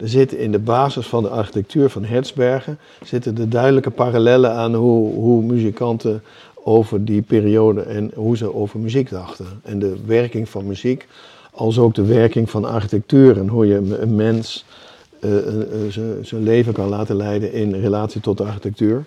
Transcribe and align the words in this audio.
er 0.00 0.08
zitten 0.08 0.38
in 0.38 0.52
de 0.52 0.58
basis 0.58 1.06
van 1.06 1.22
de 1.22 1.28
architectuur 1.28 1.90
van 1.90 2.04
Hertzbergen 2.04 2.78
zitten 3.04 3.34
de 3.34 3.48
duidelijke 3.48 3.90
parallellen 3.90 4.52
aan 4.52 4.74
hoe, 4.74 5.14
hoe 5.14 5.42
muzikanten 5.42 6.22
over 6.64 7.04
die 7.04 7.22
periode 7.22 7.80
en 7.80 8.10
hoe 8.14 8.36
ze 8.36 8.54
over 8.54 8.80
muziek 8.80 9.10
dachten. 9.10 9.46
En 9.62 9.78
de 9.78 9.96
werking 10.06 10.48
van 10.48 10.66
muziek, 10.66 11.06
als 11.50 11.78
ook 11.78 11.94
de 11.94 12.04
werking 12.04 12.50
van 12.50 12.64
architectuur 12.64 13.38
en 13.38 13.48
hoe 13.48 13.66
je 13.66 13.96
een 14.00 14.14
mens 14.14 14.64
uh, 15.20 15.30
zijn 16.22 16.42
leven 16.42 16.72
kan 16.72 16.88
laten 16.88 17.16
leiden 17.16 17.52
in 17.52 17.74
relatie 17.74 18.20
tot 18.20 18.38
de 18.38 18.44
architectuur. 18.44 19.04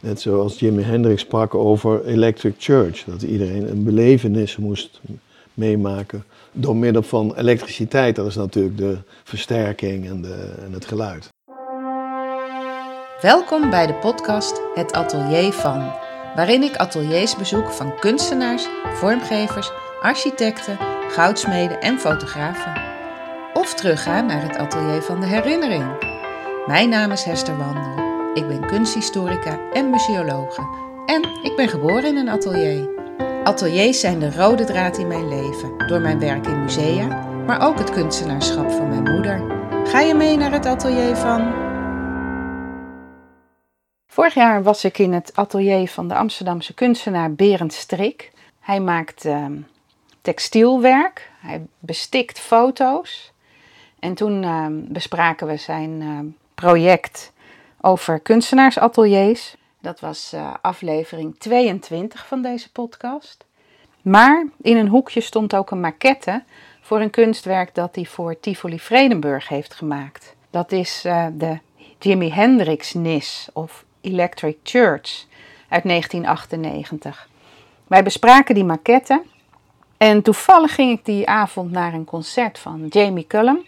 Net 0.00 0.20
zoals 0.20 0.58
Jimi 0.58 0.82
Hendrix 0.82 1.22
sprak 1.22 1.54
over 1.54 2.04
Electric 2.04 2.54
Church, 2.58 3.04
dat 3.04 3.22
iedereen 3.22 3.70
een 3.70 3.84
belevenis 3.84 4.56
moest 4.56 5.00
meemaken 5.56 6.24
door 6.52 6.76
middel 6.76 7.02
van 7.02 7.34
elektriciteit. 7.36 8.16
Dat 8.16 8.26
is 8.26 8.36
natuurlijk 8.36 8.76
de 8.76 8.98
versterking 9.24 10.08
en, 10.08 10.22
de, 10.22 10.54
en 10.64 10.72
het 10.72 10.84
geluid. 10.84 11.28
Welkom 13.20 13.70
bij 13.70 13.86
de 13.86 13.94
podcast 13.94 14.60
Het 14.74 14.92
Atelier 14.92 15.52
van, 15.52 15.92
waarin 16.34 16.62
ik 16.62 16.76
ateliers 16.76 17.36
bezoek 17.36 17.70
van 17.70 17.98
kunstenaars, 17.98 18.66
vormgevers, 18.94 19.70
architecten, 20.00 20.78
goudsmeden 21.08 21.80
en 21.80 21.98
fotografen. 21.98 22.82
Of 23.52 23.74
terugga 23.74 24.20
naar 24.20 24.42
het 24.42 24.56
atelier 24.56 25.02
van 25.02 25.20
de 25.20 25.26
herinnering. 25.26 25.84
Mijn 26.66 26.88
naam 26.88 27.10
is 27.10 27.22
Hester 27.22 27.56
Wandel. 27.56 28.04
Ik 28.34 28.48
ben 28.48 28.66
kunsthistorica 28.66 29.58
en 29.72 29.90
museologe. 29.90 30.62
En 31.06 31.22
ik 31.42 31.52
ben 31.56 31.68
geboren 31.68 32.04
in 32.04 32.16
een 32.16 32.28
atelier. 32.28 32.95
Ateliers 33.46 34.00
zijn 34.00 34.18
de 34.18 34.32
rode 34.32 34.64
draad 34.64 34.98
in 34.98 35.06
mijn 35.06 35.28
leven, 35.28 35.86
door 35.86 36.00
mijn 36.00 36.18
werk 36.18 36.46
in 36.46 36.62
musea, 36.62 37.06
maar 37.46 37.66
ook 37.66 37.78
het 37.78 37.90
kunstenaarschap 37.90 38.70
van 38.70 38.88
mijn 38.88 39.02
moeder. 39.02 39.44
Ga 39.84 40.00
je 40.00 40.14
mee 40.14 40.36
naar 40.36 40.52
het 40.52 40.66
atelier 40.66 41.16
van? 41.16 41.52
Vorig 44.06 44.34
jaar 44.34 44.62
was 44.62 44.84
ik 44.84 44.98
in 44.98 45.12
het 45.12 45.30
atelier 45.34 45.88
van 45.88 46.08
de 46.08 46.14
Amsterdamse 46.14 46.74
kunstenaar 46.74 47.32
Berend 47.32 47.72
Strik. 47.72 48.32
Hij 48.60 48.80
maakt 48.80 49.24
uh, 49.24 49.46
textielwerk, 50.20 51.30
hij 51.40 51.66
bestikt 51.78 52.38
foto's. 52.38 53.32
En 53.98 54.14
toen 54.14 54.42
uh, 54.42 54.66
bespraken 54.70 55.46
we 55.46 55.56
zijn 55.56 56.00
uh, 56.00 56.18
project 56.54 57.32
over 57.80 58.20
kunstenaarsateliers. 58.20 59.56
Dat 59.86 60.00
was 60.00 60.32
uh, 60.34 60.54
aflevering 60.60 61.38
22 61.38 62.26
van 62.26 62.42
deze 62.42 62.72
podcast. 62.72 63.44
Maar 64.02 64.46
in 64.62 64.76
een 64.76 64.88
hoekje 64.88 65.20
stond 65.20 65.54
ook 65.54 65.70
een 65.70 65.80
maquette 65.80 66.42
voor 66.80 67.00
een 67.00 67.10
kunstwerk 67.10 67.74
dat 67.74 67.94
hij 67.94 68.04
voor 68.04 68.40
Tivoli 68.40 68.80
Vredenburg 68.80 69.48
heeft 69.48 69.74
gemaakt. 69.74 70.34
Dat 70.50 70.72
is 70.72 71.02
uh, 71.06 71.26
de 71.32 71.58
Jimi 71.98 72.30
Hendrix 72.30 72.94
Nis 72.94 73.48
of 73.52 73.84
Electric 74.00 74.56
Church 74.62 75.24
uit 75.68 75.82
1998. 75.82 77.28
Wij 77.86 78.02
bespraken 78.02 78.54
die 78.54 78.64
maquette 78.64 79.22
en 79.96 80.22
toevallig 80.22 80.74
ging 80.74 80.98
ik 80.98 81.04
die 81.04 81.28
avond 81.28 81.70
naar 81.70 81.94
een 81.94 82.04
concert 82.04 82.58
van 82.58 82.86
Jamie 82.88 83.26
Cullum. 83.26 83.64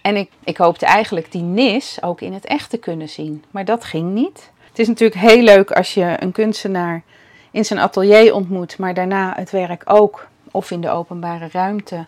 En 0.00 0.16
ik, 0.16 0.30
ik 0.44 0.56
hoopte 0.56 0.86
eigenlijk 0.86 1.32
die 1.32 1.42
Nis 1.42 2.02
ook 2.02 2.20
in 2.20 2.32
het 2.32 2.44
echt 2.44 2.70
te 2.70 2.78
kunnen 2.78 3.08
zien, 3.08 3.44
maar 3.50 3.64
dat 3.64 3.84
ging 3.84 4.12
niet. 4.12 4.51
Het 4.72 4.80
is 4.80 4.88
natuurlijk 4.88 5.20
heel 5.20 5.42
leuk 5.42 5.70
als 5.70 5.94
je 5.94 6.16
een 6.18 6.32
kunstenaar 6.32 7.02
in 7.50 7.64
zijn 7.64 7.80
atelier 7.80 8.34
ontmoet, 8.34 8.78
maar 8.78 8.94
daarna 8.94 9.32
het 9.36 9.50
werk 9.50 9.82
ook 9.84 10.28
of 10.50 10.70
in 10.70 10.80
de 10.80 10.90
openbare 10.90 11.48
ruimte 11.52 12.06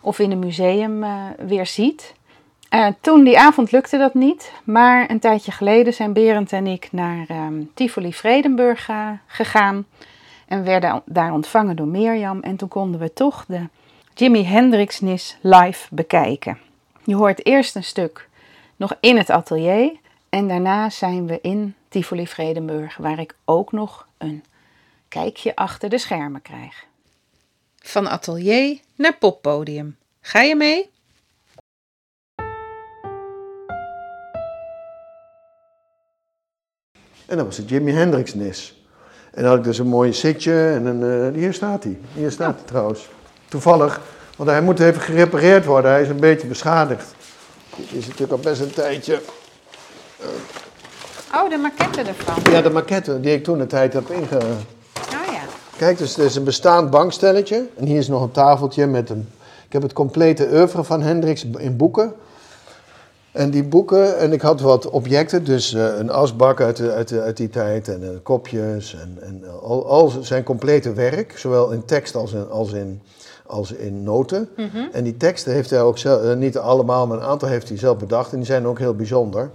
of 0.00 0.18
in 0.18 0.30
een 0.30 0.38
museum 0.38 1.02
uh, 1.02 1.14
weer 1.38 1.66
ziet. 1.66 2.14
Uh, 2.70 2.86
toen 3.00 3.24
die 3.24 3.38
avond 3.38 3.72
lukte 3.72 3.98
dat 3.98 4.14
niet, 4.14 4.52
maar 4.64 5.10
een 5.10 5.18
tijdje 5.18 5.52
geleden 5.52 5.94
zijn 5.94 6.12
Berend 6.12 6.52
en 6.52 6.66
ik 6.66 6.88
naar 6.92 7.26
um, 7.30 7.70
Tivoli 7.74 8.12
Vredenburg 8.12 8.90
gegaan 9.26 9.86
en 10.46 10.64
werden 10.64 11.02
daar 11.04 11.32
ontvangen 11.32 11.76
door 11.76 11.86
Mirjam 11.86 12.40
en 12.40 12.56
toen 12.56 12.68
konden 12.68 13.00
we 13.00 13.12
toch 13.12 13.44
de 13.48 13.60
Jimi 14.14 14.44
Hendrix-nis 14.44 15.36
live 15.40 15.86
bekijken. 15.90 16.58
Je 17.04 17.14
hoort 17.14 17.46
eerst 17.46 17.76
een 17.76 17.84
stuk 17.84 18.28
nog 18.76 18.96
in 19.00 19.16
het 19.16 19.30
atelier 19.30 19.92
en 20.28 20.48
daarna 20.48 20.90
zijn 20.90 21.26
we 21.26 21.38
in 21.42 21.74
Tivoli 21.94 22.26
Vredenburg, 22.26 22.96
waar 22.96 23.18
ik 23.18 23.34
ook 23.44 23.72
nog 23.72 24.06
een 24.18 24.44
kijkje 25.08 25.56
achter 25.56 25.88
de 25.88 25.98
schermen 25.98 26.42
krijg. 26.42 26.84
Van 27.76 28.08
atelier 28.08 28.78
naar 28.94 29.16
poppodium. 29.18 29.96
Ga 30.20 30.40
je 30.40 30.56
mee? 30.56 30.90
En 37.26 37.36
dat 37.36 37.46
was 37.46 37.56
het 37.56 37.68
Jimi 37.68 37.92
Hendrix 37.92 38.34
nis. 38.34 38.84
En 39.32 39.42
dan 39.42 39.50
had 39.50 39.58
ik 39.58 39.64
dus 39.64 39.78
een 39.78 39.86
mooie 39.86 40.12
zitje 40.12 40.68
en 40.68 40.86
een, 40.86 41.32
uh, 41.32 41.38
hier 41.40 41.54
staat 41.54 41.84
hij. 41.84 41.98
Hier 42.12 42.30
staat 42.30 42.56
hij 42.56 42.66
trouwens. 42.66 43.08
Toevallig, 43.48 44.00
want 44.36 44.50
hij 44.50 44.62
moet 44.62 44.80
even 44.80 45.00
gerepareerd 45.00 45.64
worden. 45.64 45.90
Hij 45.90 46.02
is 46.02 46.08
een 46.08 46.20
beetje 46.20 46.46
beschadigd. 46.46 47.14
Het 47.76 47.92
is 47.92 48.06
natuurlijk 48.06 48.32
al 48.32 48.38
best 48.38 48.60
een 48.60 48.72
tijdje. 48.72 49.22
Uh, 50.20 50.26
oh, 51.42 51.50
de 51.50 51.56
maquette 51.56 52.02
ervan. 52.02 52.52
Ja, 52.52 52.62
de 52.62 52.70
maquette 52.70 53.20
die 53.20 53.32
ik 53.32 53.44
toen 53.44 53.58
de 53.58 53.66
tijd 53.66 53.92
heb 53.92 54.10
inge... 54.10 54.36
Oh 54.36 55.32
ja. 55.32 55.40
Kijk, 55.76 55.98
dus 55.98 56.16
er 56.16 56.24
is 56.24 56.36
een 56.36 56.44
bestaand 56.44 56.90
bankstelletje. 56.90 57.66
En 57.76 57.86
hier 57.86 57.98
is 57.98 58.08
nog 58.08 58.22
een 58.22 58.30
tafeltje 58.30 58.86
met 58.86 59.10
een... 59.10 59.28
Ik 59.66 59.72
heb 59.72 59.82
het 59.82 59.92
complete 59.92 60.48
oeuvre 60.52 60.84
van 60.84 61.02
Hendrix 61.02 61.46
in 61.56 61.76
boeken. 61.76 62.14
En 63.34 63.50
die 63.50 63.64
boeken, 63.64 64.18
en 64.18 64.32
ik 64.32 64.40
had 64.40 64.60
wat 64.60 64.90
objecten, 64.90 65.44
dus 65.44 65.74
uh, 65.74 65.98
een 65.98 66.10
asbak 66.10 66.60
uit, 66.60 66.76
de, 66.76 66.92
uit, 66.92 67.08
de, 67.08 67.20
uit, 67.20 67.36
die 67.36 67.50
tijd 67.50 67.88
en 67.88 68.02
uh, 68.02 68.08
kopjes 68.22 68.94
en, 68.94 69.18
en 69.20 69.44
al, 69.62 69.86
al, 69.86 70.08
zijn 70.20 70.42
complete 70.42 70.92
werk, 70.92 71.38
zowel 71.38 71.70
in 71.70 71.84
tekst 71.84 72.14
als 72.14 72.32
in, 72.32 72.50
als 72.50 72.72
in, 72.72 73.02
als 73.46 73.72
in 73.72 74.02
noten. 74.02 74.48
Mm 74.56 74.68
-hmm. 74.72 74.88
En 74.92 75.04
die 75.04 75.16
teksten 75.16 75.52
heeft 75.52 75.70
hij 75.70 75.82
ook 75.82 75.98
zelf, 75.98 76.36
niet 76.36 76.58
allemaal, 76.58 77.06
maar 77.06 77.16
een 77.16 77.24
aantal 77.24 77.48
heeft 77.48 77.68
hij 77.68 77.78
zelf 77.78 77.96
bedacht 77.96 78.32
en 78.32 78.36
die 78.36 78.46
zijn 78.46 78.66
ook 78.66 78.78
heel 78.78 78.94
bijzonder. 78.94 79.50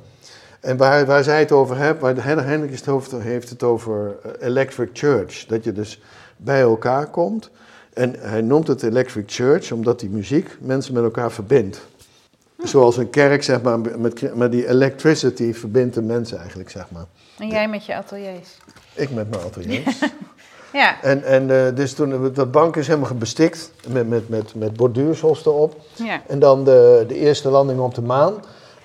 En 0.59 0.77
waar, 0.77 1.05
waar 1.05 1.23
zij 1.23 1.39
het 1.39 1.51
over 1.51 1.77
hebben, 1.77 2.03
waar 2.03 2.15
de 2.15 2.41
Hendrik 2.41 2.71
het 2.71 2.87
over, 2.87 3.21
heeft 3.21 3.49
het 3.49 3.63
over 3.63 4.15
Electric 4.39 4.89
Church, 4.93 5.45
dat 5.45 5.63
je 5.63 5.71
dus 5.71 6.01
bij 6.37 6.61
elkaar 6.61 7.07
komt. 7.07 7.49
En 7.93 8.15
hij 8.19 8.41
noemt 8.41 8.67
het 8.67 8.83
Electric 8.83 9.23
Church 9.27 9.71
omdat 9.71 9.99
die 9.99 10.09
muziek 10.09 10.57
mensen 10.59 10.93
met 10.93 11.03
elkaar 11.03 11.31
verbindt. 11.31 11.87
Zoals 12.63 12.97
een 12.97 13.09
kerk, 13.09 13.43
zeg 13.43 13.61
maar, 13.61 13.79
met, 13.79 14.35
met 14.35 14.51
die 14.51 14.67
electricity 14.67 15.53
verbindt 15.53 15.95
de 15.95 16.01
mensen 16.01 16.37
eigenlijk, 16.37 16.69
zeg 16.69 16.85
maar. 16.91 17.05
En 17.37 17.47
jij 17.47 17.67
met 17.67 17.85
je 17.85 17.95
ateliers? 17.95 18.57
Ik 18.93 19.09
met 19.11 19.29
mijn 19.29 19.41
ateliers. 19.41 19.99
ja. 20.73 21.01
En, 21.01 21.23
en 21.23 21.49
uh, 21.49 21.75
dus 21.75 21.93
toen, 21.93 22.33
dat 22.33 22.51
bank 22.51 22.75
is 22.75 22.87
helemaal 22.87 23.15
bestikt 23.15 23.71
met, 23.87 24.09
met, 24.09 24.29
met, 24.29 24.55
met 24.55 24.73
borduursels 24.73 25.45
erop. 25.45 25.81
Ja. 25.93 26.21
En 26.27 26.39
dan 26.39 26.63
de, 26.63 27.05
de 27.07 27.15
eerste 27.15 27.49
landing 27.49 27.79
op 27.79 27.95
de 27.95 28.01
maan 28.01 28.33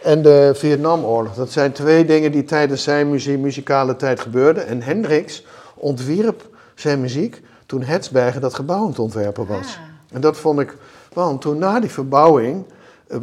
en 0.05 0.23
de 0.23 0.53
Vietnamoorlog. 0.55 1.35
Dat 1.35 1.51
zijn 1.51 1.73
twee 1.73 2.05
dingen 2.05 2.33
die 2.33 2.45
tijdens 2.45 2.83
zijn 2.83 3.11
muzikale 3.41 3.97
tijd 3.97 4.21
gebeurden. 4.21 4.67
En 4.67 4.83
Hendrix 4.83 5.47
ontwierp 5.75 6.49
zijn 6.75 7.01
muziek 7.01 7.43
toen 7.67 7.83
Hertzberger 7.83 8.41
dat 8.41 8.55
gebouw 8.55 8.83
aan 8.83 8.89
het 8.89 8.99
ontwerpen 8.99 9.47
was. 9.47 9.67
Ah. 9.67 10.15
En 10.15 10.21
dat 10.21 10.37
vond 10.37 10.61
ik, 10.61 10.77
want 11.13 11.41
toen 11.41 11.59
na 11.59 11.81
die 11.81 11.91
verbouwing 11.91 12.65
uh, 13.09 13.17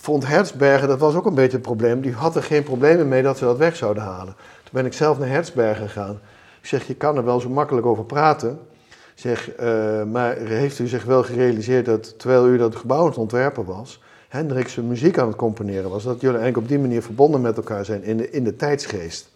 vond 0.00 0.26
Hertzberger, 0.26 0.88
dat 0.88 0.98
was 0.98 1.14
ook 1.14 1.26
een 1.26 1.34
beetje 1.34 1.56
het 1.56 1.66
probleem, 1.66 2.00
die 2.00 2.12
had 2.12 2.36
er 2.36 2.42
geen 2.42 2.62
problemen 2.62 3.08
mee 3.08 3.22
dat 3.22 3.38
ze 3.38 3.44
dat 3.44 3.56
weg 3.56 3.76
zouden 3.76 4.02
halen. 4.02 4.34
Toen 4.62 4.72
ben 4.72 4.86
ik 4.86 4.92
zelf 4.92 5.18
naar 5.18 5.28
Hertzberger 5.28 5.86
gegaan. 5.86 6.20
Ik 6.60 6.66
zeg, 6.66 6.86
je 6.86 6.94
kan 6.94 7.16
er 7.16 7.24
wel 7.24 7.40
zo 7.40 7.48
makkelijk 7.48 7.86
over 7.86 8.04
praten. 8.04 8.58
Ik 8.88 9.24
zeg, 9.24 9.50
uh, 9.60 10.02
maar 10.02 10.36
heeft 10.36 10.78
u 10.78 10.86
zich 10.86 11.04
wel 11.04 11.22
gerealiseerd 11.22 11.84
dat 11.84 12.18
terwijl 12.18 12.48
u 12.48 12.56
dat 12.56 12.76
gebouw 12.76 13.00
aan 13.00 13.06
het 13.06 13.18
ontwerpen 13.18 13.64
was, 13.64 14.00
Hendrix 14.28 14.72
zijn 14.72 14.88
muziek 14.88 15.18
aan 15.18 15.26
het 15.26 15.36
componeren 15.36 15.90
was, 15.90 16.02
dat 16.02 16.20
jullie 16.20 16.38
eigenlijk 16.38 16.56
op 16.56 16.68
die 16.68 16.78
manier 16.78 17.02
verbonden 17.02 17.40
met 17.40 17.56
elkaar 17.56 17.84
zijn 17.84 18.04
in 18.04 18.16
de, 18.16 18.30
in 18.30 18.44
de 18.44 18.56
tijdsgeest. 18.56 19.30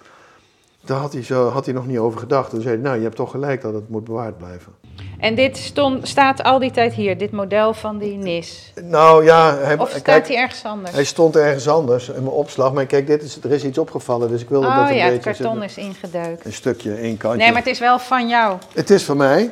Daar 0.85 0.99
had 0.99 1.13
hij, 1.13 1.23
zo, 1.23 1.49
had 1.49 1.65
hij 1.65 1.75
nog 1.75 1.87
niet 1.87 1.99
over 1.99 2.21
gedacht. 2.21 2.51
Toen 2.51 2.61
zei 2.61 2.75
hij, 2.75 2.83
nou, 2.83 2.97
je 2.97 3.03
hebt 3.03 3.17
toch 3.17 3.31
gelijk 3.31 3.63
dat 3.63 3.75
het 3.75 3.89
moet 3.89 4.05
bewaard 4.05 4.39
blijven. 4.39 4.73
En 5.19 5.35
dit 5.35 5.57
stond, 5.57 6.09
staat 6.09 6.43
al 6.43 6.59
die 6.59 6.71
tijd 6.71 6.93
hier, 6.93 7.19
dit 7.19 7.31
model 7.31 7.75
van 7.75 7.99
die 7.99 8.17
NIS? 8.17 8.73
Nou 8.83 9.25
ja... 9.25 9.57
Hij, 9.57 9.79
of 9.79 9.91
staat 9.91 10.03
kijk, 10.03 10.29
hij 10.29 10.37
ergens 10.37 10.65
anders? 10.65 10.93
Hij 10.93 11.05
stond 11.05 11.37
ergens 11.37 11.69
anders 11.69 12.09
in 12.09 12.23
mijn 12.23 12.35
opslag. 12.35 12.73
Maar 12.73 12.87
kijk, 12.87 13.07
dit 13.07 13.23
is, 13.23 13.39
er 13.43 13.53
is 13.53 13.65
iets 13.65 13.79
opgevallen, 13.79 14.29
dus 14.29 14.43
ik 14.43 14.49
wilde 14.49 14.67
oh, 14.67 14.77
dat 14.77 14.89
een 14.89 14.97
ja, 14.97 15.09
beetje... 15.09 15.29
het 15.29 15.39
karton 15.39 15.63
is 15.63 15.77
ingedeukt. 15.77 16.45
Een 16.45 16.53
stukje, 16.53 16.95
één 16.95 17.17
kantje. 17.17 17.39
Nee, 17.39 17.49
maar 17.49 17.63
het 17.63 17.71
is 17.71 17.79
wel 17.79 17.99
van 17.99 18.29
jou. 18.29 18.59
Het 18.75 18.91
is 18.91 19.05
van 19.05 19.17
mij. 19.17 19.51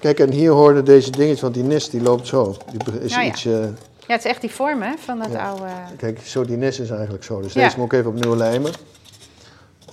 Kijk, 0.00 0.20
en 0.20 0.30
hier 0.30 0.50
hoorden 0.50 0.84
deze 0.84 1.10
dingetjes, 1.10 1.40
want 1.40 1.54
die 1.54 1.62
NIS 1.62 1.90
die 1.90 2.02
loopt 2.02 2.26
zo. 2.26 2.56
Die 2.70 3.00
is 3.00 3.16
Oh 3.16 3.22
ja. 3.22 3.28
iets... 3.28 3.44
Uh, 3.44 3.64
Ja, 4.12 4.18
het 4.18 4.26
is 4.26 4.32
echt 4.32 4.40
die 4.40 4.50
vorm 4.50 4.82
hè, 4.82 4.92
van 4.98 5.18
dat 5.18 5.32
Ja. 5.32 5.48
oude... 5.48 5.64
Kijk, 5.96 6.18
zo 6.24 6.44
die 6.44 6.56
nis 6.56 6.80
is 6.80 6.90
eigenlijk 6.90 7.24
zo. 7.24 7.40
Dus 7.40 7.52
Ja. 7.52 7.64
deze 7.64 7.78
moet 7.78 7.92
ik 7.92 7.98
even 7.98 8.10
opnieuw 8.10 8.36
lijmen. 8.36 8.72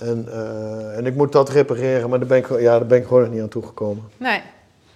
En, 0.00 0.28
eh, 0.32 0.96
en 0.96 1.06
ik 1.06 1.14
moet 1.14 1.32
dat 1.32 1.48
repareren, 1.48 2.08
maar 2.10 2.18
daar 2.18 2.28
ben 2.28 2.38
ik, 2.38 2.60
ja, 2.60 2.78
daar 2.78 2.86
ben 2.86 2.98
ik 2.98 3.06
gewoon 3.06 3.22
nog 3.22 3.32
niet 3.32 3.40
aan 3.42 3.48
toegekomen. 3.48 4.02
Nee. 4.16 4.40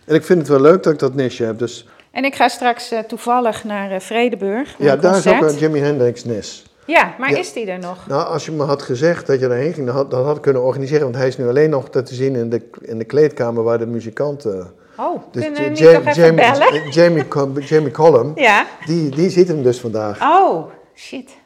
En 0.05 0.15
ik 0.15 0.25
vind 0.25 0.39
het 0.39 0.49
wel 0.49 0.61
leuk 0.61 0.83
dat 0.83 0.93
ik 0.93 0.99
dat 0.99 1.15
nisje 1.15 1.45
heb. 1.45 1.59
Dus 1.59 1.89
En 2.11 2.25
ik 2.25 2.35
ga 2.35 2.49
straks 2.49 2.91
eh, 2.91 2.99
toevallig 2.99 3.65
naar 3.65 3.91
eh, 3.91 4.01
Vredeburg. 4.01 4.79
naar 4.79 4.89
ja, 4.89 4.97
daar 4.97 5.17
is 5.17 5.27
ook 5.27 5.41
een 5.43 5.57
Jimi 5.57 5.79
Hendrix 5.81 6.25
nis. 6.25 6.65
Ja, 6.87 7.15
maar 7.19 7.31
Ja. 7.31 7.39
is 7.39 7.53
die 7.53 7.67
er 7.71 7.79
nog? 7.79 8.07
Nou, 8.07 8.27
als 8.27 8.45
je 8.45 8.53
me 8.53 8.63
had 8.65 8.83
gezegd 8.83 9.27
dat 9.27 9.41
je 9.41 9.49
daarheen 9.49 9.73
ging, 9.73 9.87
dan 9.87 9.95
had, 9.95 10.11
dan 10.11 10.25
had 10.25 10.37
ik 10.37 10.43
kunnen 10.43 10.63
organiseren. 10.63 11.03
Want 11.05 11.17
hij 11.17 11.27
is 11.27 11.37
nu 11.39 11.49
alleen 11.49 11.71
nog 11.71 11.89
te 11.91 12.03
zien 12.05 12.37
in 12.37 12.51
de, 12.51 12.63
in 12.81 12.99
de 12.99 13.05
kleedkamer 13.05 13.63
waar 13.63 13.79
de 13.79 13.87
muzikanten... 13.87 14.73
Oh, 14.97 15.23
Dus 15.31 15.43
kunnen 15.45 15.63
we 15.63 15.69
niet 15.69 15.79
Ja- 15.79 15.93
toch 15.93 16.01
even 16.07 16.23
Jamie, 16.23 16.41
bellen? 16.53 16.91
Jamie, 16.91 17.29
Col- 17.29 17.59
Jamie 17.59 17.91
Collum, 17.91 18.33
Ja. 18.35 18.67
die, 18.87 19.09
die 19.11 19.31
ziet 19.31 19.49
hem 19.49 19.63
dus 19.63 19.81
vandaag. 19.81 20.23
Oh, 20.23 20.71
shit. 20.95 21.37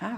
Ah. 0.00 0.08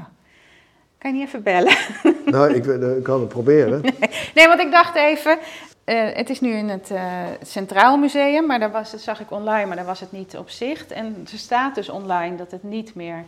Kan 0.98 1.10
je 1.12 1.18
niet 1.18 1.26
even 1.26 1.42
bellen? 1.42 1.76
Nou, 2.24 2.54
ik, 2.54 2.64
wil- 2.64 2.96
ik 2.96 3.02
kan 3.02 3.20
het 3.20 3.28
proberen. 3.28 3.80
Nee, 4.34 4.46
want 4.46 4.60
ik 4.60 4.70
dacht 4.70 4.96
even, 4.96 5.38
eh, 5.84 6.08
het 6.14 6.30
is 6.30 6.40
nu 6.40 6.52
in 6.52 6.68
het 6.68 6.90
eh, 6.90 7.02
Centraal 7.42 7.96
Museum, 7.96 8.46
maar 8.46 8.58
daar 8.58 8.70
was 8.70 8.92
het, 8.92 9.00
zag 9.00 9.20
ik 9.20 9.30
online, 9.30 9.66
maar 9.66 9.76
daar 9.76 9.84
was 9.84 10.00
het 10.00 10.12
niet 10.12 10.36
op 10.36 10.50
zicht. 10.50 10.90
En 10.92 11.26
er 11.32 11.38
staat 11.38 11.74
dus 11.74 11.88
online 11.88 12.36
dat 12.36 12.50
het 12.50 12.62
niet 12.62 12.94
meer 12.94 13.24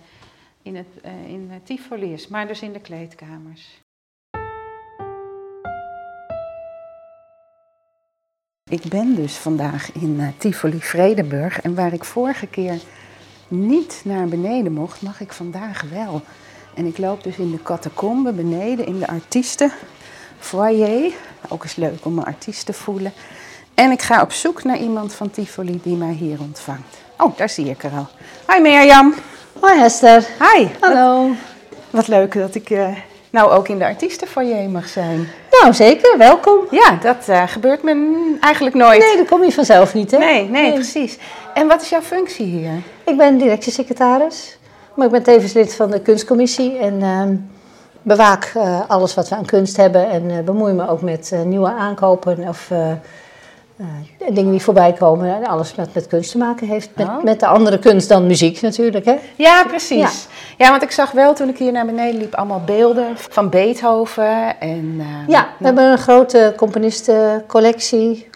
in 0.63 0.77
het 0.77 0.87
eh, 1.03 1.11
in 1.29 1.51
Tivoli 1.65 2.13
is, 2.13 2.29
maar 2.29 2.47
dus 2.47 2.61
in 2.63 2.73
de 2.73 2.81
kleedkamers. 2.81 3.81
Ik 8.71 8.83
ben 8.89 9.15
dus 9.15 9.33
vandaag 9.33 9.93
in 9.93 10.17
eh, 10.21 10.27
Tivoli 10.39 10.81
Vredenburg 10.81 11.61
en 11.61 11.75
waar 11.75 11.93
ik 11.93 12.05
vorige 12.05 12.47
keer 12.47 12.79
niet 13.49 14.01
naar 14.05 14.27
beneden 14.27 14.73
mocht, 14.73 15.03
mag 15.03 15.21
ik 15.21 15.33
vandaag 15.33 15.85
wel. 15.93 16.23
En 16.75 16.87
ik 16.87 16.99
loop 16.99 17.23
dus 17.23 17.37
in 17.37 17.51
de 17.51 17.63
catacombe 17.63 18.33
beneden 18.33 18.87
in 18.87 18.99
de 18.99 19.07
artiesten 19.07 19.73
foyer. 20.39 21.13
Ook 21.49 21.63
eens 21.63 21.77
leuk 21.77 22.05
om 22.05 22.19
een 22.19 22.25
artiest 22.25 22.67
te 22.67 22.73
voelen. 22.73 23.13
En 23.75 23.91
ik 23.91 24.03
ga 24.03 24.23
op 24.23 24.33
zoek 24.33 24.65
naar 24.65 24.79
iemand 24.79 25.15
van 25.15 25.31
Tivoli 25.31 25.81
die 25.83 25.97
mij 25.97 26.13
hier 26.13 26.41
ontvangt. 26.41 26.97
Oh, 27.19 27.37
daar 27.37 27.51
zie 27.51 27.71
ik 27.71 27.85
er 27.85 27.93
al. 27.93 28.09
Hi 28.55 28.61
Mirjam. 28.61 29.15
Hoi 29.61 29.79
Hester. 29.79 30.27
Hi. 30.39 30.67
Hallo. 30.81 31.31
Wat 31.91 32.09
leuk 32.09 32.35
dat 32.35 32.55
ik 32.55 32.71
eh, 32.71 32.97
nou 33.31 33.51
ook 33.51 33.69
in 33.69 33.79
de 33.79 33.85
artiestenfoyer 33.85 34.71
mag 34.71 34.89
zijn. 34.89 35.29
Nou, 35.51 35.75
zeker. 35.75 36.19
Welkom. 36.19 36.67
Ja, 36.71 36.99
dat 37.03 37.29
eh, 37.29 37.43
gebeurt 37.47 37.83
me 37.83 38.37
eigenlijk 38.41 38.77
nooit. 38.77 38.99
Nee, 38.99 39.17
dat 39.17 39.27
kom 39.27 39.45
je 39.45 39.53
vanzelf 39.53 39.95
niet, 39.95 40.11
hè? 40.11 40.19
nee, 40.19 40.49
nee, 40.49 40.73
precies. 40.73 41.19
En 41.55 41.67
wat 41.67 41.83
is 41.83 41.89
jouw 41.89 42.01
functie 42.01 42.47
hier? 42.47 42.73
Ik 43.05 43.17
ben 43.17 43.39
directiesecretaris, 43.39 44.59
maar 44.95 45.07
ik 45.07 45.13
ben 45.13 45.23
tevens 45.23 45.53
lid 45.53 45.75
van 45.75 45.91
de 45.91 46.01
kunstcommissie 46.01 46.79
en 46.79 47.03
ehm, 47.03 47.35
bewaak 48.03 48.53
eh, 48.55 48.81
alles 48.89 49.15
wat 49.15 49.29
we 49.29 49.35
aan 49.35 49.45
kunst 49.45 49.77
hebben 49.77 50.11
en 50.11 50.31
eh, 50.31 50.39
bemoei 50.45 50.73
me 50.73 50.89
ook 50.89 51.03
met 51.03 51.35
nieuwe 51.45 51.73
aankopen 51.73 52.39
of 52.49 52.71
dingen 54.33 54.51
die 54.51 54.63
voorbij 54.63 54.93
komen. 54.93 55.35
En 55.37 55.47
alles 55.47 55.75
wat 55.75 55.89
met 55.95 56.07
kunst 56.07 56.31
te 56.31 56.39
maken 56.39 56.67
heeft, 56.67 56.91
met, 56.97 57.07
Oh. 57.07 57.23
met 57.23 57.41
de 57.41 57.47
andere 57.47 57.79
kunst 57.79 58.09
dan 58.09 58.27
muziek 58.27 58.61
natuurlijk, 58.61 59.05
hè? 59.05 59.17
Ja, 59.37 59.65
precies. 59.65 60.27
Ja. 60.59 60.71
want 60.71 60.83
ik 60.83 60.91
zag 60.91 61.11
wel 61.11 61.35
toen 61.35 61.49
ik 61.49 61.59
hier 61.59 61.73
naar 61.73 61.87
beneden 61.87 62.21
liep 62.21 62.35
allemaal 62.35 62.63
beelden 62.65 63.07
van 63.17 63.49
Beethoven 63.49 64.61
en... 64.61 64.97
eh, 64.99 65.07
Ja, 65.29 65.49
we 65.59 65.65
hebben 65.65 65.85
een 65.85 65.99
grote 65.99 66.53
componistencollectie, 66.57 68.29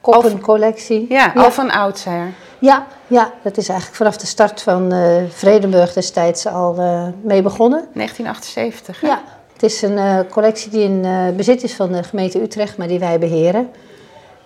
koppencollectie. 0.00 1.06
ja, 1.08 1.32
ja. 1.34 1.42
al 1.42 1.50
van 1.50 1.70
oudsher. 1.70 2.32
Ja, 2.58 2.86
ja, 3.06 3.32
dat 3.42 3.56
is 3.56 3.68
eigenlijk 3.68 3.98
vanaf 3.98 4.16
de 4.16 4.26
start 4.26 4.62
van 4.62 4.92
eh, 4.92 5.16
Vredenburg 5.28 5.92
destijds 5.92 6.46
al 6.46 6.76
eh, 6.78 7.06
mee 7.22 7.42
begonnen. 7.42 7.84
1978. 7.94 9.00
hè? 9.00 9.06
Ja, 9.06 9.22
het 9.52 9.62
is 9.62 9.82
een 9.82 10.28
collectie 10.30 10.70
die 10.70 10.82
in 10.82 11.06
bezit 11.36 11.62
is 11.62 11.74
van 11.74 11.92
de 11.92 12.02
gemeente 12.02 12.42
Utrecht, 12.42 12.76
maar 12.76 12.88
die 12.88 12.98
wij 12.98 13.18
beheren. 13.18 13.70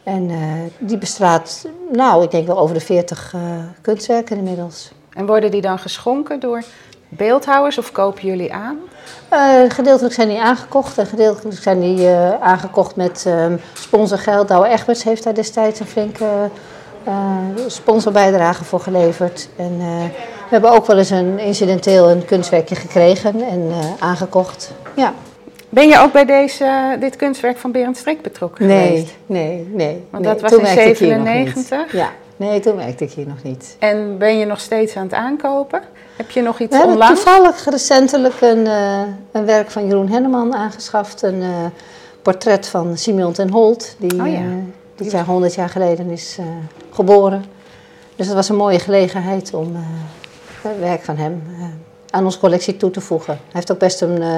En 0.06 0.30
eh, 0.30 0.38
die 0.78 0.98
bestraat, 0.98 1.66
nou, 1.92 2.22
ik 2.22 2.30
denk 2.30 2.46
wel 2.46 2.58
over 2.58 2.74
de 2.74 2.80
40 2.80 3.34
eh, 3.34 3.40
kunstwerken 3.80 4.36
inmiddels. 4.36 4.92
En 5.12 5.26
worden 5.26 5.50
die 5.50 5.60
dan 5.60 5.78
geschonken 5.78 6.40
door 6.40 6.62
beeldhouwers 7.08 7.78
of 7.78 7.92
kopen 7.92 8.26
jullie 8.26 8.52
aan? 8.52 8.78
Eh, 9.28 9.38
gedeeltelijk 9.68 10.14
zijn 10.14 10.28
die 10.28 10.40
aangekocht 10.40 10.98
en 10.98 11.06
gedeeltelijk 11.06 11.62
zijn 11.62 11.80
die 11.80 12.08
aangekocht 12.40 12.96
met 12.96 13.24
ehm, 13.26 13.56
sponsorgeld. 13.72 14.48
Douwe 14.48 14.68
Egberts 14.68 15.02
heeft 15.02 15.24
daar 15.24 15.34
destijds 15.34 15.80
een 15.80 15.86
flinke 15.86 16.50
sponsorbijdrage 17.66 18.64
voor 18.64 18.80
geleverd. 18.80 19.48
En 19.56 19.78
we 19.78 20.50
hebben 20.50 20.70
ook 20.70 20.86
wel 20.86 20.98
eens 20.98 21.10
een 21.10 21.38
incidenteel 21.38 22.10
een 22.10 22.24
kunstwerkje 22.24 22.74
gekregen 22.74 23.42
en 23.42 23.72
aangekocht. 23.98 24.72
Ja. 24.96 25.14
Ben 25.68 25.88
je 25.88 25.98
ook 25.98 26.12
bij 26.12 26.24
deze, 26.24 26.96
dit 27.00 27.16
kunstwerk 27.16 27.56
van 27.56 27.72
Berend 27.72 27.96
Strik 27.96 28.22
betrokken 28.22 28.66
Nee, 28.66 28.86
geweest? 28.86 29.14
nee, 29.26 29.68
nee. 29.72 30.04
Want 30.10 30.24
nee. 30.24 30.32
dat 30.32 30.42
was 30.42 30.50
Toen 30.50 30.58
in 30.66 30.74
werkte 30.74 30.90
ik 30.90 30.98
hier 30.98 31.08
nog 31.18 31.26
niet. 31.26 31.48
97? 31.48 31.92
Ja, 31.92 32.08
nee, 32.36 32.60
toen 32.60 32.76
werkte 32.76 33.04
ik 33.04 33.10
hier 33.12 33.26
nog 33.26 33.42
niet. 33.42 33.76
En 33.78 34.18
ben 34.18 34.38
je 34.38 34.44
nog 34.46 34.60
steeds 34.60 34.96
aan 34.96 35.02
het 35.02 35.12
aankopen? 35.14 35.80
Heb 36.16 36.30
je 36.30 36.42
nog 36.42 36.58
iets 36.60 36.76
We 36.78 36.84
onlangs? 36.84 37.22
toevallig 37.22 37.64
recentelijk 37.70 38.40
een, 38.40 38.66
eh, 38.66 39.00
een 39.32 39.44
werk 39.44 39.70
van 39.70 39.86
Jeroen 39.86 40.08
Henneman 40.08 40.54
aangeschaft. 40.54 41.22
Een 41.22 41.42
eh, 41.42 41.48
portret 42.22 42.68
van 42.68 42.96
Simeon 42.98 43.32
ten 43.32 43.50
Holt, 43.50 43.94
die 43.98 44.20
Oh 44.20 44.26
ja. 44.26 44.34
eh, 44.34 44.42
dit 44.94 45.10
jaar 45.10 45.24
100 45.24 45.54
jaar 45.54 45.68
geleden 45.68 46.10
is 46.10 46.36
eh, 46.40 46.46
geboren. 46.90 47.44
Dus 48.16 48.26
dat 48.26 48.34
was 48.34 48.48
een 48.48 48.56
mooie 48.56 48.78
gelegenheid 48.78 49.54
om 49.54 49.74
eh, 49.74 49.80
het 50.62 50.78
werk 50.80 51.02
van 51.04 51.16
hem 51.16 51.42
eh, 51.58 51.64
aan 52.10 52.24
onze 52.24 52.38
collectie 52.38 52.76
toe 52.76 52.90
te 52.90 53.00
voegen. 53.00 53.32
Hij 53.34 53.50
heeft 53.52 53.72
ook 53.72 53.78
best 53.78 54.00
een 54.00 54.22
eh, 54.22 54.28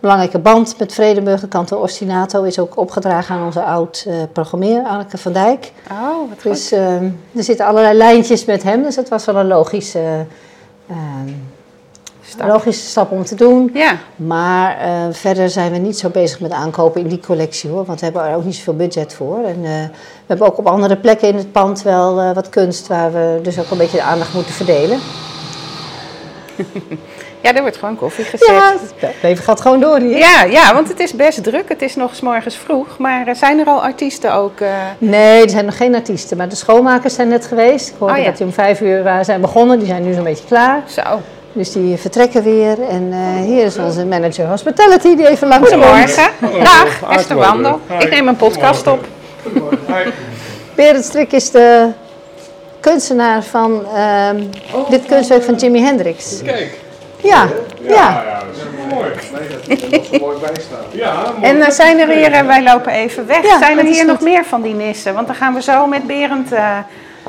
belangrijke 0.00 0.38
band 0.38 0.78
met 0.78 0.94
Vredenburg. 0.94 1.40
De 1.40 1.48
kantor 1.48 1.78
Ostinato 1.80 2.42
is 2.42 2.58
ook 2.58 2.76
opgedragen 2.76 3.34
aan 3.34 3.44
onze 3.44 3.62
oud-programmeer, 3.62 4.82
Anneke 4.84 5.18
van 5.18 5.32
Dijk. 5.32 5.72
Oh, 5.90 6.28
wat 6.28 6.42
goed. 6.42 6.42
Dus 6.42 6.72
eh, 6.72 6.94
er 7.02 7.44
zitten 7.44 7.66
allerlei 7.66 7.96
lijntjes 7.96 8.44
met 8.44 8.62
hem, 8.62 8.82
dus 8.82 8.96
het 8.96 9.08
was 9.08 9.24
wel 9.24 9.36
een 9.36 9.46
logische, 9.46 10.26
eh, 10.86 10.96
Stap. 12.22 12.48
logische 12.48 12.86
stap 12.86 13.10
om 13.10 13.24
te 13.24 13.34
doen. 13.34 13.70
Ja, 13.74 13.96
Maar 14.16 14.78
eh, 14.78 14.90
verder 15.10 15.50
zijn 15.50 15.72
we 15.72 15.78
niet 15.78 15.98
zo 15.98 16.08
bezig 16.08 16.40
met 16.40 16.50
aankopen 16.52 17.00
in 17.00 17.08
die 17.08 17.20
collectie 17.20 17.70
hoor, 17.70 17.84
want 17.84 17.98
we 17.98 18.04
hebben 18.04 18.24
er 18.24 18.36
ook 18.36 18.44
niet 18.44 18.54
zoveel 18.54 18.76
budget 18.76 19.14
voor. 19.14 19.44
En 19.44 19.56
eh, 19.64 19.70
we 19.90 20.26
hebben 20.26 20.46
ook 20.46 20.58
op 20.58 20.66
andere 20.66 20.96
plekken 20.96 21.28
in 21.28 21.36
het 21.36 21.52
pand 21.52 21.82
wel 21.82 22.20
eh, 22.20 22.34
wat 22.34 22.48
kunst 22.48 22.86
waar 22.86 23.12
we 23.12 23.38
dus 23.42 23.58
ook 23.58 23.70
een 23.70 23.78
beetje 23.78 23.96
de 23.96 24.02
aandacht 24.02 24.34
moeten 24.34 24.52
verdelen. 24.54 24.98
ja, 27.42 27.54
er 27.54 27.60
wordt 27.60 27.76
gewoon 27.76 27.96
koffie 27.96 28.24
gezet. 28.24 28.48
Ja, 28.48 28.74
het 29.00 29.14
leven 29.22 29.44
gaat 29.44 29.60
gewoon 29.60 29.80
door 29.80 29.98
hier. 29.98 30.18
Ja, 30.18 30.42
ja, 30.44 30.74
want 30.74 30.88
het 30.88 31.00
is 31.00 31.12
best 31.14 31.42
druk. 31.44 31.68
Het 31.68 31.82
is 31.82 31.96
nog 31.96 32.14
's 32.14 32.20
morgens 32.20 32.56
vroeg. 32.56 32.98
Maar 32.98 33.26
eh, 33.26 33.34
zijn 33.34 33.58
er 33.58 33.66
al 33.66 33.82
artiesten 33.82 34.32
ook? 34.34 34.60
eh, 34.60 34.68
Nee, 34.98 35.42
er 35.42 35.50
zijn 35.50 35.64
nog 35.64 35.76
geen 35.76 35.94
artiesten, 35.94 36.36
maar 36.36 36.48
de 36.48 36.56
schoonmakers 36.56 37.14
zijn 37.14 37.28
net 37.28 37.46
geweest. 37.46 37.88
Ik 37.88 37.94
hoorde 37.98 38.14
Oh 38.14 38.20
ja. 38.20 38.26
dat 38.26 38.36
die 38.36 38.46
om 38.46 38.52
vijf 38.52 38.80
uur 38.80 39.06
eh, 39.06 39.16
zijn 39.22 39.40
begonnen, 39.40 39.78
die 39.78 39.86
zijn 39.88 40.04
nu 40.06 40.12
zo'n 40.12 40.24
beetje 40.24 40.44
klaar. 40.46 40.82
Zo. 40.86 41.02
Dus 41.52 41.72
die 41.72 41.96
vertrekken 41.96 42.42
weer. 42.42 42.82
En 42.88 43.08
eh, 43.12 43.44
hier 43.44 43.64
is 43.64 43.78
onze 43.78 44.06
manager 44.06 44.46
hospitality 44.46 45.16
die 45.16 45.28
even 45.28 45.48
langs 45.48 45.68
Goedemorgen. 45.68 46.30
Dag, 46.62 47.02
Esther 47.10 47.36
Wandel. 47.36 47.80
Ik 47.98 48.10
neem 48.10 48.28
een 48.28 48.36
podcast 48.36 48.86
op. 48.86 49.04
Berend 50.74 51.04
Strik 51.04 51.32
is 51.32 51.50
de 51.50 51.88
kunstenaar 52.80 53.42
van 53.42 53.86
ehm, 53.94 54.42
dit 54.88 55.06
kunstwerk 55.06 55.42
van 55.42 55.54
Jimi 55.54 55.80
Hendrix. 55.80 56.42
Kijk. 56.42 56.78
Ja, 57.22 57.48
ja. 57.80 57.88
Ja, 57.88 58.42
dat 58.46 58.56
is 58.56 58.62
mooi. 58.94 60.20
mooi 60.24 60.38
bijstaan. 60.38 60.78
Ja, 60.90 61.32
mooi. 61.38 61.52
En 61.52 61.62
eh, 61.62 61.70
zijn 61.70 61.98
er 61.98 62.08
hier, 62.08 62.32
eh, 62.32 62.46
wij 62.46 62.62
lopen 62.62 62.92
even 62.92 63.26
weg, 63.26 63.42
Ja, 63.42 63.58
zijn 63.58 63.78
er 63.78 63.84
dat 63.84 63.94
hier 63.94 64.06
nog 64.06 64.20
meer 64.20 64.44
van 64.44 64.62
die 64.62 64.74
nissen? 64.74 65.14
Want 65.14 65.26
dan 65.26 65.36
gaan 65.36 65.54
we 65.54 65.62
zo 65.62 65.86
met 65.86 66.06
Berend 66.06 66.52
eh, 66.52 66.78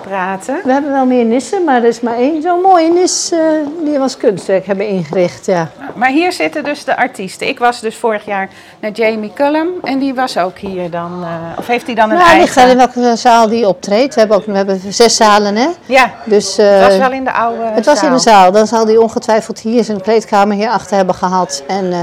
praten. 0.02 0.60
We 0.64 0.72
hebben 0.72 0.92
wel 0.92 1.06
meer 1.06 1.26
nissen, 1.26 1.64
maar 1.64 1.76
er 1.76 1.88
is 1.88 2.00
maar 2.02 2.16
één 2.18 2.42
zo'n 2.42 2.62
mooie 2.62 2.90
nis 2.94 3.32
eh, 3.32 3.40
die 3.84 3.94
we 3.94 4.00
als 4.00 4.18
kunstwerk 4.18 4.66
hebben 4.66 4.88
ingericht. 4.88 5.46
Ja. 5.46 5.70
Maar 5.96 6.10
hier 6.10 6.32
zitten 6.32 6.64
dus 6.64 6.84
de 6.84 6.98
artiesten. 6.98 7.48
Ik 7.48 7.60
was 7.60 7.80
dus 7.80 7.96
vorig 7.96 8.26
jaar 8.26 8.50
naar 8.80 8.92
Jamie 8.92 9.32
Cullum 9.36 9.68
en 9.84 10.00
die 10.00 10.14
was 10.14 10.38
ook 10.38 10.58
hier 10.58 10.90
dan. 10.90 11.24
eh, 11.24 11.58
of 11.58 11.68
heeft 11.68 11.86
hij 11.86 11.96
dan 11.96 12.10
een 12.12 12.18
Nou, 12.18 12.30
het 12.30 12.40
ligt 12.40 12.56
in 12.56 12.62
eigen? 12.62 12.78
welke 12.94 13.16
zaal 13.16 13.48
die 13.48 13.68
optreedt. 13.68 14.14
We 14.14 14.20
hebben, 14.20 14.38
ook, 14.38 14.46
we 14.46 14.56
hebben 14.56 14.82
zes 14.94 15.16
zalen, 15.16 15.56
hè? 15.56 15.68
Ja, 15.86 16.12
Dus, 16.26 16.58
het 16.58 16.66
eh, 16.66 16.88
was 16.88 16.98
wel 16.98 17.12
in 17.12 17.24
de 17.24 17.32
oude 17.34 17.64
Het 17.64 17.86
was 17.86 18.04
in 18.04 18.12
de 18.12 18.20
zaal. 18.20 18.52
Dan 18.52 18.68
zal 18.68 18.86
hij 18.86 18.98
ongetwijfeld 18.98 19.60
hier 19.60 19.84
zijn 19.84 20.02
kleedkamer 20.02 20.56
hierachter 20.56 20.96
hebben 20.98 21.16
gehad 21.16 21.64
en 21.68 21.94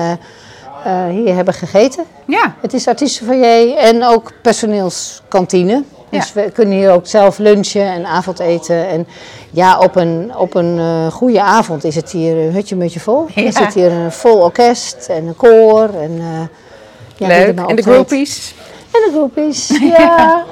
hier 1.11 1.35
hebben 1.35 1.55
gegeten. 1.55 2.05
Ja, 2.26 2.55
Het 2.61 2.73
is 2.75 2.88
artiestenfoyer 2.88 3.76
en 3.76 4.05
ook 4.05 4.33
personeelskantine. 4.43 5.83
Dus 6.10 6.32
Ja. 6.34 6.42
we 6.42 6.50
kunnen 6.50 6.74
hier 6.78 6.90
ook 6.92 7.06
zelf 7.06 7.38
lunchen 7.38 7.82
en 7.92 8.06
avondeten. 8.06 8.88
En 8.88 9.06
ja, 9.50 9.78
op 9.78 9.96
een, 9.96 10.32
op 10.36 10.54
een 10.54 10.78
eh, 10.78 11.06
goede 11.12 11.42
avond 11.42 11.84
is 11.84 11.94
het 11.94 12.10
hier 12.10 12.36
een 12.36 12.52
hutje-mutje 12.52 13.00
vol. 13.00 13.26
Ja. 13.34 13.42
Er 13.44 13.52
zit 13.52 13.74
hier 13.74 13.92
een 13.92 14.12
vol 14.12 14.38
orkest 14.40 15.06
en 15.08 15.26
een 15.26 15.36
koor. 15.36 15.88
En, 16.02 16.18
eh, 16.18 16.40
ja, 17.16 17.26
leuk. 17.26 17.58
En 17.68 17.76
de 17.76 17.82
groupies. 17.82 18.54
En 18.92 19.00
de 19.04 19.10
groepies, 19.12 19.78
ja. 19.98 20.44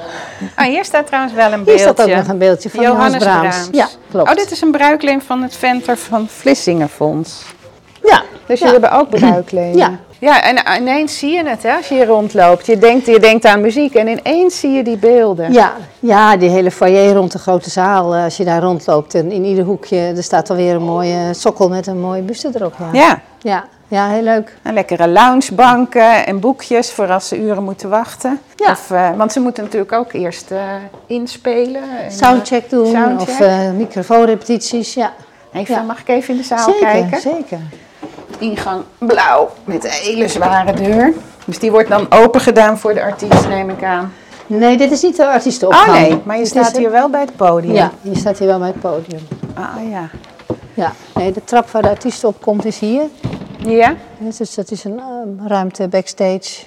Ah, 0.55 0.65
hier 0.65 0.85
staat 0.85 1.07
trouwens 1.07 1.33
wel 1.33 1.45
een 1.45 1.53
Hier 1.53 1.63
beeldje. 1.63 1.83
staat 1.83 2.01
ook 2.01 2.15
nog 2.15 2.27
een 2.27 2.37
beeldje 2.37 2.69
van 2.69 2.81
Johannes 2.83 3.23
Johannes 3.23 3.49
Brahms. 3.51 3.69
Ja, 3.71 3.87
klopt. 4.11 4.29
Oh, 4.29 4.35
dit 4.35 4.51
is 4.51 4.61
een 4.61 4.71
bruikleen 4.71 5.21
van 5.21 5.41
het 5.41 5.55
Venter 5.55 5.97
van 5.97 6.27
Vlissingenfonds. 6.29 7.43
Ja, 8.03 8.23
Dus 8.45 8.59
ja. 8.59 8.65
jullie 8.65 8.81
hebben 8.81 8.91
ook 8.99 9.09
bruiklenen. 9.19 9.77
Ja, 9.77 9.99
Ja, 10.19 10.43
en 10.43 10.81
ineens 10.81 11.17
zie 11.19 11.31
je 11.31 11.47
het 11.47 11.63
hè, 11.63 11.73
als 11.75 11.87
je 11.87 11.95
hier 11.95 12.05
rondloopt. 12.05 12.65
Je 12.65 12.77
denkt, 12.77 13.05
je 13.05 13.19
denkt 13.19 13.45
aan 13.45 13.61
muziek 13.61 13.93
en 13.95 14.07
ineens 14.07 14.59
zie 14.59 14.71
je 14.71 14.83
die 14.83 14.97
beelden. 14.97 15.53
Ja, 15.53 15.73
ja, 15.99 16.37
die 16.37 16.49
hele 16.49 16.71
foyer 16.71 17.13
rond 17.13 17.31
de 17.31 17.39
grote 17.39 17.69
zaal, 17.69 18.15
eh, 18.15 18.23
als 18.23 18.37
je 18.37 18.43
daar 18.43 18.61
rondloopt. 18.61 19.15
En 19.15 19.31
in 19.31 19.43
ieder 19.43 19.63
hoekje, 19.63 19.97
er 19.97 20.23
staat 20.23 20.49
alweer 20.49 20.75
een 20.75 20.83
mooie 20.83 21.33
sokkel 21.33 21.69
met 21.69 21.87
een 21.87 21.99
mooie 21.99 22.21
buste 22.21 22.49
erop. 22.53 22.73
Ja, 22.79 22.89
Ja, 22.93 23.21
ja, 23.41 23.65
ja 23.87 24.07
heel 24.09 24.21
leuk. 24.21 24.57
en 24.63 24.73
lekkere 24.73 25.07
loungebanken 25.07 26.25
en 26.25 26.39
boekjes 26.39 26.91
voor 26.91 27.11
als 27.11 27.27
ze 27.27 27.39
uren 27.41 27.63
moeten 27.63 27.89
wachten. 27.89 28.39
Ja. 28.55 28.71
Of, 28.71 28.91
eh, 28.91 29.09
want 29.15 29.31
ze 29.31 29.39
moeten 29.39 29.63
natuurlijk 29.63 29.91
ook 29.91 30.13
eerst 30.13 30.51
eh, 30.51 30.59
inspelen. 31.07 31.81
en, 31.81 32.05
eh, 32.05 32.11
Soundcheck 32.11 32.69
doen 32.69 32.85
soundcheck. 32.87 33.19
of 33.29 33.39
eh, 33.39 33.71
microfoonrepetities, 33.71 34.93
ja. 34.93 35.13
Even, 35.53 35.75
ja. 35.75 35.81
Mag 35.81 35.99
ik 35.99 36.07
even 36.07 36.33
in 36.33 36.39
de 36.39 36.45
zaal 36.45 36.63
zeker, 36.71 36.79
kijken? 36.87 37.21
zeker. 37.21 37.59
Ingang 38.39 38.83
blauw 38.97 39.49
met 39.63 39.83
een 39.83 39.89
hele 39.89 40.27
zware 40.27 40.73
deur. 40.73 41.13
Dus 41.45 41.59
die 41.59 41.71
wordt 41.71 41.89
dan 41.89 42.05
open 42.09 42.41
gedaan 42.41 42.77
voor 42.77 42.93
de 42.93 43.01
artiest, 43.03 43.47
neem 43.47 43.69
ik 43.69 43.83
aan. 43.83 44.13
Nee, 44.47 44.77
dit 44.77 44.91
is 44.91 45.01
niet 45.01 45.15
de 45.17 45.27
artiestenopgang. 45.27 45.87
Oh 45.87 45.93
nee, 46.01 46.21
maar 46.23 46.35
je 46.35 46.41
Dit 46.43 46.51
staat 46.51 46.71
is- 46.71 46.77
hier 46.77 46.91
wel 46.91 47.09
bij 47.09 47.21
het 47.21 47.35
podium. 47.35 47.73
Ja, 47.73 47.91
je 48.01 48.15
staat 48.15 48.37
hier 48.39 48.47
wel 48.47 48.59
bij 48.59 48.67
het 48.67 48.79
podium. 48.79 49.27
Ah 49.53 49.89
ja. 49.91 50.09
Ja, 50.73 50.91
nee, 51.13 51.31
de 51.31 51.43
trap 51.43 51.69
waar 51.69 51.81
de 51.81 51.89
artiest 51.89 52.23
op 52.23 52.41
komt 52.41 52.65
is 52.65 52.79
hier. 52.79 53.03
Ja? 53.57 53.95
Dus 54.17 54.55
dat 54.55 54.71
is 54.71 54.83
een 54.83 54.99
ehm, 54.99 55.47
ruimte 55.47 55.87
backstage. 55.87 56.63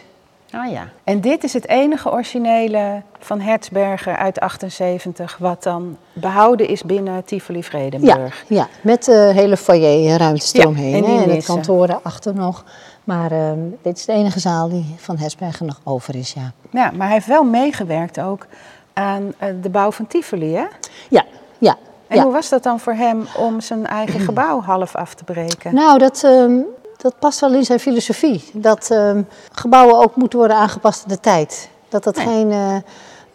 Ah 0.52 0.70
ja. 0.70 0.88
En 1.04 1.20
dit 1.20 1.44
is 1.44 1.52
het 1.52 1.68
enige 1.68 2.10
originele 2.12 3.02
van 3.18 3.40
Hertzberger 3.40 4.16
uit 4.16 4.40
78 4.40 5.36
wat 5.38 5.62
dan 5.62 5.96
behouden 6.12 6.68
is 6.68 6.82
binnen 6.82 7.24
Tivoli 7.24 7.58
Ja, 7.58 7.64
Vredenburg. 7.64 8.44
ja, 8.48 8.68
met 8.80 9.04
de 9.04 9.30
hele 9.34 9.56
foyer 9.56 10.18
ruimtes 10.18 10.50
Ja, 10.52 10.60
eromheen. 10.60 10.94
en 11.04 11.10
en 11.10 11.16
het 11.18 11.26
nissen. 11.26 11.54
kantoor 11.54 11.86
daarachter 11.86 12.34
nog. 12.34 12.64
Maar 13.04 13.30
ehm, 13.32 13.58
dit 13.82 13.96
is 13.98 14.04
de 14.04 14.12
enige 14.12 14.40
zaal 14.40 14.68
die 14.68 14.94
van 14.96 15.16
Hesbergen 15.18 15.66
nog 15.66 15.80
over 15.84 16.14
is, 16.16 16.32
ja. 16.32 16.52
Ja, 16.70 16.90
maar 16.90 17.06
hij 17.06 17.14
heeft 17.14 17.26
wel 17.26 17.44
meegewerkt 17.44 18.20
ook 18.20 18.46
aan 18.92 19.32
eh, 19.38 19.48
de 19.62 19.70
bouw 19.70 19.90
van 19.92 20.06
Tivoli, 20.06 20.54
hè? 20.54 20.64
Ja, 21.10 21.24
ja. 21.58 21.76
En 22.06 22.16
ja. 22.16 22.22
hoe 22.22 22.32
was 22.32 22.48
dat 22.48 22.62
dan 22.62 22.80
voor 22.80 22.92
hem 22.92 23.26
om 23.36 23.60
zijn 23.60 23.86
eigen 23.86 24.20
gebouw 24.30 24.60
half 24.62 24.94
af 24.96 25.14
te 25.14 25.24
breken? 25.24 25.74
Nou, 25.74 25.98
dat, 25.98 26.22
ehm, 26.24 26.58
dat 27.02 27.18
past 27.18 27.40
wel 27.40 27.52
in 27.54 27.64
zijn 27.64 27.80
filosofie. 27.80 28.44
Dat 28.52 28.90
ehm, 28.90 29.22
gebouwen 29.52 29.98
ook 29.98 30.16
moeten 30.16 30.38
worden 30.38 30.56
aangepast 30.56 31.02
aan 31.02 31.08
de 31.08 31.20
tijd. 31.20 31.68
Dat 31.88 32.04
dat 32.04 32.16
Nee. 32.16 32.26
geen 32.26 32.50
eh, 32.50 32.76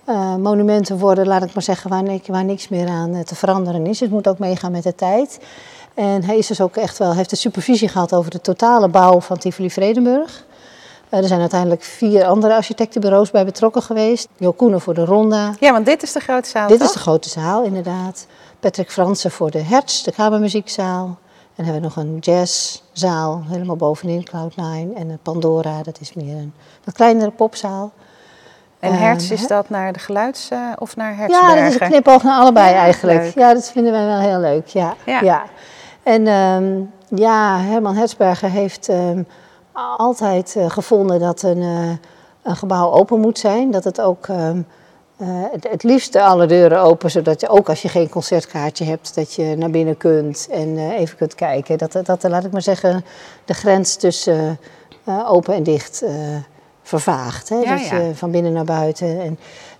eh, 0.05 0.35
monumenten 0.35 0.97
worden, 0.97 1.27
laat 1.27 1.43
ik 1.43 1.53
maar 1.53 1.63
zeggen, 1.63 1.89
waar, 1.89 2.03
ni- 2.03 2.21
waar 2.27 2.43
niks 2.43 2.67
meer 2.67 2.87
aan 2.87 3.13
eh, 3.13 3.19
te 3.21 3.35
veranderen 3.35 3.85
is. 3.87 3.99
Het 3.99 4.09
moet 4.11 4.27
ook 4.27 4.39
meegaan 4.39 4.71
met 4.71 4.83
de 4.83 4.95
tijd. 4.95 5.39
En 5.93 6.23
hij 6.23 6.37
is 6.37 6.47
dus 6.47 6.61
ook 6.61 6.75
echt 6.75 6.97
wel, 6.97 7.13
heeft 7.13 7.29
de 7.29 7.35
supervisie 7.35 7.87
gehad 7.87 8.13
over 8.13 8.31
de 8.31 8.41
totale 8.41 8.87
bouw 8.87 9.19
van 9.21 9.37
Tivoli 9.37 9.71
Vredenburg. 9.71 10.45
Er 11.09 11.23
zijn 11.27 11.39
uiteindelijk 11.39 11.83
vier 11.83 12.25
andere 12.25 12.55
architectenbureaus 12.55 13.31
bij 13.31 13.45
betrokken 13.45 13.81
geweest. 13.81 14.27
Jo 14.37 14.51
Koenen 14.51 14.81
voor 14.81 14.93
de 14.93 15.05
Ronda. 15.05 15.53
Ja, 15.59 15.71
want 15.71 15.85
dit 15.85 16.03
is 16.03 16.11
de 16.11 16.19
grote 16.19 16.49
zaal, 16.49 16.67
Dit 16.67 16.79
toch? 16.79 16.87
is 16.87 16.93
de 16.93 16.99
grote 16.99 17.29
zaal, 17.29 17.63
inderdaad. 17.63 18.25
Patrick 18.59 18.91
Fransen 18.91 19.31
voor 19.31 19.51
de 19.51 19.59
Hertz, 19.61 20.01
de 20.03 20.11
kamermuziekzaal. 20.11 21.17
En 21.55 21.63
hebben 21.65 21.81
we 21.81 21.87
nog 21.87 21.95
een 22.05 22.17
jazzzaal, 22.19 23.43
helemaal 23.47 23.75
bovenin, 23.75 24.27
Cloud9. 24.29 24.95
En 24.95 25.09
een 25.09 25.19
Pandora, 25.21 25.83
dat 25.83 25.99
is 25.99 26.13
meer 26.13 26.35
een 26.35 26.53
wat 26.83 26.93
kleinere 26.95 27.31
popzaal. 27.31 27.91
En 28.79 28.91
Eh, 28.91 28.99
Hertz, 28.99 29.29
is 29.31 29.47
dat 29.47 29.69
naar 29.69 29.93
de 29.93 29.99
geluids- 29.99 30.49
eh, 30.49 30.59
of 30.79 30.95
naar 30.95 31.15
Hertzberger? 31.17 31.55
Ja, 31.55 31.63
dat 31.63 31.73
is 31.73 31.79
een 31.79 31.87
knipoog 31.87 32.23
naar 32.23 32.39
allebei 32.39 32.69
Ja, 32.69 32.75
eigenlijk. 32.79 33.19
leuk. 33.23 33.33
Ja, 33.35 33.53
dat 33.53 33.71
vinden 33.71 33.91
wij 33.91 34.05
wel 34.05 34.19
heel 34.19 34.39
leuk, 34.39 34.67
ja. 34.67 34.93
Ja. 35.05 35.19
ja. 35.21 35.43
En 36.03 36.27
ehm, 36.27 36.81
ja, 37.21 37.57
Herman 37.59 37.95
Hertzberger 37.95 38.49
heeft 38.49 38.89
ehm, 38.89 39.23
altijd 39.97 40.55
eh, 40.55 40.69
gevonden 40.69 41.19
dat 41.19 41.41
een, 41.41 41.61
eh, 41.61 41.89
een 42.43 42.55
gebouw 42.55 42.91
open 42.91 43.19
moet 43.19 43.39
zijn. 43.39 43.71
Dat 43.71 43.83
het 43.83 44.01
ook 44.01 44.27
ehm, 44.27 44.61
eh, 45.17 45.27
het, 45.51 45.67
het 45.69 45.83
liefst 45.83 46.15
alle 46.15 46.45
deuren 46.45 46.81
open, 46.81 47.11
zodat 47.11 47.41
je 47.41 47.49
ook 47.49 47.69
als 47.69 47.81
je 47.81 47.89
geen 47.89 48.09
concertkaartje 48.09 48.85
hebt, 48.85 49.15
dat 49.15 49.33
je 49.33 49.55
naar 49.57 49.69
binnen 49.69 49.97
kunt 49.97 50.47
en 50.51 50.77
eh, 50.77 50.99
even 50.99 51.17
kunt 51.17 51.35
kijken. 51.35 51.77
Dat, 51.77 51.91
dat, 52.03 52.23
laat 52.23 52.45
ik 52.45 52.51
maar 52.51 52.61
zeggen, 52.61 53.05
de 53.45 53.53
grens 53.53 53.95
tussen 53.95 54.59
eh, 55.03 55.31
open 55.31 55.53
en 55.53 55.63
dicht 55.63 56.01
eh, 56.01 56.11
vervaagt. 56.83 57.49
Hè? 57.49 57.55
Ja, 57.55 57.75
dus 57.75 57.89
ja. 57.89 57.99
eh, 57.99 58.05
van 58.13 58.31
binnen 58.31 58.53
naar 58.53 58.63
buiten. 58.65 59.07
En, 59.21 59.29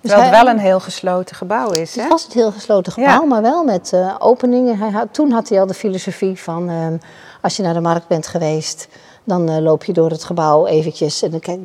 dus 0.02 0.12
Terwijl 0.12 0.22
het 0.22 0.36
hij- 0.36 0.44
wel 0.46 0.54
een 0.54 0.60
heel 0.60 0.80
gesloten 0.80 1.36
gebouw 1.36 1.72
is, 1.72 1.96
hè? 1.96 2.02
het 2.02 2.12
was 2.12 2.24
het 2.24 2.34
heel 2.34 2.52
gesloten 2.52 2.94
Ja. 2.96 3.10
gebouw, 3.12 3.28
maar 3.28 3.42
wel 3.42 3.64
met 3.64 3.94
eh, 3.94 4.16
openingen. 4.20 4.78
Hij 4.78 4.90
had, 4.90 5.08
toen 5.12 5.32
had 5.32 5.50
hij 5.50 5.60
al 5.60 5.66
de 5.68 5.74
filosofie 5.74 6.40
van 6.42 6.70
ehm, 6.70 6.98
als 7.42 7.56
je 7.58 7.64
naar 7.64 7.74
de 7.74 7.80
markt 7.82 8.08
bent 8.08 8.28
geweest, 8.28 8.88
dan 9.24 9.50
eh, 9.50 9.58
loop 9.58 9.84
je 9.84 9.94
door 9.94 10.10
het 10.10 10.24
gebouw 10.24 10.66
eventjes 10.66 11.22
en 11.22 11.32
dan, 11.32 11.40
kijk, 11.40 11.60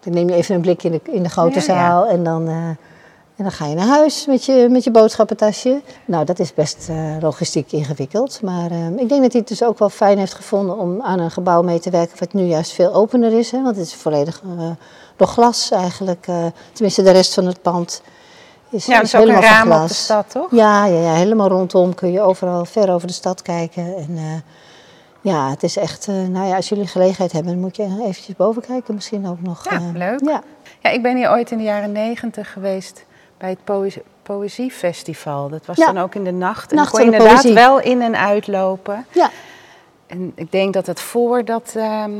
dan 0.00 0.12
neem 0.14 0.28
je 0.28 0.34
even 0.34 0.54
een 0.54 0.60
blik 0.60 0.82
in 0.82 0.92
de, 0.92 1.00
in 1.04 1.22
de 1.22 1.28
grote 1.28 1.50
Ja, 1.58 1.60
ja. 1.60 1.80
zaal 1.80 2.06
en 2.06 2.24
dan, 2.24 2.48
eh, 2.48 2.56
en 3.40 3.46
dan 3.46 3.54
ga 3.54 3.66
je 3.66 3.74
naar 3.74 3.86
huis 3.86 4.26
met 4.26 4.44
je, 4.44 4.66
met 4.70 4.84
je 4.84 4.90
boodschappentasje. 4.90 5.82
Nou, 6.04 6.24
dat 6.24 6.38
is 6.38 6.54
best 6.54 6.88
eh, 6.88 7.16
logistiek 7.20 7.72
ingewikkeld, 7.72 8.42
maar 8.42 8.70
ehm, 8.70 8.98
ik 8.98 9.08
denk 9.08 9.22
dat 9.22 9.32
hij 9.32 9.40
het 9.40 9.48
dus 9.48 9.62
ook 9.62 9.78
wel 9.78 9.88
fijn 9.88 10.18
heeft 10.18 10.34
gevonden 10.34 10.78
om 10.78 11.02
aan 11.02 11.18
een 11.18 11.30
gebouw 11.30 11.62
mee 11.62 11.80
te 11.80 11.90
werken 11.90 12.18
wat 12.18 12.32
nu 12.32 12.42
juist 12.42 12.72
veel 12.72 12.94
opener 12.94 13.38
is, 13.38 13.50
hè, 13.50 13.62
want 13.62 13.76
het 13.76 13.86
is 13.86 13.94
volledig 13.94 14.42
eh, 14.58 14.70
door 15.16 15.26
glas 15.26 15.70
eigenlijk, 15.70 16.26
eh, 16.26 16.44
tenminste 16.72 17.02
de 17.02 17.10
rest 17.10 17.34
van 17.34 17.46
het 17.46 17.62
pand. 17.62 18.02
Is, 18.70 18.86
Ja, 18.86 19.02
helemaal 19.10 19.42
van 19.42 19.68
de 19.68 19.74
glas. 19.74 20.02
stad, 20.02 20.30
toch? 20.30 20.50
Ja, 20.50 20.84
ja, 20.86 21.00
ja, 21.00 21.12
helemaal 21.12 21.48
rondom 21.48 21.94
kun 21.94 22.12
je 22.12 22.20
overal 22.20 22.64
ver 22.64 22.92
over 22.92 23.06
de 23.06 23.12
stad 23.12 23.42
kijken. 23.42 23.96
En 23.96 24.42
ja, 25.20 25.50
het 25.50 25.62
is 25.62 25.76
echt, 25.76 26.06
nou 26.06 26.46
ja, 26.46 26.56
als 26.56 26.68
jullie 26.68 26.86
gelegenheid 26.86 27.32
hebben, 27.32 27.52
dan 27.52 27.60
moet 27.60 27.76
je 27.76 27.82
eventjes 28.00 28.36
boven 28.36 28.62
kijken 28.62 28.94
misschien 28.94 29.28
ook 29.28 29.40
nog. 29.42 29.70
Ja, 29.70 29.80
leuk. 29.94 30.20
Ja, 30.24 30.42
Ja, 30.82 30.90
ik 30.90 31.02
ben 31.02 31.16
hier 31.16 31.30
ooit 31.30 31.50
in 31.50 31.58
de 31.58 31.64
jaren 31.64 31.92
negentig 31.92 32.52
geweest 32.52 33.04
bij 33.40 33.50
het 33.50 33.64
poëzie- 33.64 34.02
Poëziefestival. 34.22 35.48
Dat 35.48 35.66
was 35.66 35.76
Ja. 35.76 35.86
dan 35.92 35.98
ook 36.02 36.14
in 36.14 36.24
de 36.24 36.30
nacht. 36.32 36.70
En 36.70 36.76
Nacht 36.76 36.90
kon 36.90 36.98
je 37.00 37.04
inderdaad 37.04 37.32
poëzie. 37.34 37.54
wel 37.54 37.80
in 37.80 38.02
en 38.02 38.16
uitlopen. 38.18 39.06
ja, 39.12 39.30
En 40.06 40.32
ik 40.34 40.52
denk 40.52 40.72
dat 40.74 40.86
het 40.86 41.00
voordat 41.00 41.72
ehm, 41.76 42.10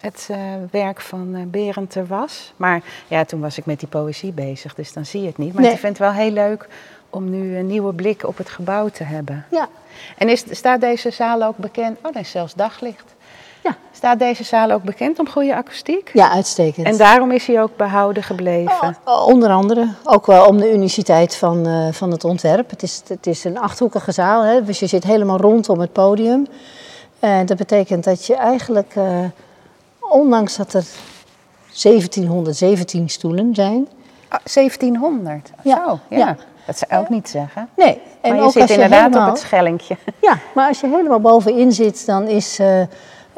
het 0.00 0.26
eh, 0.30 0.38
werk 0.70 1.00
van 1.00 1.34
eh 1.34 1.42
Berend 1.46 1.94
er 1.94 2.06
was. 2.06 2.52
Maar 2.56 2.82
ja, 3.08 3.24
toen 3.24 3.40
was 3.40 3.58
ik 3.58 3.66
met 3.66 3.78
die 3.78 3.88
poëzie 3.88 4.32
bezig, 4.32 4.74
dus 4.74 4.92
dan 4.92 5.06
zie 5.06 5.20
je 5.20 5.26
het 5.26 5.38
niet. 5.38 5.52
Maar 5.52 5.62
Nee. 5.62 5.72
ik 5.72 5.78
vind 5.78 5.98
het 5.98 6.06
wel 6.06 6.16
heel 6.16 6.30
leuk 6.30 6.68
om 7.10 7.30
nu 7.30 7.56
een 7.56 7.66
nieuwe 7.66 7.92
blik 7.92 8.26
op 8.26 8.36
het 8.36 8.48
gebouw 8.50 8.88
te 8.88 9.04
hebben. 9.04 9.44
ja. 9.50 9.68
En 10.18 10.28
is, 10.28 10.44
staat 10.50 10.80
deze 10.80 11.10
zaal 11.10 11.42
ook 11.42 11.56
bekend? 11.56 11.98
Oh, 12.02 12.20
is 12.20 12.30
zelfs 12.30 12.54
daglicht. 12.54 13.14
Ja. 13.62 13.76
Staat 13.92 14.18
deze 14.18 14.44
zaal 14.44 14.70
ook 14.70 14.82
bekend 14.82 15.18
om 15.18 15.28
goede 15.28 15.54
akoestiek? 15.54 16.10
ja 16.12 16.30
uitstekend. 16.30 16.86
En 16.86 16.96
daarom 16.96 17.30
is 17.30 17.46
hij 17.46 17.62
ook 17.62 17.76
behouden 17.76 18.22
gebleven. 18.22 18.96
Oh, 19.04 19.26
onder 19.26 19.50
andere, 19.50 19.88
ook 20.04 20.26
wel 20.26 20.46
om 20.46 20.56
de 20.58 20.72
uniciteit 20.72 21.36
van, 21.36 21.66
eh, 21.66 21.92
van 21.92 22.10
het 22.10 22.24
ontwerp. 22.24 22.70
Het 22.70 22.82
is, 22.82 23.02
het 23.06 23.26
is 23.26 23.44
een 23.44 23.58
achthoekige 23.58 24.12
zaal, 24.12 24.42
hè, 24.42 24.64
dus 24.64 24.78
je 24.78 24.86
zit 24.86 25.04
helemaal 25.04 25.38
rondom 25.38 25.80
het 25.80 25.92
podium. 25.92 26.46
En 27.18 27.46
dat 27.46 27.56
betekent 27.56 28.04
dat 28.04 28.26
je 28.26 28.36
eigenlijk, 28.36 28.92
eh, 28.96 29.04
ondanks 30.00 30.56
dat 30.56 30.72
er 30.72 30.84
1717 31.72 33.08
stoelen 33.08 33.54
zijn, 33.54 33.88
Oh, 34.32 34.38
1700. 34.44 35.50
Ja, 35.62 35.76
Zo, 35.86 35.98
ja. 36.08 36.18
ja. 36.18 36.36
Dat 36.66 36.78
zou 36.78 36.92
ik 36.92 36.98
ook 36.98 37.08
niet 37.08 37.28
zeggen. 37.28 37.68
Nee, 37.76 38.00
en 38.20 38.30
maar 38.30 38.38
je 38.38 38.44
ook 38.44 38.52
zit 38.52 38.60
als 38.62 38.70
je 38.70 38.76
inderdaad 38.76 39.06
helemaal, 39.06 39.28
op 39.28 39.34
het 39.34 39.42
schellinkje. 39.42 39.96
Ja, 40.20 40.38
maar 40.54 40.68
als 40.68 40.80
je 40.80 40.88
helemaal 40.88 41.20
bovenin 41.20 41.72
zit, 41.72 42.06
dan 42.06 42.26
is 42.28 42.58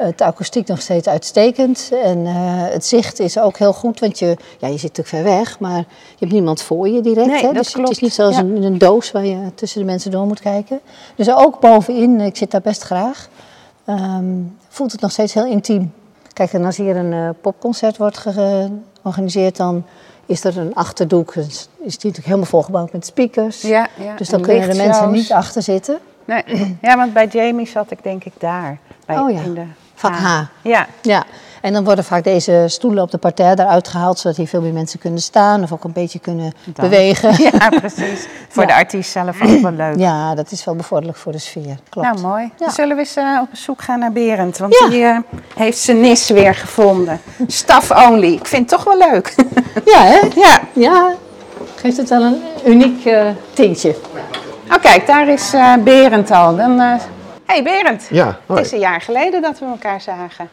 eh 0.03 0.09
het 0.09 0.21
akoestiek 0.21 0.67
nog 0.67 0.81
steeds 0.81 1.07
uitstekend. 1.07 1.89
En 2.03 2.25
eh, 2.25 2.33
het 2.73 2.85
zicht 2.85 3.19
is 3.19 3.37
ook 3.37 3.57
heel 3.57 3.73
goed, 3.73 3.99
want 3.99 4.19
je, 4.19 4.37
ja, 4.59 4.67
je 4.67 4.77
zit 4.77 4.97
natuurlijk 4.97 5.07
ver 5.07 5.23
weg, 5.23 5.59
maar 5.59 5.77
je 5.77 5.85
hebt 6.19 6.31
niemand 6.31 6.61
voor 6.61 6.87
je 6.87 7.01
direct. 7.01 7.27
Nee, 7.27 7.41
hè? 7.41 7.45
dat 7.53 7.53
dus 7.53 7.71
klopt. 7.71 7.87
het 7.87 7.97
is 7.97 8.03
niet 8.03 8.13
zoals 8.13 8.35
Ja. 8.35 8.41
een, 8.41 8.63
een 8.63 8.77
doos 8.77 9.11
waar 9.11 9.25
je 9.25 9.37
tussen 9.55 9.79
de 9.79 9.85
mensen 9.85 10.11
door 10.11 10.25
moet 10.25 10.39
kijken. 10.41 10.79
Dus 11.15 11.29
ook 11.33 11.59
bovenin, 11.59 12.21
ik 12.21 12.37
zit 12.37 12.51
daar 12.51 12.61
best 12.61 12.81
graag, 12.81 13.29
ehm, 13.85 14.25
voelt 14.69 14.91
het 14.91 15.01
nog 15.01 15.11
steeds 15.11 15.33
heel 15.33 15.45
intiem. 15.45 15.93
Kijk, 16.33 16.53
en 16.53 16.65
als 16.65 16.77
hier 16.77 16.95
een 16.95 17.13
eh, 17.13 17.29
popconcert 17.41 17.97
wordt 17.97 18.17
ge- 18.17 18.69
georganiseerd, 19.01 19.57
dan 19.57 19.85
is 20.25 20.43
er 20.43 20.57
een 20.57 20.75
achterdoek. 20.75 21.33
Dus 21.33 21.45
is 21.45 21.57
die 21.77 21.89
natuurlijk 21.89 22.25
helemaal 22.25 22.45
volgebouwd 22.45 22.91
met 22.91 23.05
speakers. 23.05 23.61
Ja, 23.61 23.87
ja. 23.99 24.15
Dus 24.15 24.29
dan 24.29 24.39
en 24.39 24.45
kunnen 24.45 24.69
de 24.69 24.75
mensen 24.75 25.11
niet 25.11 25.31
achter 25.31 25.61
zitten. 25.61 25.97
Nee. 26.25 26.77
Ja, 26.81 26.95
want 26.97 27.13
bij 27.13 27.27
Jamie 27.27 27.67
zat 27.67 27.91
ik 27.91 28.03
denk 28.03 28.23
ik 28.23 28.33
daar. 28.37 28.77
Bij, 29.05 29.17
Oh 29.19 29.31
ja, 29.31 29.39
in 29.41 29.53
de 29.53 29.63
vak 30.09 30.15
H. 30.15 30.41
Ja, 30.61 30.87
Ja, 31.01 31.23
en 31.61 31.73
dan 31.73 31.83
worden 31.83 32.03
vaak 32.03 32.23
deze 32.23 32.63
stoelen 32.67 33.03
op 33.03 33.11
de 33.11 33.17
parterre 33.17 33.61
eruit 33.63 33.87
gehaald, 33.87 34.19
zodat 34.19 34.37
hier 34.37 34.47
veel 34.47 34.61
meer 34.61 34.73
mensen 34.73 34.99
kunnen 34.99 35.21
staan 35.21 35.63
of 35.63 35.71
ook 35.71 35.83
een 35.83 35.91
beetje 35.93 36.19
kunnen 36.19 36.53
Dan. 36.73 36.89
bewegen. 36.89 37.43
ja 37.43 37.69
precies. 37.79 38.27
Voor 38.49 38.61
Ja. 38.63 38.67
de 38.67 38.75
artiest 38.75 39.11
zelf 39.11 39.41
ook 39.41 39.61
wel 39.61 39.71
leuk. 39.71 39.97
Ja, 39.97 40.35
dat 40.35 40.51
is 40.51 40.63
wel 40.65 40.75
bevorderlijk 40.75 41.17
voor 41.19 41.31
de 41.31 41.37
sfeer. 41.37 41.77
Klopt. 41.89 42.07
Nou, 42.07 42.21
mooi. 42.21 42.43
Ja. 42.43 42.49
Dan 42.57 42.71
zullen 42.71 42.95
we 42.95 43.01
eens 43.01 43.15
eh, 43.15 43.39
op 43.41 43.47
zoek 43.51 43.81
gaan 43.81 43.99
naar 43.99 44.11
Berend. 44.11 44.57
Want 44.57 44.77
Ja. 44.79 44.89
die 44.89 45.03
eh, 45.05 45.17
heeft 45.55 45.77
zijn 45.77 45.99
nis 46.01 46.29
weer 46.29 46.55
gevonden. 46.55 47.21
Staff 47.47 47.91
only. 48.07 48.31
Ik 48.33 48.47
vind 48.47 48.71
het 48.71 48.79
toch 48.81 48.93
wel 48.97 49.09
leuk. 49.11 49.35
Ja, 49.93 49.99
hè? 50.03 50.19
ja. 50.35 50.59
Ja, 50.73 51.13
geeft 51.75 51.97
het 51.97 52.09
wel 52.09 52.21
een 52.21 52.41
uniek 52.65 53.05
eh, 53.05 53.25
tintje. 53.53 53.95
Oh, 54.71 54.81
kijk, 54.81 55.07
daar 55.07 55.27
is 55.27 55.53
eh, 55.53 55.73
Berend 55.83 56.31
al. 56.31 56.55
Dan, 56.55 56.79
eh 56.79 56.93
hey 57.53 57.63
Berend. 57.63 58.07
Ja, 58.11 58.39
hoi. 58.45 58.59
Het 58.59 58.65
is 58.65 58.71
een 58.71 58.79
jaar 58.79 59.01
geleden 59.01 59.41
dat 59.41 59.59
we 59.59 59.65
elkaar 59.65 60.01
zagen. 60.01 60.49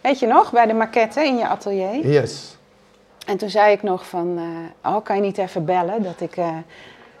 Weet 0.00 0.18
je 0.18 0.26
nog, 0.26 0.52
bij 0.52 0.66
de 0.66 0.74
maquette 0.74 1.24
in 1.24 1.36
je 1.36 1.46
atelier? 1.46 2.06
Yes. 2.08 2.56
En 3.26 3.36
toen 3.36 3.50
zei 3.50 3.72
ik 3.72 3.82
nog 3.82 4.06
van, 4.08 4.38
eh, 4.82 4.92
oh, 4.92 5.04
kan 5.04 5.16
je 5.16 5.22
niet 5.22 5.38
even 5.38 5.64
bellen 5.64 6.02
dat 6.02 6.20
ik 6.20 6.36
eh, 6.36 6.48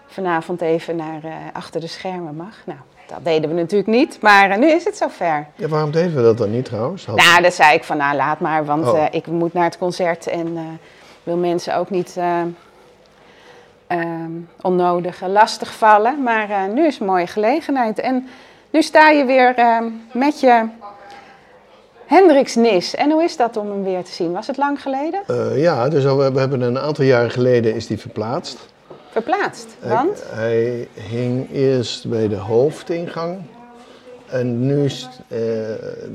vanavond 0.06 0.60
even 0.60 0.96
naar 0.96 1.24
eh, 1.24 1.32
achter 1.52 1.80
de 1.80 1.86
schermen 1.86 2.36
mag? 2.36 2.56
Nou, 2.64 2.78
dat 3.06 3.18
deden 3.24 3.50
we 3.50 3.56
natuurlijk 3.56 3.88
niet, 3.90 4.18
maar 4.20 4.58
nu 4.58 4.70
is 4.70 4.84
het 4.84 4.96
zover. 4.96 5.46
Ja, 5.54 5.68
waarom 5.68 5.90
deden 5.90 6.14
we 6.16 6.22
dat 6.22 6.38
dan 6.38 6.50
niet 6.50 6.64
trouwens? 6.64 7.06
Had- 7.06 7.16
Nou, 7.16 7.42
dat 7.42 7.54
zei 7.54 7.74
ik 7.74 7.84
van, 7.84 7.96
nou 7.96 8.16
laat 8.16 8.40
maar, 8.40 8.64
want 8.64 8.86
Oh. 8.86 9.04
ik 9.10 9.26
moet 9.26 9.52
naar 9.52 9.64
het 9.64 9.78
concert 9.78 10.26
en 10.26 10.78
wil 11.22 11.36
mensen 11.36 11.76
ook 11.76 11.90
niet 11.90 12.16
onnodig 14.60 15.20
lastig 15.26 15.74
vallen. 15.74 16.22
Maar 16.22 16.68
nu 16.68 16.86
is 16.86 16.98
een 16.98 17.06
mooie 17.06 17.26
gelegenheid. 17.26 17.98
En 18.00 18.28
nu 18.76 18.82
sta 18.82 19.10
je 19.10 19.24
weer 19.24 19.54
ehm, 19.54 19.84
met 20.12 20.40
je 20.40 20.68
Hendrix 22.06 22.54
Nis. 22.54 22.94
En 22.94 23.10
hoe 23.10 23.22
is 23.24 23.36
dat 23.36 23.56
om 23.56 23.70
hem 23.70 23.84
weer 23.84 24.04
te 24.04 24.12
zien? 24.12 24.32
Was 24.32 24.46
het 24.46 24.56
lang 24.56 24.82
geleden? 24.82 25.20
Eh, 25.26 25.62
ja, 25.62 25.88
dus 25.88 26.04
we 26.04 26.32
hebben 26.34 26.60
een 26.60 26.78
aantal 26.78 27.04
jaren 27.04 27.30
geleden 27.30 27.74
is 27.74 27.86
die 27.86 27.98
verplaatst. 27.98 28.68
Verplaatst, 29.10 29.76
want? 29.82 30.22
Hij, 30.26 30.88
hing 30.92 31.52
eerst 31.52 32.08
bij 32.08 32.28
de 32.28 32.36
hoofdingang. 32.36 33.38
En 34.26 34.66
nu 34.66 34.84
eh, 34.84 34.90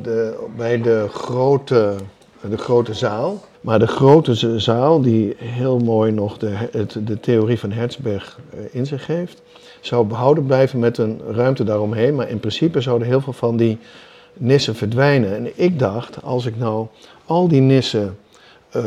de, 0.01 0.47
bij 0.55 0.81
de 0.81 1.07
grote, 1.09 1.95
de 2.41 2.57
grote 2.57 2.93
zaal. 2.93 3.39
Maar 3.61 3.79
de 3.79 3.87
grote 3.87 4.59
zaal, 4.59 5.01
die 5.01 5.35
heel 5.37 5.79
mooi 5.79 6.11
nog 6.11 6.37
de, 6.37 6.49
het, 6.71 6.97
de 7.03 7.19
theorie 7.19 7.59
van 7.59 7.71
Herzberg 7.71 8.39
eh, 8.49 8.59
in 8.71 8.85
zich 8.85 9.07
heeft, 9.07 9.41
zou 9.81 10.05
behouden 10.05 10.45
blijven 10.45 10.79
met 10.79 10.97
een 10.97 11.21
ruimte 11.31 11.63
daaromheen. 11.63 12.15
Maar 12.15 12.29
in 12.29 12.39
principe 12.39 12.81
zouden 12.81 13.07
heel 13.07 13.21
veel 13.21 13.33
van 13.33 13.57
die 13.57 13.77
nissen 14.33 14.75
verdwijnen. 14.75 15.35
En 15.35 15.51
ik 15.55 15.79
dacht, 15.79 16.23
als 16.23 16.45
ik 16.45 16.57
nou 16.57 16.87
al 17.25 17.47
die 17.47 17.61
nissen 17.61 18.17
eh, 18.69 18.83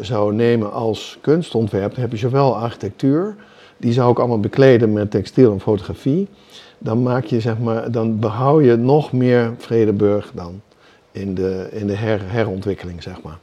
zou 0.00 0.34
nemen 0.34 0.72
als 0.72 1.18
kunstontwerp, 1.20 1.92
dan 1.92 2.00
heb 2.00 2.10
je 2.10 2.16
zowel 2.16 2.56
architectuur, 2.56 3.34
die 3.76 3.92
zou 3.92 4.10
ik 4.10 4.18
allemaal 4.18 4.40
bekleden 4.40 4.92
met 4.92 5.10
textiel 5.10 5.52
en 5.52 5.60
fotografie. 5.60 6.28
Dan, 6.78 7.02
maak 7.02 7.24
je, 7.24 7.40
zeg 7.40 7.58
maar, 7.58 7.90
dan 7.90 8.18
behoud 8.18 8.64
je 8.64 8.76
nog 8.76 9.12
meer 9.12 9.54
Vredeburg 9.58 10.30
dan 10.34 10.60
in 11.12 11.34
de, 11.34 11.68
in 11.72 11.86
de 11.86 11.96
her, 11.96 12.20
herontwikkeling. 12.24 13.02
Zeg 13.02 13.22
maar. 13.22 13.38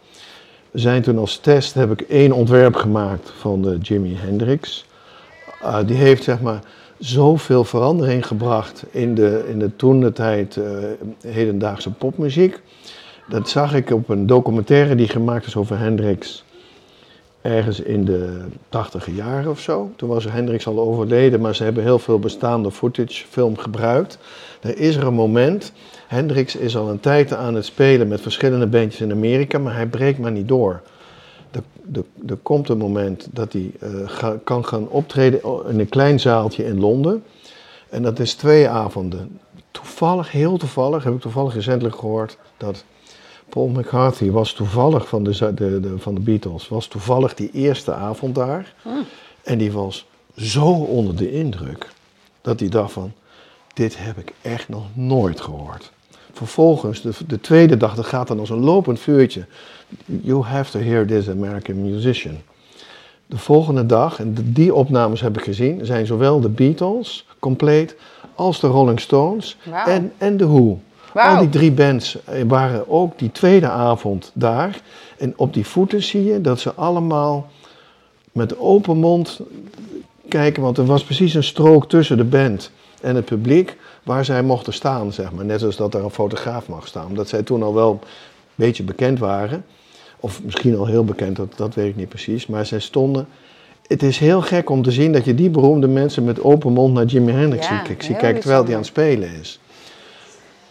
Zijn 0.73 1.01
toen 1.01 1.17
als 1.17 1.37
test, 1.37 1.73
heb 1.73 1.91
ik 1.91 2.01
één 2.01 2.31
ontwerp 2.31 2.75
gemaakt 2.75 3.31
van 3.39 3.61
de 3.61 3.77
Jimi 3.77 4.15
Hendrix. 4.15 4.85
Ah, 5.61 5.87
die 5.87 5.97
heeft 5.97 6.23
zeg 6.23 6.41
maar, 6.41 6.59
zoveel 6.97 7.63
verandering 7.63 8.27
gebracht 8.27 8.83
in 8.91 9.15
de, 9.15 9.45
in 9.49 9.59
de 9.59 9.75
toen 9.75 9.99
de 9.99 10.11
tijd 10.11 10.57
eh, 10.57 10.63
hedendaagse 11.27 11.91
popmuziek. 11.91 12.59
Dat 13.27 13.49
zag 13.49 13.73
ik 13.73 13.91
op 13.91 14.09
een 14.09 14.27
documentaire 14.27 14.95
die 14.95 15.07
gemaakt 15.07 15.45
is 15.45 15.55
over 15.55 15.79
Hendrix. 15.79 16.43
Ergens 17.41 17.79
in 17.79 18.05
de 18.05 18.45
tachtige 18.69 19.13
jaren 19.13 19.51
of 19.51 19.59
zo. 19.59 19.91
Toen 19.95 20.09
was 20.09 20.25
Hendrix 20.25 20.67
al 20.67 20.79
overleden, 20.79 21.41
maar 21.41 21.55
ze 21.55 21.63
hebben 21.63 21.83
heel 21.83 21.99
veel 21.99 22.19
bestaande 22.19 22.71
footage 22.71 23.25
film 23.29 23.57
gebruikt. 23.57 24.17
Er 24.61 24.77
is 24.77 24.95
er 24.95 25.07
een 25.07 25.13
moment. 25.13 25.71
Hendrix 26.07 26.55
is 26.55 26.77
al 26.77 26.89
een 26.89 26.99
tijd 26.99 27.33
aan 27.33 27.55
het 27.55 27.65
spelen 27.65 28.07
met 28.07 28.21
verschillende 28.21 28.67
bandjes 28.67 29.01
in 29.01 29.11
Amerika, 29.11 29.57
maar 29.57 29.75
hij 29.75 29.87
breekt 29.87 30.19
maar 30.19 30.31
niet 30.31 30.47
door. 30.47 30.81
Er, 32.27 32.37
komt 32.41 32.69
een 32.69 32.77
moment 32.77 33.27
dat 33.31 33.53
hij 33.53 33.71
eh, 33.79 34.29
kan 34.43 34.65
gaan 34.65 34.87
optreden 34.87 35.41
in 35.67 35.79
een 35.79 35.89
klein 35.89 36.19
zaaltje 36.19 36.65
in 36.65 36.79
Londen. 36.79 37.23
En 37.89 38.01
dat 38.01 38.19
is 38.19 38.33
twee 38.33 38.69
avonden. 38.69 39.39
Toevallig, 39.71 40.31
heel 40.31 40.57
toevallig, 40.57 41.03
heb 41.03 41.13
ik 41.13 41.21
toevallig 41.21 41.53
recentelijk 41.53 41.95
gehoord 41.95 42.37
dat 42.57 42.83
Paul 43.51 43.67
McCarthy 43.67 44.29
was 44.29 44.53
toevallig 44.53 45.07
van 45.07 45.23
de, 45.23 45.53
de, 45.53 45.79
de, 45.79 45.93
van 45.97 46.15
de 46.15 46.21
Beatles, 46.21 46.67
was 46.67 46.87
toevallig 46.87 47.33
die 47.33 47.49
eerste 47.53 47.93
avond 47.93 48.35
daar. 48.35 48.73
En 49.43 49.57
die 49.57 49.71
was 49.71 50.05
zo 50.35 50.65
onder 50.71 51.15
de 51.15 51.31
indruk 51.31 51.89
dat 52.41 52.59
hij 52.59 52.69
dacht 52.69 52.91
van, 52.91 53.11
dit 53.73 53.97
heb 53.97 54.17
ik 54.17 54.33
echt 54.41 54.69
nog 54.69 54.83
nooit 54.93 55.41
gehoord. 55.41 55.91
Vervolgens, 56.33 57.01
de, 57.01 57.11
de 57.27 57.41
tweede 57.41 57.77
dag, 57.77 57.95
dat 57.95 58.05
gaat 58.05 58.27
dan 58.27 58.39
als 58.39 58.49
een 58.49 58.63
lopend 58.63 58.99
vuurtje. 58.99 59.45
You 60.05 60.43
have 60.43 60.71
to 60.71 60.79
hear 60.79 61.05
this 61.05 61.29
American 61.29 61.81
musician. 61.81 62.37
De 63.25 63.37
volgende 63.37 63.85
dag, 63.85 64.19
en 64.19 64.35
die 64.43 64.73
opnames 64.73 65.21
heb 65.21 65.37
ik 65.37 65.43
gezien, 65.43 65.85
zijn 65.85 66.05
zowel 66.05 66.39
de 66.39 66.49
Beatles 66.49 67.25
compleet 67.39 67.95
als 68.35 68.59
de 68.59 68.67
Rolling 68.67 68.99
Stones 68.99 69.57
en, 69.85 70.13
en 70.17 70.37
de 70.37 70.47
Who. 70.47 70.79
Al 71.13 71.39
die 71.39 71.49
drie 71.49 71.71
bands 71.71 72.17
waren 72.47 72.89
ook 72.89 73.19
die 73.19 73.31
tweede 73.31 73.69
avond 73.69 74.31
daar. 74.33 74.81
En 75.17 75.33
op 75.35 75.53
die 75.53 75.65
voeten 75.65 76.03
zie 76.03 76.23
je 76.23 76.41
dat 76.41 76.59
ze 76.59 76.73
allemaal 76.73 77.49
met 78.31 78.59
open 78.59 78.97
mond 78.97 79.39
kijken. 80.27 80.63
Want 80.63 80.77
er 80.77 80.85
was 80.85 81.03
precies 81.03 81.33
een 81.33 81.43
strook 81.43 81.89
tussen 81.89 82.17
de 82.17 82.23
band 82.23 82.71
en 83.01 83.15
het 83.15 83.25
publiek 83.25 83.77
waar 84.03 84.25
zij 84.25 84.43
mochten 84.43 84.73
staan, 84.73 85.13
zeg 85.13 85.31
maar. 85.31 85.45
Net 85.45 85.59
zoals 85.59 85.75
dat 85.75 85.93
er 85.93 86.03
een 86.03 86.09
fotograaf 86.09 86.67
mag 86.67 86.87
staan. 86.87 87.05
Omdat 87.05 87.29
zij 87.29 87.43
toen 87.43 87.63
al 87.63 87.73
wel 87.73 87.91
een 87.91 88.07
beetje 88.55 88.83
bekend 88.83 89.19
waren. 89.19 89.65
Of 90.19 90.43
misschien 90.43 90.77
al 90.77 90.85
heel 90.85 91.03
bekend, 91.03 91.35
dat, 91.35 91.53
dat 91.55 91.75
weet 91.75 91.89
ik 91.89 91.95
niet 91.95 92.09
precies. 92.09 92.47
Maar 92.47 92.65
zij 92.65 92.79
stonden... 92.79 93.27
Het 93.87 94.03
is 94.03 94.17
heel 94.17 94.41
gek 94.41 94.69
om 94.69 94.83
te 94.83 94.91
zien 94.91 95.11
dat 95.11 95.25
je 95.25 95.35
die 95.35 95.49
beroemde 95.49 95.87
mensen 95.87 96.23
met 96.23 96.43
open 96.43 96.73
mond 96.73 96.93
naar 96.93 97.05
Jimi 97.05 97.31
Hendrix 97.31 97.67
Ja, 97.67 97.83
ziet 97.97 98.17
kijken 98.17 98.39
terwijl 98.39 98.63
hij 98.63 98.73
aan 98.73 98.79
het 98.79 98.87
spelen 98.87 99.29
is. 99.39 99.59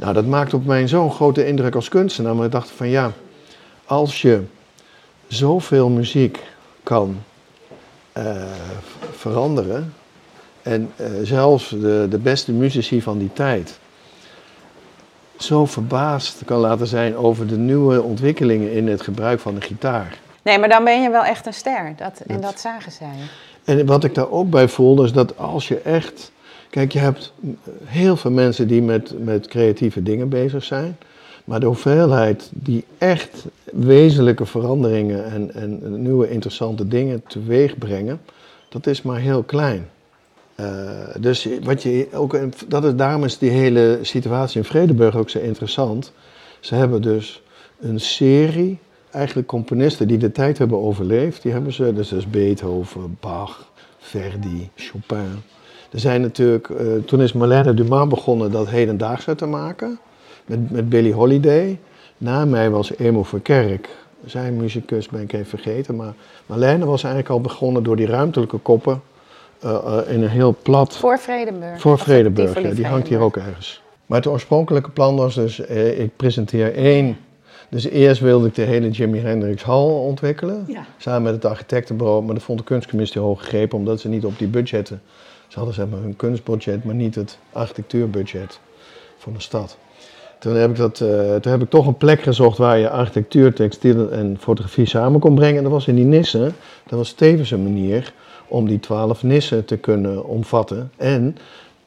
Nou, 0.01 0.13
dat 0.13 0.27
maakt 0.27 0.55
op 0.55 0.65
mij 0.67 0.89
zo'n 0.89 1.11
grote 1.13 1.47
indruk 1.47 1.75
als 1.75 1.89
kunstenaar. 1.89 2.35
Maar 2.35 2.45
ik 2.47 2.53
dacht 2.53 2.71
van 2.71 2.89
ja, 2.89 3.13
als 3.85 4.23
je 4.23 4.43
zoveel 5.29 5.89
muziek 5.89 6.39
kan 6.83 7.23
eh, 8.13 8.43
veranderen. 9.17 9.95
En 10.63 10.93
eh, 10.97 11.07
zelfs 11.23 11.69
de, 11.69 12.07
de 12.11 12.19
beste 12.19 12.53
muzici 12.53 13.03
van 13.03 13.19
die 13.19 13.33
tijd 13.33 13.79
zo 15.39 15.67
verbaasd 15.67 16.43
kan 16.45 16.59
laten 16.59 16.87
zijn 16.87 17.17
over 17.17 17.47
de 17.47 17.57
nieuwe 17.57 18.03
ontwikkelingen 18.03 18.73
in 18.73 18.89
het 18.89 19.03
gebruik 19.03 19.41
van 19.41 19.55
de 19.55 19.61
gitaar. 19.61 20.19
Nee, 20.43 20.59
maar 20.59 20.69
dan 20.69 20.85
ben 20.85 21.03
je 21.03 21.11
wel 21.11 21.25
echt 21.25 21.47
een 21.47 21.55
ster. 21.55 21.95
Dat, 21.97 22.21
en 22.27 22.35
Dat- 22.35 22.43
dat 22.43 22.61
zagen 22.61 22.93
zij. 22.93 23.09
En 23.65 23.87
wat 23.87 24.05
ik 24.05 24.15
daar 24.15 24.31
ook 24.31 24.51
bij 24.51 24.69
voelde 24.69 25.05
is 25.05 25.13
dat 25.13 25.39
als 25.39 25.69
je 25.69 25.79
echt. 25.81 26.33
Kijk, 26.71 26.93
je 26.93 26.99
hebt 26.99 27.33
heel 27.85 28.17
veel 28.17 28.31
mensen 28.31 28.69
die 28.69 28.83
met, 28.83 29.25
met 29.25 29.47
creatieve 29.47 30.03
dingen 30.03 30.29
bezig 30.29 30.65
zijn. 30.65 30.97
Maar 31.45 31.61
de 31.61 31.67
hoeveelheid 31.67 32.51
die 32.53 32.85
echt 32.99 33.47
wezenlijke 33.73 34.47
veranderingen 34.47 35.25
en, 35.25 35.55
en 35.55 36.03
nieuwe 36.03 36.31
interessante 36.31 36.89
dingen 36.89 37.23
teweeg 37.27 37.79
brengen, 37.79 38.21
dat 38.69 38.87
is 38.87 39.03
maar 39.03 39.19
heel 39.19 39.43
klein. 39.43 39.89
Eh, 40.55 41.15
dus 41.21 41.49
wat 41.63 41.83
je 41.83 42.09
ook, 42.13 42.39
dat 42.69 42.85
is, 42.85 42.95
daarom 42.95 43.25
is 43.25 43.39
die 43.39 43.51
hele 43.51 43.99
situatie 44.03 44.61
in 44.61 44.67
Vredeburg 44.67 45.17
ook 45.17 45.31
zo 45.31 45.39
interessant. 45.39 46.13
Ze 46.61 46.75
hebben 46.75 47.03
dus 47.03 47.43
een 47.81 48.01
serie, 48.01 48.79
eigenlijk 49.11 49.49
componisten 49.49 50.09
die 50.09 50.19
de 50.19 50.33
tijd 50.33 50.59
hebben 50.59 50.83
overleefd. 50.83 51.43
Die 51.43 51.53
hebben 51.53 51.73
ze, 51.73 51.93
dus, 51.93 52.09
dus 52.09 52.31
Beethoven, 52.31 53.17
Bach, 53.21 53.71
Verdi, 53.99 54.71
Chopin. 54.75 55.43
Er 55.91 56.01
zijn 56.01 56.21
natuurlijk, 56.21 56.69
eh, 56.69 56.87
toen 57.07 57.21
is 57.21 57.33
Marlène 57.33 57.75
Dumas 57.75 58.09
begonnen 58.09 58.51
dat 58.51 58.69
hedendaagse 58.69 59.35
te 59.35 59.47
maken. 59.47 59.99
Met, 60.47 60.71
met 60.71 60.89
Billie 60.89 61.13
Holiday. 61.13 61.79
Na 62.19 62.45
mij 62.45 62.71
was 62.71 62.97
Emo 62.97 63.23
Verkerk. 63.23 63.89
Zijn 64.27 64.57
muzikus 64.57 65.09
ben 65.09 65.21
ik 65.21 65.33
even 65.33 65.47
vergeten. 65.47 65.97
Maar 65.97 66.13
Marlène 66.47 66.85
was 66.85 67.03
eigenlijk 67.03 67.33
al 67.33 67.41
begonnen 67.41 67.83
door 67.83 67.97
die 67.97 68.07
ruimtelijke 68.07 68.59
koppen. 68.59 69.03
eh, 69.61 69.75
eh, 69.75 70.15
in 70.15 70.23
een 70.23 70.29
heel 70.29 70.57
plat 70.63 70.97
Voor 70.97 71.19
Vredenburg. 71.19 72.53
voor 72.53 72.63
ja, 72.63 72.71
die 72.75 72.87
hangt 72.87 73.09
hier 73.09 73.19
Vredenburg. 73.19 73.23
ook 73.23 73.37
ergens. 73.37 73.83
Maar 74.07 74.19
het 74.19 74.27
oorspronkelijke 74.27 74.91
plan 74.91 75.17
was 75.17 75.35
dus, 75.35 75.59
ik 75.61 76.17
presenteer 76.17 76.75
één. 76.75 77.17
Dus 77.69 77.85
eerst 77.89 78.21
wilde 78.21 78.47
ik 78.47 78.55
de 78.55 78.63
hele 78.63 78.91
Jimi 78.91 79.19
Hendrix 79.19 79.63
Hall 79.63 79.89
ontwikkelen. 79.91 80.65
Ja. 80.67 80.85
Samen 80.97 81.23
met 81.23 81.33
het 81.33 81.45
architectenbureau. 81.45 82.25
Maar 82.25 82.35
dat 82.35 82.43
vond 82.43 82.59
de 82.59 82.65
kunstcommissie 82.65 83.21
hoog 83.21 83.41
gegrepen, 83.41 83.79
omdat 83.79 84.01
ze 84.01 84.09
niet 84.09 84.25
op 84.25 84.39
die 84.39 84.49
budgetten. 84.49 85.03
Ze 85.51 85.57
hadden 85.57 85.75
zeg 85.75 85.87
maar 85.89 86.01
hun 86.01 86.17
kunstbudget, 86.17 86.85
maar 86.85 86.95
niet 86.95 87.15
het 87.15 87.39
architectuurbudget 87.53 88.61
van 89.19 89.33
de 89.33 89.41
stad. 89.41 89.77
Toen 90.39 90.55
heb, 90.55 90.71
ik 90.71 90.77
dat, 90.77 91.01
eh, 91.01 91.35
toen 91.35 91.53
heb 91.53 91.63
ik 91.63 91.71
toch 91.71 91.87
een 91.87 91.97
plek 91.97 92.23
gezocht 92.23 92.59
waar 92.59 92.79
je 92.79 92.91
architectuur, 92.91 93.55
textiel 93.55 94.11
en 94.11 94.37
fotografie 94.41 94.87
samen 94.87 95.21
kon 95.21 95.35
brengen. 95.35 95.57
En 95.57 95.63
dat 95.63 95.73
was 95.73 95.87
in 95.87 95.95
die 95.95 96.05
Nissen. 96.05 96.55
Dat 96.87 96.99
was 96.99 97.13
tevens 97.13 97.51
een 97.51 97.63
manier 97.63 98.13
om 98.49 98.67
die 98.67 98.81
twaalf 98.81 99.23
Nissen 99.23 99.65
te 99.65 99.77
kunnen 99.77 100.25
omvatten. 100.25 100.91
En 100.97 101.37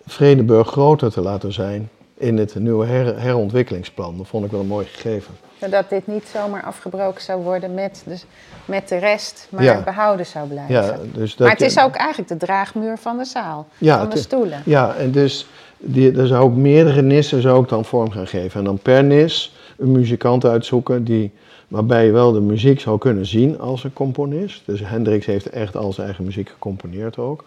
Vredeburg 0.06 0.67
groter 0.67 1.12
te 1.12 1.21
laten 1.21 1.54
zijn 1.54 1.89
in 2.17 2.38
het 2.38 2.56
nieuwe 2.56 2.86
her- 2.86 3.19
herontwikkelingsplan. 3.21 4.17
Dat 4.17 4.28
vond 4.28 4.45
ik 4.45 4.52
wel 4.52 4.60
een 4.60 4.67
mooi 4.67 4.86
gegeven. 4.86 5.34
Zodat 5.63 5.89
dit 5.89 6.08
niet 6.08 6.23
zomaar 6.34 6.63
afgebroken 6.63 7.21
zou 7.21 7.41
worden 7.41 7.73
met, 7.73 8.04
dus, 8.06 8.26
met 8.65 8.89
de 8.89 8.97
rest, 8.97 9.47
maar 9.49 9.63
Ja. 9.63 9.82
behouden 9.84 10.26
zou 10.26 10.47
blijven. 10.47 10.73
Ja, 10.76 10.97
dus 11.13 11.36
dat 11.36 11.47
maar 11.47 11.58
het 11.58 11.65
is 11.65 11.80
ook 11.80 11.95
eigenlijk 11.95 12.30
de 12.30 12.38
draagmuur 12.38 12.97
van 12.97 13.17
de 13.17 13.26
zaal, 13.26 13.67
Ja, 13.78 13.99
van 13.99 14.10
de 14.10 14.17
stoelen. 14.17 14.62
Ja, 14.65 14.95
en 14.95 15.12
dus 15.12 15.47
die, 15.78 16.17
er 16.17 16.28
zou 16.28 16.43
ook 16.43 16.56
meerdere 16.56 17.02
nissen 17.02 17.41
zou 17.41 17.63
ik 17.63 17.69
dan 17.69 17.86
vorm 17.86 18.12
gaan 18.12 18.28
geven. 18.28 18.60
En 18.60 18.65
dan 18.65 18.78
per 18.78 19.04
nis 19.04 19.56
een 19.78 19.91
muzikant 19.91 20.45
uitzoeken 20.45 21.04
die, 21.04 21.32
waarbij 21.67 22.06
je 22.06 22.12
wel 22.12 22.32
de 22.32 22.41
muziek 22.41 22.80
zou 22.80 22.97
kunnen 22.97 23.26
zien 23.26 23.60
als 23.60 23.84
een 23.84 23.93
componist. 23.93 24.62
Dus 24.65 24.80
Hendrix 24.84 25.26
heeft 25.26 25.49
echt 25.49 25.76
al 25.76 25.93
zijn 25.93 26.06
eigen 26.08 26.26
muziek 26.26 26.49
gecomponeerd 26.49 27.17
ook. 27.17 27.43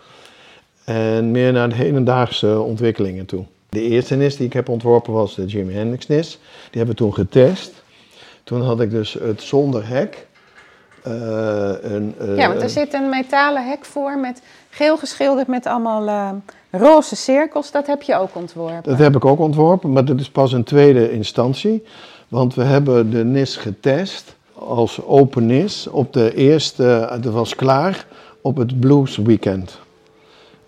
En 0.85 1.31
meer 1.31 1.53
naar 1.53 1.69
de 1.69 1.75
hedendaagse 1.75 2.61
ontwikkelingen 2.61 3.27
toe. 3.27 3.45
De 3.69 3.83
eerste 3.83 4.15
NIS 4.15 4.37
die 4.37 4.47
ik 4.47 4.53
heb 4.53 4.69
ontworpen 4.69 5.13
was 5.13 5.35
de 5.35 5.45
Jimi 5.45 5.73
Hendrix 5.73 6.07
NIS. 6.07 6.39
Die 6.71 6.83
hebben 6.83 6.95
we 6.95 7.03
toen 7.03 7.15
getest. 7.15 7.85
Toen 8.47 8.63
had 8.63 8.81
ik 8.81 8.91
dus 8.91 9.13
het 9.13 9.43
zonder 9.43 9.89
hek. 9.89 10.27
eh, 11.03 11.13
een, 11.81 12.15
eh, 12.19 12.37
Ja, 12.37 12.49
want 12.49 12.63
er 12.63 12.71
zit 12.71 12.95
een 12.95 13.09
metalen 13.09 13.69
hek 13.69 13.85
voor 13.85 14.19
met 14.19 14.43
geel 14.71 14.97
geschilderd 14.97 15.47
met 15.47 15.67
allemaal 15.67 16.07
eh, 16.07 16.81
roze 16.81 17.17
cirkels. 17.17 17.71
Dat 17.71 17.87
heb 17.87 18.03
je 18.03 18.17
ook 18.17 18.35
ontworpen. 18.35 18.83
Dat 18.83 18.99
heb 18.99 19.17
ik 19.17 19.25
ook 19.25 19.39
ontworpen, 19.39 19.93
maar 19.93 20.05
dat 20.05 20.21
is 20.21 20.31
pas 20.31 20.53
een 20.53 20.65
tweede 20.65 21.13
instantie. 21.13 21.85
Want 22.29 22.55
we 22.55 22.63
hebben 22.63 23.11
de 23.11 23.25
NIS 23.25 23.57
getest 23.57 24.37
als 24.55 25.05
open 25.05 25.47
NIS 25.47 25.87
op 25.87 26.13
de 26.13 26.35
eerste, 26.35 27.19
dat 27.21 27.33
was 27.33 27.55
klaar, 27.55 28.07
op 28.41 28.57
het 28.57 28.81
Blues 28.81 29.17
Weekend. 29.17 29.79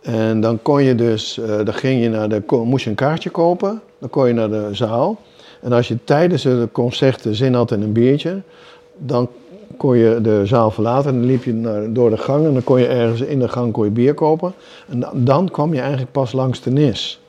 En 0.02 0.40
dan 0.40 0.62
kon 0.62 0.82
je 0.82 0.94
dus, 0.94 1.40
dan 1.64 1.74
ging 1.74 2.02
je 2.02 2.08
naar 2.08 2.28
de, 2.28 2.42
moest 2.48 2.84
je 2.84 2.90
een 2.90 2.96
kaartje 2.96 3.30
kopen, 3.30 3.80
dan 4.00 4.10
kon 4.10 4.26
je 4.26 4.32
naar 4.32 4.50
de 4.50 4.68
zaal. 4.72 5.18
En 5.60 5.72
als 5.72 5.88
je 5.88 5.98
tijdens 6.04 6.42
de 6.42 6.68
concerten 6.72 7.34
zin 7.34 7.54
had 7.54 7.72
in 7.72 7.82
een 7.82 7.92
biertje, 7.92 8.40
dan 8.98 9.28
kon 9.76 9.96
je 9.96 10.18
de 10.22 10.46
zaal 10.46 10.70
verlaten 10.70 11.10
en 11.10 11.16
dan 11.18 11.26
liep 11.26 11.44
je 11.44 11.54
naar, 11.54 11.92
door 11.92 12.10
de 12.10 12.16
gang 12.16 12.46
en 12.46 12.52
dan 12.52 12.64
kon 12.64 12.80
je 12.80 12.86
ergens 12.86 13.20
in 13.20 13.38
de 13.38 13.48
gang 13.48 13.72
kon 13.72 13.84
je 13.84 13.90
bier 13.90 14.14
kopen. 14.14 14.52
En 14.88 15.00
dan, 15.00 15.10
dan 15.24 15.50
kwam 15.50 15.74
je 15.74 15.80
eigenlijk 15.80 16.12
pas 16.12 16.32
langs 16.32 16.60
de 16.62 16.70
NIS. 16.70 17.20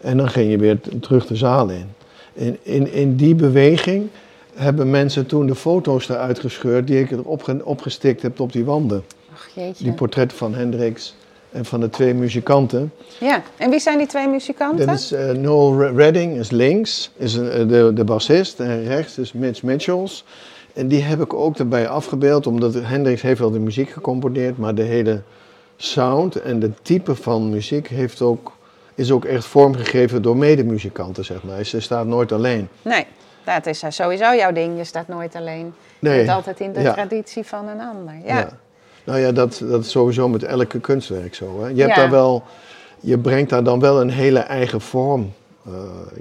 En 0.00 0.16
dan 0.16 0.28
ging 0.28 0.50
je 0.50 0.58
weer 0.58 0.78
terug 1.00 1.26
de 1.26 1.36
zaal 1.36 1.68
in. 1.68 1.86
In, 2.32 2.58
in, 2.62 2.92
in 2.92 3.16
die 3.16 3.34
beweging 3.34 4.08
hebben 4.54 4.90
mensen 4.90 5.26
toen 5.26 5.46
de 5.46 5.54
foto's 5.54 6.08
eruit 6.08 6.38
gescheurd 6.38 6.86
die 6.86 7.00
ik 7.00 7.10
erop 7.10 7.42
ge- 7.42 7.60
opgestikt 7.64 8.22
heb 8.22 8.40
op 8.40 8.52
die 8.52 8.64
wanden. 8.64 9.02
Ach 9.34 9.48
jeetje. 9.54 9.84
Die 9.84 9.92
portretten 9.92 10.38
van 10.38 10.54
Hendrix 10.54 11.14
en 11.52 11.64
van 11.64 11.80
de 11.80 11.90
twee 11.90 12.14
muzikanten. 12.14 12.92
Ja, 13.20 13.42
en 13.56 13.70
wie 13.70 13.80
zijn 13.80 13.98
die 13.98 14.06
twee 14.06 14.28
muzikanten? 14.28 14.86
Dat 14.86 14.98
is 14.98 15.12
eh, 15.12 15.30
Noel 15.30 15.78
Re- 15.78 15.92
Redding 15.92 16.38
is 16.38 16.50
links, 16.50 17.10
is 17.16 17.34
een, 17.34 17.50
eh, 17.50 17.68
de, 17.68 17.90
de 17.94 18.04
bassist. 18.04 18.60
En 18.60 18.84
rechts 18.84 19.18
is 19.18 19.32
Mitch 19.32 19.62
Mitchells. 19.62 20.24
En 20.72 20.88
die 20.88 21.02
heb 21.02 21.20
ik 21.20 21.34
ook 21.34 21.58
erbij 21.58 21.88
afgebeeld, 21.88 22.46
omdat 22.46 22.74
Hendrix 22.74 23.22
heeft 23.22 23.40
wel 23.40 23.50
de 23.50 23.58
muziek 23.58 23.90
gecomponeerd, 23.90 24.58
maar 24.58 24.74
de 24.74 24.82
hele 24.82 25.22
sound 25.76 26.36
en 26.40 26.58
de 26.60 26.70
type 26.82 27.14
van 27.14 27.50
muziek 27.50 27.88
heeft 27.88 28.22
ook, 28.22 28.52
is 28.94 29.10
ook 29.10 29.24
echt 29.24 29.44
vormgegeven 29.44 30.22
door 30.22 30.36
medemuzikanten, 30.36 31.24
zeg 31.24 31.42
maar. 31.42 31.64
Ze 31.64 31.80
staat 31.80 32.06
nooit 32.06 32.32
alleen. 32.32 32.68
Nee, 32.82 33.06
dat 33.44 33.66
is 33.66 33.84
sowieso 33.88 34.34
jouw 34.34 34.52
ding. 34.52 34.76
Je 34.78 34.84
staat 34.84 35.08
nooit 35.08 35.34
alleen. 35.34 35.74
Je 35.98 36.08
bent 36.08 36.28
altijd 36.28 36.60
in 36.60 36.72
de 36.72 36.80
Ja. 36.80 36.92
traditie 36.92 37.44
van 37.44 37.68
een 37.68 37.80
ander. 37.80 38.14
Ja. 38.24 38.48
Nou 39.04 39.18
ja, 39.18 39.32
dat, 39.32 39.62
dat 39.68 39.84
is 39.84 39.90
sowieso 39.90 40.28
met 40.28 40.42
elke 40.42 40.80
kunstwerk 40.80 41.34
zo. 41.34 41.60
Hè. 41.62 41.68
Je, 41.68 41.80
hebt 41.82 41.94
Ja. 41.94 42.00
daar 42.00 42.10
wel, 42.10 42.42
je 43.00 43.18
brengt 43.18 43.50
daar 43.50 43.64
dan 43.64 43.80
wel 43.80 44.00
een 44.00 44.10
hele 44.10 44.38
eigen 44.38 44.80
vorm. 44.80 45.32
eh, 45.66 45.72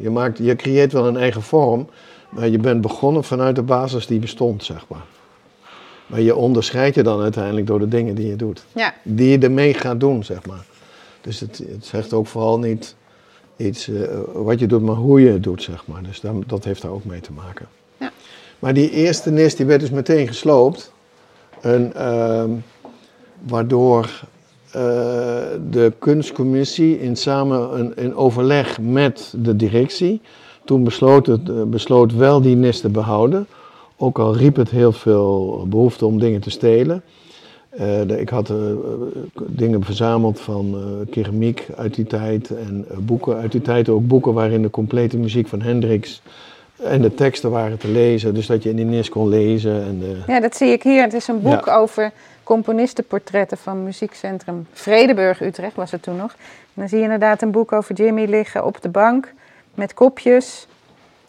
je, 0.02 0.10
maakt, 0.10 0.38
je 0.38 0.56
creëert 0.56 0.92
wel 0.92 1.08
een 1.08 1.18
eigen 1.18 1.42
vorm, 1.42 1.90
maar 2.30 2.48
je 2.48 2.58
bent 2.58 2.82
begonnen 2.82 3.24
vanuit 3.24 3.56
de 3.56 3.62
basis 3.62 4.08
die 4.08 4.20
bestond, 4.20 4.64
zeg 4.64 4.86
maar. 4.88 5.06
Maar 6.08 6.22
je 6.22 6.36
onderscheidt 6.36 6.96
je 6.96 7.04
dan 7.04 7.22
uiteindelijk 7.22 7.68
door 7.68 7.80
de 7.80 7.88
dingen 7.88 8.16
die 8.16 8.28
je 8.28 8.36
doet. 8.36 8.64
ja. 8.72 8.94
Die 9.04 9.30
je 9.30 9.38
ermee 9.38 9.74
gaat 9.74 10.00
doen, 10.00 10.24
zeg 10.24 10.46
maar. 10.46 10.66
Dus 11.22 11.40
het, 11.40 11.58
het 11.72 11.86
zegt 11.86 12.14
ook 12.14 12.28
vooral 12.28 12.60
niet 12.60 12.96
iets 13.58 13.88
eh, 13.88 14.02
wat 14.34 14.60
je 14.60 14.68
doet, 14.68 14.82
maar 14.82 14.96
hoe 14.96 15.22
je 15.22 15.32
het 15.32 15.44
doet, 15.44 15.64
zeg 15.64 15.84
maar. 15.88 16.04
Dus 16.04 16.20
daar- 16.20 16.34
dat 16.48 16.64
heeft 16.64 16.82
daar 16.82 16.92
ook 16.92 17.06
mee 17.06 17.20
te 17.22 17.32
maken. 17.32 17.68
Ja. 17.98 18.12
Maar 18.60 18.74
die 18.74 18.92
eerste 18.92 19.32
NIS 19.32 19.56
die 19.56 19.66
werd 19.66 19.80
dus 19.80 19.90
meteen 19.90 20.28
gesloopt. 20.28 20.92
En, 21.62 21.94
ehm, 21.96 22.50
waardoor 23.48 24.22
eh, 24.72 24.82
de 25.72 25.94
kunstcommissie 26.00 27.02
in 27.02 27.16
samen 27.16 27.80
een, 27.80 27.96
in 27.96 28.16
overleg 28.16 28.80
met 28.82 29.34
de 29.38 29.56
directie 29.56 30.22
toen 30.66 30.84
besloot, 30.84 31.26
het, 31.28 31.50
eh, 31.50 31.56
besloot 31.64 32.16
wel 32.16 32.42
die 32.42 32.56
NIS 32.56 32.80
te 32.82 32.90
behouden. 32.90 33.48
Ook 33.98 34.20
al 34.20 34.36
riep 34.36 34.56
het 34.56 34.70
heel 34.70 34.92
veel 34.92 35.66
behoefte 35.70 36.06
om 36.06 36.20
dingen 36.20 36.42
te 36.42 36.50
stelen. 36.50 37.02
Eh, 37.70 37.80
de- 38.08 38.20
ik 38.20 38.30
had 38.30 38.54
dingen 39.48 39.84
verzameld 39.84 40.40
van 40.40 40.76
keramiek 41.10 41.68
uit 41.78 41.94
die 41.96 42.06
tijd 42.06 42.50
en 42.56 42.86
boeken 43.00 43.36
uit 43.36 43.52
die 43.52 43.62
tijd. 43.62 43.90
Ook 43.90 44.08
boeken 44.08 44.34
waarin 44.34 44.62
de 44.62 44.70
complete 44.70 45.18
muziek 45.18 45.48
van 45.48 45.62
Hendrix 45.62 46.22
en 46.76 47.02
de 47.02 47.14
teksten 47.14 47.52
waren 47.52 47.78
te 47.78 47.88
lezen. 47.88 48.34
Dus 48.34 48.46
dat 48.48 48.64
je 48.64 48.70
in 48.70 48.76
die 48.76 48.86
NIS 48.86 49.10
kon 49.10 49.30
lezen. 49.30 49.84
En, 49.84 50.00
eh, 50.02 50.28
ja, 50.28 50.40
dat 50.40 50.56
zie 50.56 50.70
ik 50.72 50.84
hier. 50.84 51.02
Het 51.02 51.14
is 51.14 51.28
een 51.28 51.42
boek 51.42 51.66
Ja. 51.66 51.76
over 51.78 52.12
componistenportretten 52.44 53.58
van 53.58 53.84
muziekcentrum 53.84 54.68
Vredeburg 54.74 55.42
Utrecht, 55.42 55.76
was 55.76 55.92
het 55.92 56.02
toen 56.04 56.16
nog. 56.16 56.32
En 56.32 56.82
dan 56.82 56.90
zie 56.90 56.98
je 56.98 57.04
inderdaad 57.04 57.42
een 57.42 57.52
boek 57.52 57.72
over 57.72 57.96
Jimmy 57.96 58.26
liggen 58.26 58.66
op 58.66 58.82
de 58.82 58.90
bank 58.90 59.34
met 59.74 59.94
kopjes. 59.94 60.68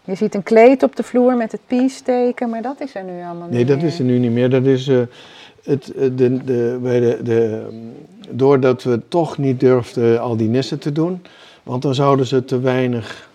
Je 0.04 0.14
ziet 0.14 0.34
een 0.34 0.42
kleed 0.42 0.82
op 0.82 0.96
de 0.96 1.02
vloer 1.02 1.36
met 1.36 1.52
het 1.52 1.60
piesteken, 1.66 2.50
maar 2.50 2.62
dat 2.62 2.80
is 2.80 2.94
er 2.94 3.04
nu 3.04 3.22
allemaal 3.24 3.48
Nee, 3.48 3.58
niet 3.58 3.68
dat 3.68 3.76
meer. 3.76 3.86
is 3.86 3.98
er 3.98 4.04
nu 4.04 4.18
niet 4.18 4.32
meer. 4.32 4.50
Dat 4.50 4.64
is 4.64 4.88
eh, 4.88 5.00
het, 5.64 5.94
eh, 5.94 6.10
de, 6.14 6.44
de, 6.44 6.78
bij 6.82 7.00
de, 7.00 7.18
de, 7.22 7.66
doordat 8.30 8.82
we 8.82 9.00
toch 9.08 9.38
niet 9.38 9.60
durfden 9.60 10.20
al 10.20 10.36
die 10.36 10.48
nissen 10.48 10.78
te 10.78 10.92
doen, 10.92 11.22
want 11.62 11.82
dan 11.82 11.94
zouden 11.94 12.26
ze 12.26 12.44
te 12.44 12.60
weinig 12.60 13.30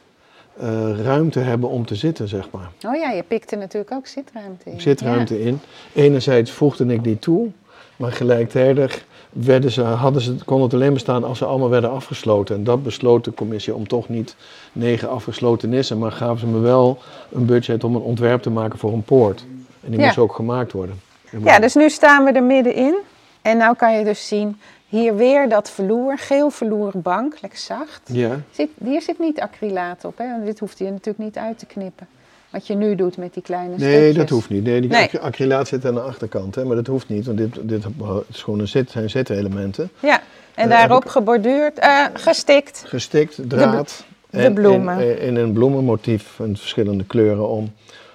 eh, 0.60 1.00
ruimte 1.04 1.40
hebben 1.40 1.70
om 1.70 1.86
te 1.86 1.96
zitten, 1.96 2.28
zeg 2.28 2.48
maar. 2.52 2.70
Oh 2.86 2.96
ja, 2.96 3.12
je 3.12 3.24
pikte 3.24 3.56
natuurlijk 3.56 3.92
ook 3.92 4.08
zitruimte 4.08 4.70
in. 4.70 4.82
Zitruimte 4.82 5.42
in. 5.42 5.60
Enerzijds 5.94 6.52
voegde 6.52 6.86
ik 6.86 7.04
die 7.04 7.20
toe, 7.20 7.50
maar 7.98 8.12
gelijktijdig 8.12 9.06
werden 9.30 9.72
ze, 9.72 9.82
hadden 9.82 10.22
ze, 10.22 10.36
kon 10.46 10.62
het 10.62 10.74
alleen 10.74 10.94
bestaan 10.94 11.24
als 11.24 11.38
ze 11.38 11.46
allemaal 11.46 11.70
werden 11.70 11.92
afgesloten. 11.92 12.56
En 12.56 12.64
dat 12.64 12.84
besloot 12.84 13.24
de 13.24 13.34
commissie 13.34 13.76
om 13.76 13.88
toch 13.88 14.10
niet 14.10 14.36
negen 14.72 15.10
afgesloten 15.10 15.70
nissen, 15.70 15.98
maar 15.98 16.12
gaven 16.12 16.40
ze 16.40 16.48
me 16.48 16.60
wel 16.60 16.98
een 17.32 17.46
budget 17.46 17.84
om 17.84 17.96
een 17.96 18.02
ontwerp 18.02 18.42
te 18.42 18.50
maken 18.50 18.80
voor 18.80 18.94
een 18.94 19.04
poort. 19.04 19.46
En 19.84 19.92
die 19.92 20.00
Ja. 20.00 20.06
moest 20.06 20.18
ook 20.18 20.34
gemaakt 20.36 20.72
worden. 20.72 21.00
Ja. 21.44 21.60
dus 21.60 21.74
nu 21.76 21.90
staan 21.90 22.24
we 22.24 22.32
er 22.32 22.44
middenin. 22.44 22.96
En 23.42 23.58
nou 23.58 23.76
kan 23.76 23.98
je 23.98 24.04
dus 24.04 24.28
zien, 24.28 24.60
hier 24.88 25.16
weer 25.16 25.50
dat 25.50 25.70
verloer, 25.70 26.18
geel 26.18 26.50
verloeren 26.50 27.02
bank, 27.02 27.38
lekker 27.42 27.60
zacht. 27.60 28.02
Ja, 28.06 28.40
Zit, 28.52 28.70
hier 28.84 29.02
zit 29.02 29.20
niet 29.20 29.40
acrylaat 29.42 30.06
op, 30.06 30.18
hè? 30.18 30.26
dit 30.46 30.60
hoeft 30.60 30.78
je 30.78 30.84
natuurlijk 30.84 31.18
niet 31.18 31.38
uit 31.38 31.60
te 31.60 31.66
knippen. 31.66 32.08
Wat 32.50 32.68
je 32.68 32.76
nu 32.76 32.96
doet 32.96 33.18
met 33.18 33.34
die 33.34 33.44
kleine 33.44 33.76
nee, 33.78 33.90
stukjes. 33.94 34.16
dat 34.16 34.30
hoeft 34.30 34.50
niet. 34.50 34.64
Nee, 34.64 34.82
die 34.82 34.90
Nee. 34.90 35.04
acry- 35.04 35.18
acrylaat 35.20 35.68
zit 35.68 35.86
aan 35.86 35.94
de 35.94 36.00
achterkant, 36.02 36.56
hè, 36.56 36.66
maar 36.66 36.76
dat 36.76 36.88
hoeft 36.88 37.08
niet, 37.10 37.26
want 37.26 37.38
dit, 37.38 37.56
dit 37.62 37.86
is 38.30 38.44
gewoon 38.44 38.60
een 38.60 38.68
zit, 38.68 38.92
zijn 38.92 39.10
zitelementen. 39.10 39.90
Ja, 40.00 40.22
en 40.56 40.64
Eh, 40.72 40.78
daarop 40.78 41.06
geborduurd, 41.08 41.80
eh, 41.80 42.06
gestikt. 42.14 42.84
Gestikt, 42.88 43.40
draad 43.48 44.06
de 44.30 44.38
en 44.38 44.54
bloemen. 44.54 45.00
In, 45.00 45.20
in 45.20 45.36
een 45.36 45.54
bloemenmotief 45.54 46.40
in 46.40 46.58
verschillende 46.58 47.04
kleuren 47.06 47.48
om 47.50 47.74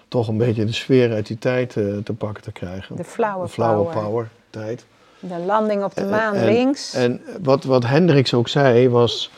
toch 0.08 0.28
een 0.28 0.36
beetje 0.38 0.64
de 0.64 0.72
sfeer 0.72 1.12
uit 1.12 1.26
die 1.26 1.38
tijd 1.38 1.76
eh, 1.76 1.84
te 2.04 2.12
pakken 2.12 2.42
te 2.42 2.52
krijgen. 2.52 2.96
De 2.96 3.04
flauwe, 3.04 3.44
De 3.46 3.50
flauwe 3.52 3.84
power. 3.90 4.02
power 4.04 4.28
tijd. 4.50 4.84
De 5.20 5.38
landing 5.46 5.84
op 5.84 5.94
de 5.94 6.04
maan 6.04 6.34
en, 6.34 6.44
links. 6.44 6.94
En 6.94 7.20
wat, 7.42 7.64
wat 7.64 7.84
Hendrix 7.84 8.34
ook 8.34 8.48
zei 8.48 8.88
was 8.88 9.30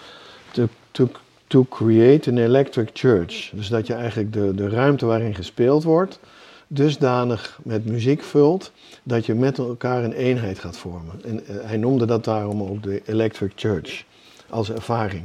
to, 0.91 1.09
to, 1.55 1.67
create 1.69 2.31
an 2.31 2.39
electric 2.39 2.91
church. 2.93 3.51
Dus 3.53 3.69
dat 3.69 3.87
je 3.87 3.95
eigenlijk 3.95 4.33
de, 4.33 4.55
de 4.55 4.69
ruimte 4.69 5.07
waarin 5.07 5.35
gespeeld 5.35 5.83
wordt 5.83 6.19
dusdanig 6.67 7.61
met 7.63 7.87
muziek 7.87 8.23
vult 8.23 8.73
dat 9.03 9.27
je 9.27 9.35
met 9.35 9.59
elkaar 9.59 10.05
een 10.05 10.13
eenheid 10.13 10.59
gaat 10.59 10.77
vormen. 10.77 11.21
En 11.25 11.47
eh, 11.47 11.57
hij 11.63 11.77
noemde 11.77 12.07
dat 12.07 12.25
daarom 12.25 12.63
ook 12.63 12.83
de 12.83 13.03
electric 13.07 13.53
church 13.55 14.05
als 14.49 14.71
ervaring. 14.71 15.25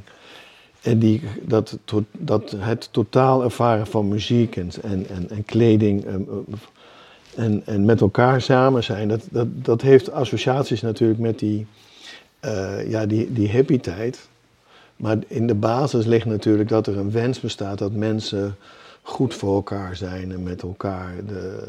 En 0.82 1.00
die, 1.00 1.22
dat, 1.42 1.78
dat 2.12 2.56
het 2.58 2.89
totaal 2.92 3.44
ervaren 3.44 3.88
van 3.88 4.08
muziek 4.08 4.56
en, 4.56 4.70
en, 4.82 5.08
en, 5.10 5.30
en 5.30 5.46
kleding 5.46 6.06
eh, 6.06 6.13
en, 7.36 7.62
en 7.65 7.86
met 7.86 8.02
elkaar 8.02 8.42
samen 8.42 8.84
zijn, 8.84 9.08
dat, 9.08 9.22
dat, 9.32 9.48
dat 9.52 9.82
heeft 9.82 10.12
associaties 10.12 10.82
natuurlijk 10.82 11.20
met 11.20 11.39
die, 11.39 11.65
eh, 12.39 12.89
ja, 12.89 13.06
die, 13.06 13.34
die 13.34 13.50
hippie-tijd. 13.50 14.28
Maar 15.00 15.18
in 15.28 15.48
de 15.48 15.56
basis 15.56 16.06
ligt 16.06 16.26
natuurlijk 16.26 16.70
dat 16.70 16.88
er 16.88 16.98
een 16.98 17.12
wens 17.12 17.40
bestaat 17.40 17.78
dat 17.78 17.92
mensen 17.92 18.56
goed 19.02 19.34
voor 19.34 19.56
elkaar 19.56 19.96
zijn 19.96 20.32
en 20.32 20.44
met 20.44 20.62
elkaar 20.62 21.14
de, 21.28 21.60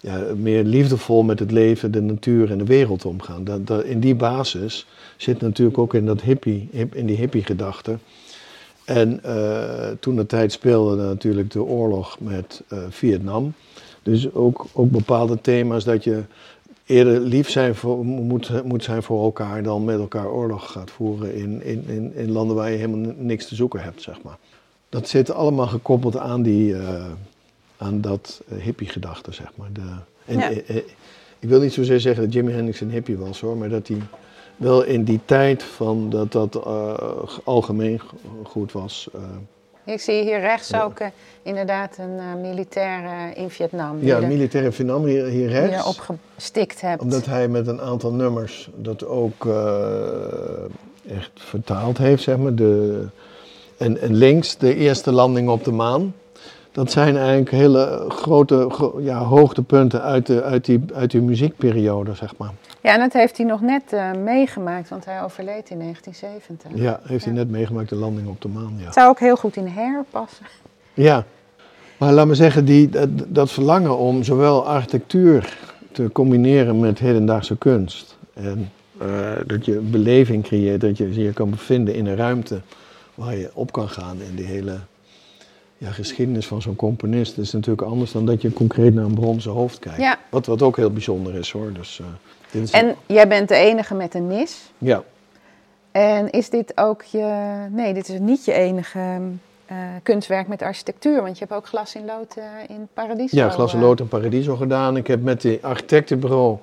ja, 0.00 0.24
meer 0.36 0.64
liefdevol 0.64 1.22
met 1.22 1.38
het 1.38 1.50
leven, 1.50 1.92
de 1.92 2.00
natuur 2.00 2.50
en 2.50 2.58
de 2.58 2.64
wereld 2.64 3.04
omgaan. 3.04 3.44
Dat, 3.44 3.84
in 3.84 4.00
die 4.00 4.14
basis 4.14 4.86
zit 5.16 5.40
natuurlijk 5.40 5.78
ook 5.78 5.94
in, 5.94 6.06
dat 6.06 6.20
hippie, 6.20 6.68
hip, 6.72 6.94
in 6.94 7.06
die 7.06 7.16
hippie-gedachte. 7.16 7.98
En 8.84 9.22
eh, 9.22 9.90
toen 10.00 10.16
de 10.16 10.26
tijd 10.26 10.52
speelde 10.52 11.02
natuurlijk 11.02 11.50
de 11.50 11.62
oorlog 11.62 12.20
met 12.20 12.62
eh, 12.68 12.78
Vietnam. 12.88 13.52
Dus 14.02 14.32
ook, 14.32 14.66
ook 14.72 14.90
bepaalde 14.90 15.40
thema's 15.40 15.84
dat 15.84 16.04
je 16.04 16.22
eerder 16.88 17.20
lief 17.20 17.50
zijn 17.50 17.74
voor, 17.74 18.04
moet, 18.04 18.64
moet 18.64 18.84
zijn 18.84 19.02
voor 19.02 19.22
elkaar 19.24 19.62
dan 19.62 19.84
met 19.84 19.98
elkaar 19.98 20.30
oorlog 20.30 20.72
gaat 20.72 20.90
voeren 20.90 21.34
in, 21.34 21.62
in, 21.62 21.84
in, 21.88 22.12
in 22.14 22.30
landen 22.32 22.56
waar 22.56 22.70
je 22.70 22.76
helemaal 22.76 23.12
niks 23.18 23.46
te 23.48 23.54
zoeken 23.54 23.80
hebt, 23.80 24.02
zeg 24.02 24.22
maar. 24.22 24.36
Dat 24.88 25.08
zit 25.08 25.30
allemaal 25.30 25.66
gekoppeld 25.66 26.16
aan 26.16 26.42
die, 26.42 26.76
eh, 26.78 27.04
aan 27.76 28.00
dat 28.00 28.40
uh, 28.52 28.58
hippie-gedachte, 28.62 29.32
zeg 29.32 29.52
maar. 29.54 29.68
De, 29.72 29.80
en, 30.24 30.38
Ja. 30.38 30.50
eh, 30.50 30.76
eh, 30.76 30.82
ik 31.38 31.48
wil 31.48 31.60
niet 31.60 31.72
zozeer 31.72 32.00
zeggen 32.00 32.24
dat 32.24 32.32
Jimi 32.32 32.52
Hendrix 32.52 32.80
een 32.80 32.90
hippie 32.90 33.16
was 33.18 33.40
hoor, 33.40 33.56
maar 33.56 33.68
dat 33.68 33.88
hij 33.88 33.96
wel 34.56 34.82
in 34.84 35.04
die 35.04 35.20
tijd 35.24 35.62
van 35.62 36.10
dat 36.10 36.32
dat 36.32 36.54
eh, 36.66 36.94
algemeen 37.44 37.98
go- 38.00 38.16
goed 38.44 38.72
was. 38.72 39.08
eh, 39.14 39.20
Ik 39.92 40.00
zie 40.00 40.22
hier 40.22 40.40
rechts 40.40 40.74
ook 40.74 40.98
eh, 40.98 41.06
inderdaad 41.42 41.96
een 41.98 42.18
eh, 42.18 42.40
militair 42.40 43.02
in 43.36 43.50
Vietnam. 43.50 43.98
ja, 44.00 44.16
er- 44.16 44.26
militair 44.26 44.64
in 44.64 44.72
Vietnam 44.72 45.04
hier, 45.04 45.24
hier 45.24 45.48
die 45.48 45.58
rechts. 45.58 45.76
je 45.76 45.88
opgestikt 45.88 46.80
hebt. 46.80 47.02
Omdat 47.02 47.26
hij 47.26 47.48
met 47.48 47.66
een 47.66 47.80
aantal 47.80 48.12
nummers 48.12 48.70
dat 48.74 49.06
ook 49.06 49.46
eh, 49.46 51.16
echt 51.16 51.30
vertaald 51.34 51.98
heeft, 51.98 52.22
zeg 52.22 52.36
maar. 52.36 52.54
De, 52.54 53.04
en, 53.76 54.00
en 54.00 54.14
links 54.14 54.56
de 54.56 54.74
eerste 54.74 55.12
landing 55.12 55.48
op 55.48 55.64
de 55.64 55.72
maan. 55.72 56.14
Dat 56.78 56.90
zijn 56.90 57.16
eigenlijk 57.16 57.50
hele 57.50 58.04
grote 58.08 58.66
gro- 58.70 59.00
ja, 59.00 59.18
hoogtepunten 59.18 60.02
uit, 60.02 60.26
de, 60.26 60.42
uit, 60.42 60.64
die, 60.64 60.84
uit 60.94 61.10
die 61.10 61.20
muziekperiode, 61.20 62.14
zeg 62.14 62.36
maar. 62.36 62.50
Ja, 62.82 62.92
en 62.94 63.00
dat 63.00 63.12
heeft 63.12 63.36
hij 63.36 63.46
nog 63.46 63.60
net 63.60 63.92
eh, 63.92 64.12
meegemaakt, 64.12 64.88
want 64.88 65.04
hij 65.04 65.22
overleed 65.22 65.70
in 65.70 65.78
1970. 65.78 66.82
Ja, 66.82 67.00
heeft 67.02 67.24
hij 67.24 67.34
net 67.34 67.50
meegemaakt, 67.50 67.88
de 67.88 67.94
landing 67.94 68.28
op 68.28 68.42
de 68.42 68.48
maan, 68.48 68.74
ja. 68.76 68.84
Het 68.84 68.94
zou 68.94 69.08
ook 69.08 69.18
heel 69.18 69.36
goed 69.36 69.56
in 69.56 69.66
hair 69.66 70.04
passen. 70.10 70.46
Ja, 70.94 71.24
maar 71.96 72.12
laat 72.12 72.26
me 72.26 72.34
zeggen, 72.34 72.64
die, 72.64 72.88
dat, 72.88 73.08
dat 73.26 73.50
verlangen 73.50 73.98
om 73.98 74.22
zowel 74.22 74.66
architectuur 74.66 75.56
te 75.92 76.10
combineren 76.12 76.80
met 76.80 76.98
hedendaagse 76.98 77.56
kunst. 77.56 78.16
En 78.34 78.70
eh, 78.98 79.08
dat 79.46 79.64
je 79.64 79.72
beleving 79.72 80.42
creëert, 80.42 80.80
dat 80.80 80.96
je 80.96 81.14
je 81.14 81.32
kan 81.32 81.50
bevinden 81.50 81.94
in 81.94 82.06
een 82.06 82.16
ruimte 82.16 82.60
waar 83.14 83.36
je 83.36 83.50
op 83.54 83.72
kan 83.72 83.88
gaan 83.88 84.16
in 84.28 84.34
die 84.34 84.46
hele 84.46 84.78
ja, 85.78 85.90
geschiedenis 85.90 86.46
van 86.46 86.62
zo'n 86.62 86.76
componist. 86.76 87.38
Is 87.38 87.52
natuurlijk 87.52 87.88
anders 87.88 88.12
dan 88.12 88.26
dat 88.26 88.42
je 88.42 88.52
concreet 88.52 88.94
naar 88.94 89.04
een 89.04 89.14
bronzen 89.14 89.52
hoofd 89.52 89.78
kijkt. 89.78 90.00
Ja. 90.00 90.18
Wat, 90.30 90.46
wat 90.46 90.62
ook 90.62 90.76
heel 90.76 90.90
bijzonder 90.90 91.34
is 91.34 91.50
hoor. 91.50 91.72
Dus, 91.72 92.00
eh, 92.00 92.06
dit 92.50 92.62
is 92.62 92.70
En 92.70 92.96
jij 93.06 93.28
bent 93.28 93.48
de 93.48 93.54
enige 93.54 93.94
met 93.94 94.14
een 94.14 94.26
nis. 94.26 94.70
ja, 94.78 95.04
En 95.90 96.30
is 96.30 96.50
dit 96.50 96.72
ook 96.74 97.02
je... 97.02 97.66
Nee, 97.70 97.94
dit 97.94 98.08
is 98.08 98.18
niet 98.18 98.44
je 98.44 98.52
enige 98.52 99.20
eh, 99.68 99.76
kunstwerk 100.02 100.48
met 100.48 100.62
architectuur, 100.62 101.22
want 101.22 101.38
je 101.38 101.44
hebt 101.44 101.58
ook 101.58 101.66
glas 101.66 101.94
in 101.94 102.04
lood 102.04 102.36
eh, 102.36 102.44
in 102.68 102.88
Paradiso. 102.94 103.36
Ja, 103.36 103.48
Glas 103.48 103.74
eh. 103.74 103.80
Lood 103.80 104.00
en 104.00 104.08
Paradiso 104.08 104.56
gedaan. 104.56 104.96
Ik 104.96 105.06
heb 105.06 105.22
met 105.22 105.40
de 105.40 105.58
architectenbureau, 105.62 106.58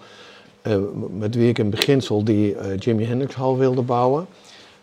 met 1.18 1.36
wie 1.36 1.50
ik 1.50 1.58
in 1.58 1.70
beginsel 1.70 2.24
die 2.24 2.76
Jimi 2.78 3.06
Hendrix 3.06 3.36
Hall 3.36 3.56
wilde 3.56 3.82
bouwen, 3.82 4.26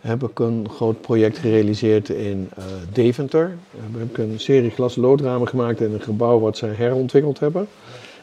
heb 0.03 0.23
ik 0.23 0.39
een 0.39 0.67
groot 0.75 1.01
project 1.01 1.37
gerealiseerd 1.37 2.09
in 2.09 2.49
eh, 2.55 2.63
Deventer. 2.93 3.51
Daar 3.71 3.99
heb 4.01 4.09
ik 4.09 4.17
een 4.17 4.39
serie 4.39 4.69
glas- 4.69 4.95
en 4.95 5.01
loodramen 5.01 5.47
gemaakt 5.47 5.81
in 5.81 5.93
een 5.93 6.01
gebouw 6.01 6.39
wat 6.39 6.57
zij 6.57 6.69
herontwikkeld 6.69 7.39
hebben. 7.39 7.67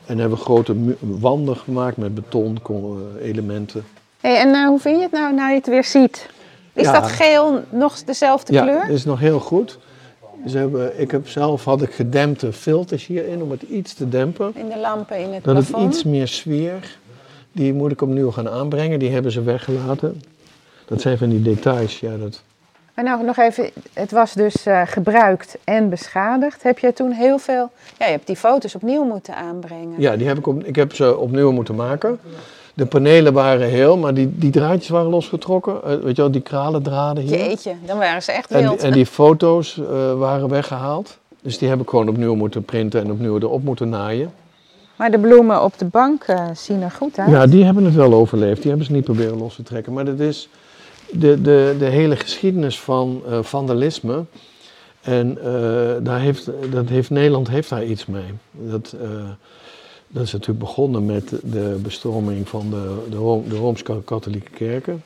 En 0.06 0.18
hebben 0.18 0.38
grote 0.38 0.74
wanden 1.00 1.56
gemaakt 1.56 1.96
met 1.96 2.14
betonelementen. 2.14 3.84
Hey, 4.20 4.36
en 4.36 4.54
eh, 4.54 4.66
hoe 4.66 4.78
vind 4.78 4.96
je 4.96 5.02
het 5.02 5.12
nou, 5.12 5.34
nou 5.34 5.48
je 5.50 5.56
het 5.56 5.66
weer 5.66 5.84
ziet? 5.84 6.28
Is 6.72 6.84
Ja. 6.84 6.92
dat 7.00 7.06
geel 7.10 7.60
nog 7.70 8.02
dezelfde 8.04 8.52
Ja, 8.52 8.62
kleur? 8.62 8.80
dat 8.80 8.96
is 8.96 9.04
nog 9.04 9.20
heel 9.20 9.40
goed. 9.40 9.78
Ze 10.46 10.58
hebben, 10.58 11.00
ik 11.00 11.10
heb 11.10 11.28
zelf 11.28 11.64
had 11.64 11.82
ik 11.82 11.92
gedempte 11.92 12.52
filters 12.52 13.06
hierin 13.06 13.42
om 13.42 13.50
het 13.50 13.62
iets 13.62 13.94
te 13.94 14.08
dempen. 14.08 14.52
In 14.54 14.68
de 14.68 14.78
lampen, 14.78 15.18
in 15.18 15.32
het 15.32 15.44
Dat 15.44 15.56
het 15.56 15.66
plafond? 15.68 15.94
iets 15.94 16.04
meer 16.04 16.28
sfeer, 16.28 16.98
die 17.52 17.72
moet 17.74 17.92
ik 17.92 18.02
opnieuw 18.02 18.30
gaan 18.30 18.48
aanbrengen. 18.48 18.98
Die 18.98 19.10
hebben 19.10 19.32
ze 19.32 19.42
weggelaten. 19.42 20.22
Dat 20.90 21.00
zijn 21.00 21.18
van 21.18 21.28
die 21.28 21.42
details, 21.42 22.00
ja. 22.00 22.16
Dat, 22.16 22.42
Maar 22.94 23.04
nou, 23.04 23.24
nog 23.24 23.36
even, 23.36 23.70
het 23.92 24.10
was 24.10 24.32
dus 24.32 24.66
eh, 24.66 24.82
gebruikt 24.84 25.56
en 25.64 25.88
beschadigd. 25.88 26.62
Heb 26.62 26.78
je 26.78 26.92
toen 26.92 27.10
heel 27.10 27.38
veel... 27.38 27.70
Ja, 27.98 28.06
je 28.06 28.12
hebt 28.12 28.26
die 28.26 28.36
foto's 28.36 28.74
opnieuw 28.74 29.04
moeten 29.04 29.34
aanbrengen. 29.36 29.94
ja, 30.00 30.16
die 30.16 30.26
heb 30.26 30.38
ik, 30.38 30.46
op, 30.46 30.64
ik 30.64 30.76
heb 30.76 30.94
ze 30.94 31.16
opnieuw 31.16 31.52
moeten 31.52 31.74
maken. 31.74 32.18
De 32.74 32.86
panelen 32.86 33.32
waren 33.32 33.68
heel, 33.68 33.96
maar 33.96 34.14
die, 34.14 34.38
die 34.38 34.50
draadjes 34.50 34.88
waren 34.88 35.10
losgetrokken. 35.10 35.74
Eh, 35.84 35.90
weet 35.90 36.16
je 36.16 36.22
wel, 36.22 36.30
die 36.30 36.40
kralendraden 36.40 37.22
hier. 37.22 37.38
Jeetje, 37.38 37.72
dan 37.86 37.98
waren 37.98 38.22
ze 38.22 38.32
echt 38.32 38.50
En, 38.50 38.60
wild. 38.60 38.82
en 38.82 38.92
die 38.92 39.06
foto's 39.06 39.78
eh, 39.78 40.14
waren 40.18 40.48
weggehaald. 40.48 41.18
Dus 41.42 41.58
die 41.58 41.68
heb 41.68 41.80
ik 41.80 41.88
gewoon 41.88 42.08
opnieuw 42.08 42.34
moeten 42.34 42.64
printen 42.64 43.00
en 43.00 43.10
opnieuw 43.10 43.38
erop 43.38 43.62
moeten 43.64 43.88
naaien. 43.88 44.32
Maar 44.96 45.10
de 45.10 45.18
bloemen 45.18 45.62
op 45.62 45.78
de 45.78 45.84
bank 45.84 46.24
zien 46.54 46.82
er 46.82 46.90
goed 46.90 47.18
uit. 47.18 47.30
Ja, 47.30 47.46
die 47.46 47.64
hebben 47.64 47.84
het 47.84 47.94
wel 47.94 48.14
overleefd. 48.14 48.60
Die 48.60 48.68
hebben 48.68 48.86
ze 48.86 48.92
niet 48.92 49.04
proberen 49.04 49.38
los 49.38 49.54
te 49.54 49.62
trekken. 49.62 49.92
Maar 49.92 50.04
dat 50.04 50.18
is 50.18 50.48
de, 51.12 51.40
de, 51.40 51.76
de 51.78 51.84
hele 51.84 52.16
geschiedenis 52.16 52.80
van 52.80 53.22
eh, 53.28 53.42
vandalisme. 53.42 54.24
En 55.00 55.38
eh, 55.38 56.04
daar 56.04 56.20
heeft, 56.20 56.50
dat 56.70 56.88
heeft, 56.88 57.10
Nederland 57.10 57.48
heeft 57.48 57.68
daar 57.68 57.84
iets 57.84 58.06
mee. 58.06 58.32
Dat, 58.50 58.94
eh, 59.02 59.08
dat 60.08 60.22
is 60.22 60.32
natuurlijk 60.32 60.58
begonnen 60.60 61.06
met 61.06 61.28
de 61.42 61.78
bestroming 61.82 62.48
van 62.48 62.70
de, 62.70 63.06
de, 63.10 63.16
Room- 63.16 63.48
de 63.48 63.56
Rooms-Katholieke 63.56 64.50
kerken. 64.50 65.02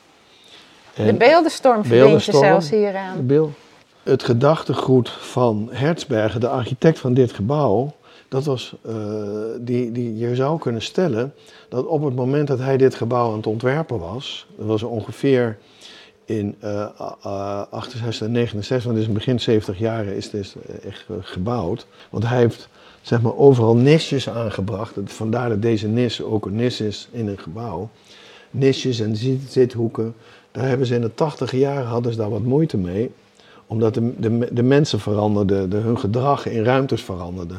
de 0.95 1.03
En 1.03 1.17
beeldenstorm 1.17 1.85
verbind 1.85 2.23
je 2.23 2.31
zelfs 2.31 2.69
de 2.69 2.75
hieraan. 2.75 3.25
beeld- 3.25 3.51
het 4.03 4.23
gedachtegoed 4.23 5.09
van 5.09 5.69
Hertzberger, 5.71 6.39
de 6.39 6.47
architect 6.49 6.99
van 6.99 7.13
dit 7.13 7.33
gebouw, 7.33 7.93
dat 8.27 8.45
was, 8.45 8.75
die, 9.59 9.91
die, 9.91 10.17
je 10.17 10.35
zou 10.35 10.59
kunnen 10.59 10.81
stellen 10.81 11.33
dat 11.69 11.85
op 11.85 12.03
het 12.03 12.15
moment 12.15 12.47
dat 12.47 12.59
hij 12.59 12.77
dit 12.77 12.95
gebouw 12.95 13.29
aan 13.31 13.37
het 13.37 13.47
ontwerpen 13.47 13.99
was, 13.99 14.47
dat 14.57 14.65
was 14.67 14.83
ongeveer 14.83 15.57
in 16.25 16.55
eh, 16.59 16.81
eh, 17.23 17.61
68 17.69 18.27
en 18.27 18.31
69, 18.31 18.83
want 18.85 18.97
is 18.97 19.07
in 19.07 19.13
begin 19.13 19.39
70 19.39 19.77
jaren 19.79 20.15
is 20.15 20.29
dit 20.29 20.55
echt 20.87 21.05
eh, 21.09 21.15
gebouwd. 21.21 21.87
Want 22.09 22.27
hij 22.27 22.37
heeft 22.37 22.69
zeg 23.01 23.21
maar 23.21 23.35
overal 23.37 23.75
nisjes 23.75 24.29
aangebracht. 24.29 24.93
Vandaar 25.05 25.49
dat 25.49 25.61
deze 25.61 25.87
nis 25.87 26.21
ook 26.21 26.45
een 26.45 26.55
nis 26.55 26.81
is 26.81 27.07
in 27.11 27.27
een 27.27 27.37
gebouw. 27.39 27.89
Nisjes 28.51 28.99
en 28.99 29.15
zit- 29.15 29.51
zithoeken. 29.51 30.13
Daar 30.51 30.67
hebben 30.67 30.87
ze 30.87 30.95
in 30.95 31.01
de 31.01 31.13
80 31.13 31.51
jaren 31.51 31.85
hadden 31.87 32.11
ze 32.11 32.17
daar 32.17 32.29
wat 32.29 32.43
moeite 32.43 32.77
mee 32.77 33.11
omdat 33.67 33.93
de, 33.93 34.13
de, 34.19 34.47
de 34.51 34.63
mensen 34.63 34.99
veranderden, 34.99 35.69
de, 35.69 35.77
hun 35.77 35.99
gedrag 35.99 36.45
in 36.47 36.63
ruimtes 36.63 37.01
veranderde. 37.01 37.55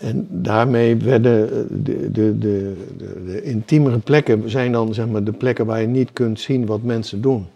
En 0.00 0.26
daarmee 0.30 0.96
werden 0.96 1.42
eh, 1.50 1.64
de, 1.70 2.10
de, 2.10 2.38
de, 2.38 2.74
de, 2.96 3.22
de 3.26 3.42
intiemere 3.42 3.98
plekken 3.98 4.50
zijn 4.50 4.72
dan 4.72 4.94
zeg 4.94 5.06
maar, 5.06 5.24
de 5.24 5.32
plekken 5.32 5.66
waar 5.66 5.80
je 5.80 5.86
niet 5.86 6.12
kunt 6.12 6.40
zien 6.40 6.66
wat 6.66 6.82
mensen 6.82 7.20
doen. 7.20 7.46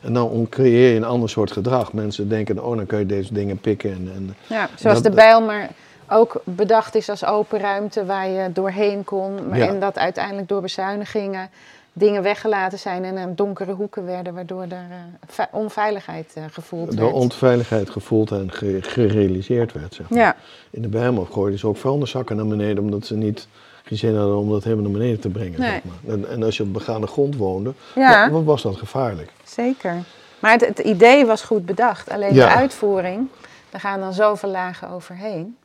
En 0.00 0.12
dan 0.12 0.46
creëer 0.50 0.90
je 0.90 0.96
een 0.96 1.04
ander 1.04 1.28
soort 1.28 1.52
gedrag. 1.52 1.92
Mensen 1.92 2.28
denken, 2.28 2.64
oh 2.64 2.76
dan 2.76 2.86
kun 2.86 2.98
je 2.98 3.06
deze 3.06 3.34
dingen 3.34 3.58
pikken. 3.58 3.90
En, 3.90 4.10
en, 4.14 4.34
Ja, 4.46 4.68
zoals 4.76 5.02
dat- 5.02 5.10
de 5.12 5.16
bijl, 5.18 5.40
maar 5.40 5.70
ook 6.08 6.40
bedacht 6.44 6.94
is 6.94 7.08
als 7.08 7.24
open 7.24 7.58
ruimte 7.60 8.04
waar 8.06 8.28
je 8.28 8.52
doorheen 8.52 9.04
kon. 9.04 9.48
Maar 9.48 9.58
Ja. 9.58 9.66
En 9.68 9.80
dat 9.80 9.98
uiteindelijk 9.98 10.48
door 10.48 10.60
bezuinigingen 10.60 11.50
dingen 11.92 12.22
weggelaten 12.22 12.78
zijn 12.78 13.04
en 13.04 13.34
donkere 13.34 13.72
hoeken 13.72 14.06
werden, 14.06 14.34
waardoor 14.34 14.62
er 14.62 14.68
eh, 14.70 14.96
ve- 15.26 15.46
onveiligheid 15.52 16.32
eh, 16.34 16.42
gevoeld 16.50 16.96
door 16.96 17.00
werd. 17.12 17.22
onveiligheid 17.22 17.90
gevoeld 17.90 18.30
en 18.30 18.52
ge- 18.52 18.78
gerealiseerd 18.82 19.72
werd. 19.72 19.94
Zeg 19.94 20.08
maar. 20.10 20.18
Ja, 20.18 20.36
In 20.70 20.82
de 20.82 20.88
Bijlmer 20.88 21.26
gooiden 21.26 21.58
ze 21.58 21.66
ook 21.66 21.76
vuilniszakken 21.76 22.36
naar 22.36 22.46
beneden, 22.46 22.84
omdat 22.84 23.06
ze 23.06 23.16
niet 23.16 23.48
geen 23.90 23.98
zin 23.98 24.16
hadden 24.16 24.36
om 24.36 24.50
dat 24.50 24.64
helemaal 24.64 24.84
naar 24.90 24.98
beneden 24.98 25.20
te 25.20 25.28
brengen. 25.28 25.60
Nee. 25.60 25.70
Zeg 25.70 25.80
maar. 25.84 26.14
en, 26.14 26.28
en 26.28 26.42
als 26.42 26.56
je 26.56 26.62
op 26.62 26.72
begane 26.72 27.06
grond 27.06 27.36
woonde, 27.36 27.72
Ja. 27.94 28.30
wa- 28.30 28.42
was 28.42 28.62
dat 28.62 28.76
gevaarlijk. 28.76 29.32
zeker. 29.44 29.96
Maar 30.38 30.52
het, 30.52 30.66
het 30.66 30.78
idee 30.78 31.26
was 31.26 31.42
goed 31.42 31.66
bedacht, 31.66 32.10
alleen 32.10 32.34
Ja. 32.34 32.46
de 32.48 32.54
uitvoering, 32.54 33.28
daar 33.70 33.80
gaan 33.80 34.00
dan 34.00 34.12
zoveel 34.12 34.50
lagen 34.50 34.88
overheen. 34.90 35.56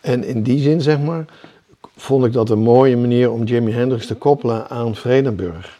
En 0.00 0.24
in 0.24 0.42
die 0.42 0.58
zin, 0.62 0.80
zeg 0.80 0.98
maar, 1.00 1.24
vond 1.96 2.24
ik 2.24 2.32
dat 2.32 2.50
een 2.50 2.58
mooie 2.58 2.96
manier 2.96 3.30
om 3.30 3.42
Jimi 3.44 3.72
Hendrix 3.72 4.06
te 4.06 4.14
koppelen 4.14 4.68
aan 4.68 4.94
Vredenburg. 4.94 5.78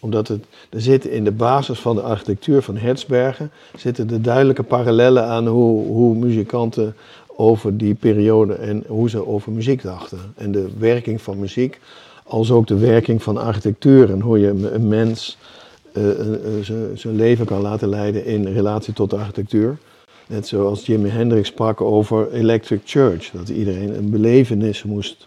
Omdat 0.00 0.28
het, 0.28 0.44
er 0.70 0.80
zitten 0.80 1.10
in 1.12 1.24
de 1.24 1.30
basis 1.32 1.78
van 1.78 1.94
de 1.94 2.02
architectuur 2.02 2.62
van 2.62 2.76
Hertzbergen 2.76 3.50
zitten 3.76 4.06
de 4.08 4.20
duidelijke 4.20 4.62
parallellen 4.62 5.24
aan 5.26 5.46
hoe, 5.46 5.86
hoe 5.86 6.14
muzikanten 6.14 6.96
over 7.40 7.76
die 7.76 7.94
periode 7.94 8.54
en 8.54 8.84
hoe 8.86 9.10
ze 9.10 9.26
over 9.26 9.52
muziek 9.52 9.82
dachten. 9.82 10.18
En 10.36 10.52
de 10.52 10.68
werking 10.78 11.22
van 11.22 11.38
muziek, 11.38 11.80
als 12.24 12.50
ook 12.50 12.66
de 12.66 12.78
werking 12.78 13.22
van 13.22 13.36
architectuur 13.36 14.10
en 14.10 14.20
hoe 14.20 14.38
je 14.38 14.48
een- 14.48 14.88
mens 14.88 15.38
eh, 15.92 16.10
eh, 16.10 16.26
zijn- 16.62 16.98
zijn 16.98 17.16
leven 17.16 17.46
kan 17.46 17.60
laten 17.60 17.88
leiden 17.88 18.24
in 18.24 18.46
relatie 18.46 18.92
tot 18.94 19.10
de 19.10 19.16
architectuur. 19.16 19.76
Net 20.26 20.46
zoals 20.46 20.86
Jimi 20.86 21.08
Hendrix 21.08 21.48
sprak 21.48 21.80
over 21.80 22.32
Electric 22.32 22.80
Church, 22.84 23.30
dat 23.30 23.48
iedereen 23.48 23.94
een 23.96 24.10
belevenis 24.10 24.82
moest 24.82 25.26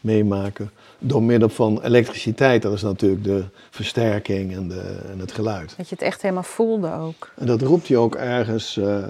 meemaken 0.00 0.70
door 0.98 1.22
middel 1.22 1.48
van 1.48 1.82
elektriciteit. 1.82 2.62
Dat 2.62 2.72
is 2.72 2.82
natuurlijk 2.82 3.24
de 3.24 3.42
versterking 3.70 4.54
en, 4.54 4.68
de, 4.68 4.80
en 5.12 5.18
het 5.18 5.32
geluid. 5.32 5.74
Dat 5.76 5.88
je 5.88 5.94
het 5.94 6.04
echt 6.04 6.22
helemaal 6.22 6.42
voelde 6.42 6.92
ook. 6.92 7.30
En 7.36 7.46
dat 7.46 7.62
roept 7.62 7.88
hij 7.88 7.96
ook 7.96 8.14
ergens, 8.14 8.76
eh, 8.76 9.04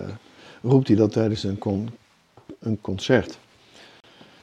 roept 0.63 0.89
hij 0.89 0.97
dat 0.97 1.13
tijdens 1.13 1.43
een, 1.45 1.59
con- 1.59 1.89
een 2.59 2.79
concert. 2.81 3.39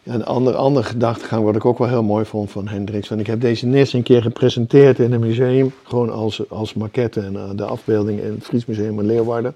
Een 0.04 0.25
ander, 0.25 0.56
ander 0.56 0.84
gedachtegang 0.84 1.43
wat 1.43 1.56
ik 1.56 1.65
ook 1.65 1.78
wel 1.78 1.88
heel 1.88 2.04
mooi 2.04 2.25
vond 2.25 2.51
van 2.51 2.67
Hendrix. 2.67 3.10
Want 3.10 3.21
ik 3.21 3.28
heb 3.28 3.41
deze 3.41 3.65
nis 3.65 3.93
een 3.93 4.04
keer 4.04 4.21
gepresenteerd 4.21 4.99
in 4.99 5.12
een 5.12 5.19
museum, 5.19 5.73
gewoon 5.84 6.10
als, 6.10 6.49
als 6.49 6.73
maquette 6.73 7.21
en 7.21 7.36
eh, 7.36 7.49
de 7.56 7.65
afbeelding 7.65 8.19
in 8.19 8.32
het 8.32 8.43
Fries 8.43 8.65
Museum 8.65 8.99
in 8.99 9.06
Leeuwarden. 9.06 9.56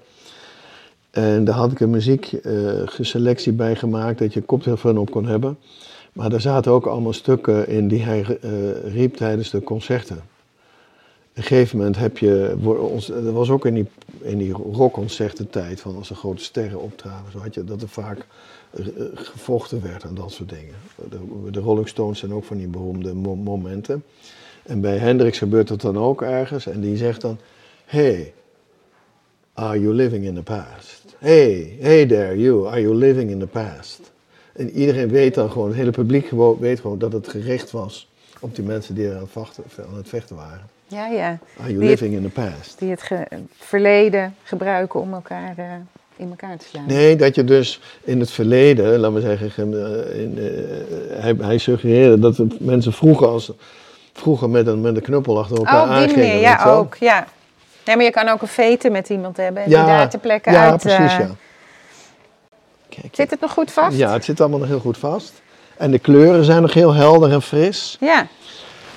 En 1.10 1.44
daar 1.44 1.54
had 1.54 1.72
ik 1.72 1.80
een 1.80 1.90
muziekselectie 1.90 3.52
bij 3.52 3.76
gemaakt 3.76 4.18
dat 4.18 4.32
je 4.32 4.40
koptelefoon 4.40 4.98
op 4.98 5.10
kon 5.10 5.26
hebben. 5.26 5.58
Maar 6.12 6.30
daar 6.30 6.40
zaten 6.40 6.72
ook 6.72 6.86
allemaal 6.86 7.12
stukken 7.12 7.68
in 7.68 7.88
die 7.88 8.02
hij 8.02 8.38
eh, 8.40 8.50
riep 8.92 9.16
tijdens 9.16 9.50
de 9.50 9.62
concerten. 9.62 10.20
Een 11.34 11.42
gegeven 11.42 11.76
moment 11.76 11.96
heb 11.96 12.18
je, 12.18 12.56
ons- 12.64 13.06
dat 13.06 13.32
was 13.32 13.50
ook 13.50 13.66
in 13.66 13.74
die, 13.74 13.86
in 14.20 14.38
die 14.38 14.52
rockconcerten 14.52 15.50
tijd, 15.50 15.80
van 15.80 15.96
als 15.96 16.08
de 16.08 16.14
grote 16.14 16.42
sterren 16.44 16.80
optraden, 16.80 17.32
zo 17.32 17.38
had 17.38 17.54
je 17.54 17.64
dat 17.64 17.82
er 17.82 17.88
vaak 17.88 18.26
eh, 18.70 18.84
gevochten 19.14 19.82
werd 19.82 20.02
en 20.04 20.14
dat 20.14 20.32
soort 20.32 20.48
dingen. 20.48 20.74
De, 21.50 21.60
Rolling 21.60 21.88
Stones 21.88 22.18
zijn 22.18 22.32
ook 22.32 22.44
van 22.44 22.56
die 22.56 22.66
beroemde 22.66 23.14
mo- 23.14 23.34
momenten. 23.36 24.04
En 24.62 24.80
bij 24.80 24.96
Hendrix 24.96 25.38
gebeurt 25.38 25.68
dat 25.68 25.80
dan 25.80 25.98
ook 25.98 26.22
ergens 26.22 26.66
en 26.66 26.80
die 26.80 26.96
zegt 26.96 27.20
dan, 27.20 27.38
hey, 27.84 28.32
are 29.52 29.80
you 29.80 29.94
living 29.94 30.24
in 30.24 30.34
the 30.34 30.42
past? 30.42 31.02
Hey, 31.18 31.76
hey 31.80 32.06
there 32.06 32.38
you, 32.38 32.66
are 32.66 32.80
you 32.80 32.94
living 32.94 33.30
in 33.30 33.38
the 33.38 33.46
past? 33.46 34.00
En 34.52 34.70
iedereen 34.70 35.08
weet 35.08 35.34
dan 35.34 35.50
gewoon, 35.50 35.68
het 35.68 35.76
hele 35.76 35.90
publiek 35.90 36.30
weet 36.58 36.80
gewoon 36.80 36.98
dat 36.98 37.12
het 37.12 37.28
gericht 37.28 37.70
was 37.70 38.08
op 38.40 38.54
die 38.54 38.64
mensen 38.64 38.94
die 38.94 39.08
er 39.08 39.14
aan 39.14 39.20
het, 39.20 39.30
vachten, 39.30 39.64
aan 39.90 39.96
het 39.96 40.08
vechten 40.08 40.36
waren. 40.36 40.68
Ja, 40.86 41.06
ja. 41.06 41.28
Are 41.60 41.68
you 41.68 41.78
Die- 41.78 41.88
living 41.88 42.14
in 42.14 42.22
the 42.22 42.28
past? 42.28 42.78
Die 42.78 42.90
het 42.90 43.02
ge- 43.02 43.26
verleden 43.58 44.34
gebruiken 44.42 45.00
om 45.00 45.12
elkaar 45.14 45.54
eh, 45.56 45.64
in 46.16 46.28
elkaar 46.30 46.56
te 46.56 46.66
slaan. 46.66 46.84
Nee, 46.86 47.16
dat 47.16 47.34
je 47.34 47.44
dus 47.44 47.80
in 48.04 48.20
het 48.20 48.30
verleden, 48.30 48.98
laten 48.98 49.14
we 49.14 49.20
zeggen, 49.38 49.72
eh, 49.74 50.20
in, 50.22 50.38
eh, 50.38 51.22
hij, 51.22 51.34
hij 51.40 51.58
suggereerde 51.58 52.18
dat 52.18 52.38
mensen 52.60 52.92
vroeger, 52.92 53.26
als, 53.26 53.52
vroeger 54.12 54.50
met 54.50 54.66
een, 54.66 54.80
met 54.80 54.96
een 54.96 55.02
knuppel 55.02 55.38
achter 55.38 55.56
elkaar 55.56 55.74
Oh, 55.74 55.82
op 55.82 55.88
die 55.88 55.96
aangingen. 55.96 56.26
manier, 56.26 56.40
ja, 56.40 56.64
ook. 56.64 56.94
Ja. 56.94 57.26
Nee, 57.84 57.96
maar 57.96 58.04
je 58.04 58.10
kan 58.10 58.28
ook 58.28 58.42
een 58.42 58.48
veten 58.48 58.92
met 58.92 59.08
iemand 59.08 59.36
hebben 59.36 59.62
en 59.62 59.70
Ja, 59.70 59.84
die 59.84 59.92
daar 59.94 60.10
ter 60.10 60.18
plekke 60.18 60.50
ja, 60.50 60.70
uit... 60.70 60.80
precies, 60.80 60.98
eh, 61.12 61.18
ja. 61.18 61.30
Kijk, 62.88 63.14
Zit 63.14 63.30
het 63.30 63.40
nog 63.40 63.52
goed 63.52 63.70
vast? 63.72 63.96
ja, 63.96 64.12
het 64.12 64.24
zit 64.24 64.40
allemaal 64.40 64.58
nog 64.58 64.68
heel 64.68 64.80
goed 64.80 64.98
vast. 64.98 65.32
En 65.80 65.90
de 65.90 65.98
kleuren 65.98 66.44
zijn 66.44 66.62
nog 66.62 66.74
heel 66.74 66.94
helder 66.94 67.32
en 67.32 67.42
fris. 67.42 67.96
Ja. 68.00 68.26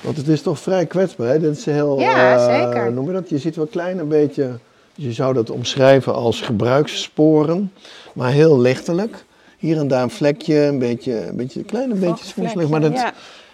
Want 0.00 0.16
het 0.16 0.28
is 0.28 0.42
toch 0.42 0.58
vrij 0.58 0.86
kwetsbaar. 0.86 1.28
Hè? 1.28 1.38
Dit 1.40 1.56
is 1.56 1.64
heel, 1.64 2.00
Ja, 2.00 2.36
eh, 2.36 2.44
zeker. 2.64 2.92
Noem 2.92 3.06
je 3.06 3.12
dat? 3.12 3.28
Je 3.28 3.38
ziet 3.38 3.56
wel 3.56 3.64
een 3.64 3.70
klein 3.70 4.08
beetje, 4.08 4.58
je 4.94 5.12
zou 5.12 5.34
dat 5.34 5.50
omschrijven 5.50 6.14
als 6.14 6.40
gebruikssporen, 6.40 7.72
maar 8.14 8.30
heel 8.30 8.60
lichtelijk. 8.60 9.24
Hier 9.58 9.78
en 9.78 9.88
daar 9.88 10.02
een 10.02 10.10
vlekje, 10.10 10.56
een 10.64 10.78
beetje, 10.78 11.26
een 11.26 11.36
beetje, 11.36 11.58
een 11.60 11.66
klein 11.66 11.88
beetje 11.88 12.24
smoeselig. 12.24 12.50
vlekje, 12.52 12.70
Maar 12.70 12.80
dat, 12.80 12.92
ja. 12.92 13.12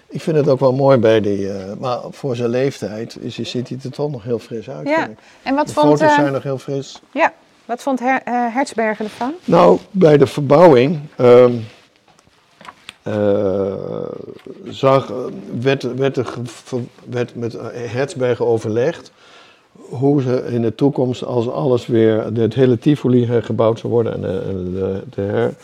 ik 0.09 0.21
vind 0.21 0.37
het 0.37 0.49
ook 0.49 0.61
wel 0.61 0.73
mooi 0.73 0.99
bij 0.99 1.21
die, 1.21 1.51
eh, 1.53 1.73
maar 1.79 1.99
voor 2.11 2.37
zijn 2.37 2.51
leeftijd 2.51 3.17
is, 3.21 3.35
ziet 3.35 3.69
hij 3.69 3.79
er 3.85 3.91
toch 3.91 4.11
nog 4.11 4.23
heel 4.23 4.39
fris 4.39 4.71
uit. 4.71 4.89
Ja. 4.89 5.09
En 5.43 5.55
wat 5.55 5.67
De 5.67 5.73
vond, 5.73 5.87
foto's 5.87 6.09
eh, 6.09 6.15
zijn 6.15 6.33
nog 6.33 6.43
heel 6.43 6.59
fris. 6.59 7.01
ja. 7.13 7.33
wat 7.65 7.83
vond 7.83 8.01
Her 8.01 8.21
Hertzberger 8.25 9.05
ervan? 9.05 9.33
Nou, 9.45 9.79
bij 9.91 10.17
de 10.17 10.27
verbouwing 10.27 10.99
ehm, 11.17 11.53
eh, 13.03 13.75
zag, 14.69 15.13
werd, 15.61 15.95
werd, 15.95 16.17
er 16.17 16.35
werd 17.09 17.35
met 17.35 17.57
Hertzberger 17.73 18.47
overlegd 18.47 19.13
hoe 19.73 20.23
ze 20.23 20.45
in 20.47 20.63
de 20.63 20.75
toekomst, 20.75 21.25
als 21.25 21.49
alles 21.49 21.87
weer, 21.87 22.25
het 22.35 22.55
hele 22.55 22.79
Tivoli 22.79 23.27
hergebouwd 23.27 23.79
zou 23.79 23.93
worden 23.93 24.15
en 24.15 24.21
de, 24.21 24.41
en 24.49 24.73
de, 24.73 25.03
de 25.15 25.21
her, 25.21 25.55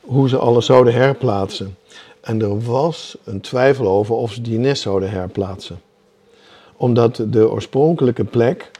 hoe 0.00 0.28
ze 0.28 0.36
alles 0.38 0.66
zouden 0.66 0.94
herplaatsen. 0.94 1.76
En 2.20 2.42
er 2.42 2.60
was 2.60 3.16
een 3.24 3.40
twijfel 3.40 3.88
over 3.88 4.14
of 4.14 4.32
ze 4.32 4.40
die 4.40 4.58
nest 4.58 4.82
zouden 4.82 5.10
herplaatsen. 5.10 5.80
Omdat 6.76 7.24
de 7.28 7.50
oorspronkelijke 7.50 8.24
plek, 8.24 8.70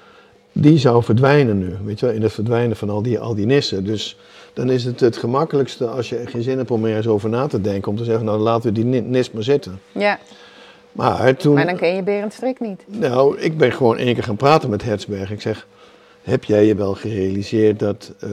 die 0.52 0.78
zou 0.78 1.02
verdwijnen 1.02 1.58
nu. 1.58 1.76
Weet 1.84 2.00
je 2.00 2.06
wel, 2.06 2.14
in 2.14 2.22
het 2.22 2.32
verdwijnen 2.32 2.76
van 2.76 2.90
al 2.90 3.02
die, 3.02 3.18
al 3.18 3.34
die 3.34 3.46
nissen. 3.46 3.84
Dus 3.84 4.16
dan 4.56 4.70
is 4.70 4.84
het 4.84 5.00
het 5.00 5.16
gemakkelijkste 5.16 5.86
als 5.86 6.08
je 6.08 6.22
geen 6.26 6.42
zin 6.42 6.56
hebt 6.58 6.70
om 6.70 6.84
er 6.84 6.96
eens 6.96 7.06
over 7.06 7.28
na 7.28 7.46
te 7.46 7.60
denken. 7.60 7.90
Om 7.90 7.96
te 7.96 8.04
zeggen, 8.04 8.24
nou 8.24 8.38
laten 8.38 8.62
we 8.68 8.72
die 8.72 8.84
ni- 8.84 9.00
nis 9.00 9.30
maar 9.30 9.42
zitten. 9.42 9.80
Ja, 9.92 10.18
Maar 10.92 11.36
toen... 11.36 11.54
maar 11.54 11.66
dan 11.66 11.76
ken 11.76 11.94
je 11.94 12.02
Berend 12.02 12.32
Strik 12.32 12.60
niet. 12.60 12.84
Nou, 12.86 13.38
ik 13.38 13.58
ben 13.58 13.72
gewoon 13.72 13.96
één 13.96 14.14
keer 14.14 14.22
gaan 14.22 14.36
praten 14.36 14.70
met 14.70 14.82
Hertzberg. 14.82 15.30
Ik 15.30 15.40
zeg, 15.40 15.66
heb 16.22 16.44
jij 16.44 16.66
je 16.66 16.74
wel 16.74 16.94
gerealiseerd 16.94 17.78
dat 17.78 18.12
eh, 18.20 18.30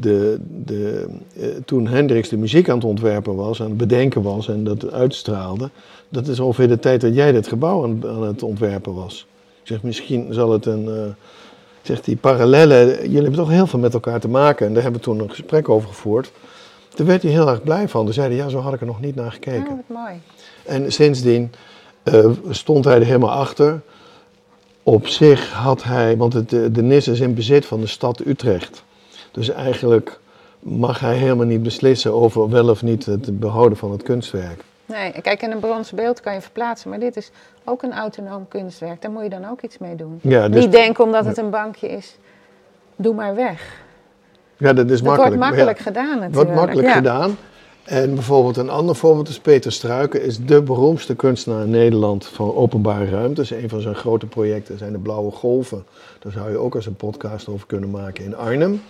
de, 0.00 0.38
de, 0.64 1.06
eh, 1.40 1.46
toen 1.64 1.86
Hendrix 1.86 2.28
de 2.28 2.36
muziek 2.36 2.68
aan 2.68 2.76
het 2.76 2.84
ontwerpen 2.86 3.34
was, 3.36 3.60
aan 3.60 3.68
het 3.68 3.76
bedenken 3.76 4.22
was 4.22 4.48
en 4.48 4.64
dat 4.64 4.92
uitstraalde, 4.92 5.70
dat 6.08 6.26
is 6.28 6.40
ongeveer 6.40 6.68
de 6.68 6.78
tijd 6.78 7.00
dat 7.00 7.14
jij 7.14 7.32
dit 7.32 7.48
gebouw 7.48 7.82
aan, 7.84 8.02
aan 8.06 8.22
het 8.22 8.42
ontwerpen 8.42 8.94
was. 8.94 9.26
Ik 9.62 9.66
zeg, 9.66 9.82
misschien 9.82 10.26
zal 10.30 10.50
het 10.52 10.66
een... 10.66 10.88
eh, 10.88 11.02
ik 11.88 11.94
zeg, 11.94 12.04
die 12.04 12.16
parallellen, 12.16 12.86
jullie 12.86 13.20
hebben 13.20 13.32
toch 13.32 13.48
heel 13.48 13.66
veel 13.66 13.78
met 13.78 13.94
elkaar 13.94 14.20
te 14.20 14.28
maken. 14.28 14.66
En 14.66 14.72
daar 14.72 14.82
hebben 14.82 15.00
we 15.00 15.06
toen 15.06 15.20
een 15.20 15.30
gesprek 15.30 15.68
over 15.68 15.88
gevoerd. 15.88 16.30
Daar 16.94 17.06
werd 17.06 17.22
hij 17.22 17.30
heel 17.30 17.48
erg 17.48 17.62
blij 17.62 17.88
van. 17.88 18.04
Toen 18.04 18.14
zei 18.14 18.28
hij, 18.28 18.36
ja, 18.36 18.48
zo 18.48 18.58
had 18.58 18.74
ik 18.74 18.80
er 18.80 18.86
nog 18.86 19.00
niet 19.00 19.14
naar 19.14 19.32
gekeken. 19.32 19.70
Oh, 19.70 19.76
wat 19.88 19.96
mooi. 19.96 20.20
En 20.64 20.92
sindsdien 20.92 21.52
eh, 22.02 22.30
stond 22.50 22.84
hij 22.84 22.94
er 22.94 23.04
helemaal 23.04 23.30
achter. 23.30 23.80
Op 24.82 25.06
zich 25.06 25.52
had 25.52 25.82
hij, 25.82 26.16
want 26.16 26.32
het, 26.32 26.50
de 26.50 26.82
NIS 26.82 27.08
is 27.08 27.20
in 27.20 27.34
bezit 27.34 27.66
van 27.66 27.80
de 27.80 27.86
stad 27.86 28.26
Utrecht. 28.26 28.82
Dus 29.32 29.48
eigenlijk 29.48 30.20
mag 30.58 31.00
hij 31.00 31.16
helemaal 31.16 31.46
niet 31.46 31.62
beslissen 31.62 32.12
over 32.12 32.48
wel 32.48 32.68
of 32.68 32.82
niet 32.82 33.06
het 33.06 33.40
behouden 33.40 33.78
van 33.78 33.90
het 33.90 34.02
kunstwerk. 34.02 34.64
Nee, 34.88 35.12
kijk, 35.22 35.42
en 35.42 35.50
een 35.50 35.58
bronzen 35.58 35.96
beeld 35.96 36.20
kan 36.20 36.34
je 36.34 36.40
verplaatsen, 36.40 36.90
maar 36.90 36.98
dit 36.98 37.16
is 37.16 37.30
ook 37.64 37.82
een 37.82 37.92
autonoom 37.92 38.48
kunstwerk. 38.48 39.02
Daar 39.02 39.10
moet 39.10 39.22
je 39.22 39.28
dan 39.28 39.48
ook 39.50 39.62
iets 39.62 39.78
mee 39.78 39.94
doen. 39.94 40.18
Ja, 40.22 40.48
dus, 40.48 40.62
Niet 40.62 40.72
denken 40.72 41.04
omdat 41.04 41.24
het 41.24 41.38
een 41.38 41.50
bankje 41.50 41.88
is, 41.88 42.16
doe 42.96 43.14
maar 43.14 43.34
weg. 43.34 43.80
ja 44.56 44.72
dat 44.72 44.90
is 44.90 45.02
Dat 45.02 45.06
makkelijk. 45.08 45.16
wordt 45.16 45.32
ja, 45.32 45.38
makkelijk 45.48 45.78
gedaan 45.78 46.18
natuurlijk. 46.18 46.34
wordt 46.34 46.54
makkelijk 46.54 46.86
ja. 46.88 46.94
gedaan. 46.94 47.36
En 47.84 48.14
bijvoorbeeld 48.14 48.56
een 48.56 48.70
ander 48.70 48.96
voorbeeld 48.96 49.28
is 49.28 49.38
Peter 49.40 49.72
Struiken, 49.72 50.22
is 50.22 50.44
de 50.44 50.62
beroemdste 50.62 51.14
kunstenaar 51.16 51.62
in 51.62 51.70
Nederland 51.70 52.26
van 52.26 52.54
openbare 52.54 53.10
ruimte. 53.10 53.34
Dus 53.40 53.50
een 53.50 53.68
van 53.68 53.80
zijn 53.80 53.94
grote 53.94 54.26
projecten 54.26 54.78
zijn 54.78 54.92
de 54.92 54.98
Blauwe 54.98 55.30
Golven. 55.30 55.84
Daar 56.18 56.32
zou 56.32 56.50
je 56.50 56.56
ook 56.56 56.74
eens 56.74 56.86
een 56.86 56.96
podcast 56.96 57.48
over 57.48 57.66
kunnen 57.66 57.90
maken 57.90 58.24
in 58.24 58.36
Arnhem. 58.36 58.82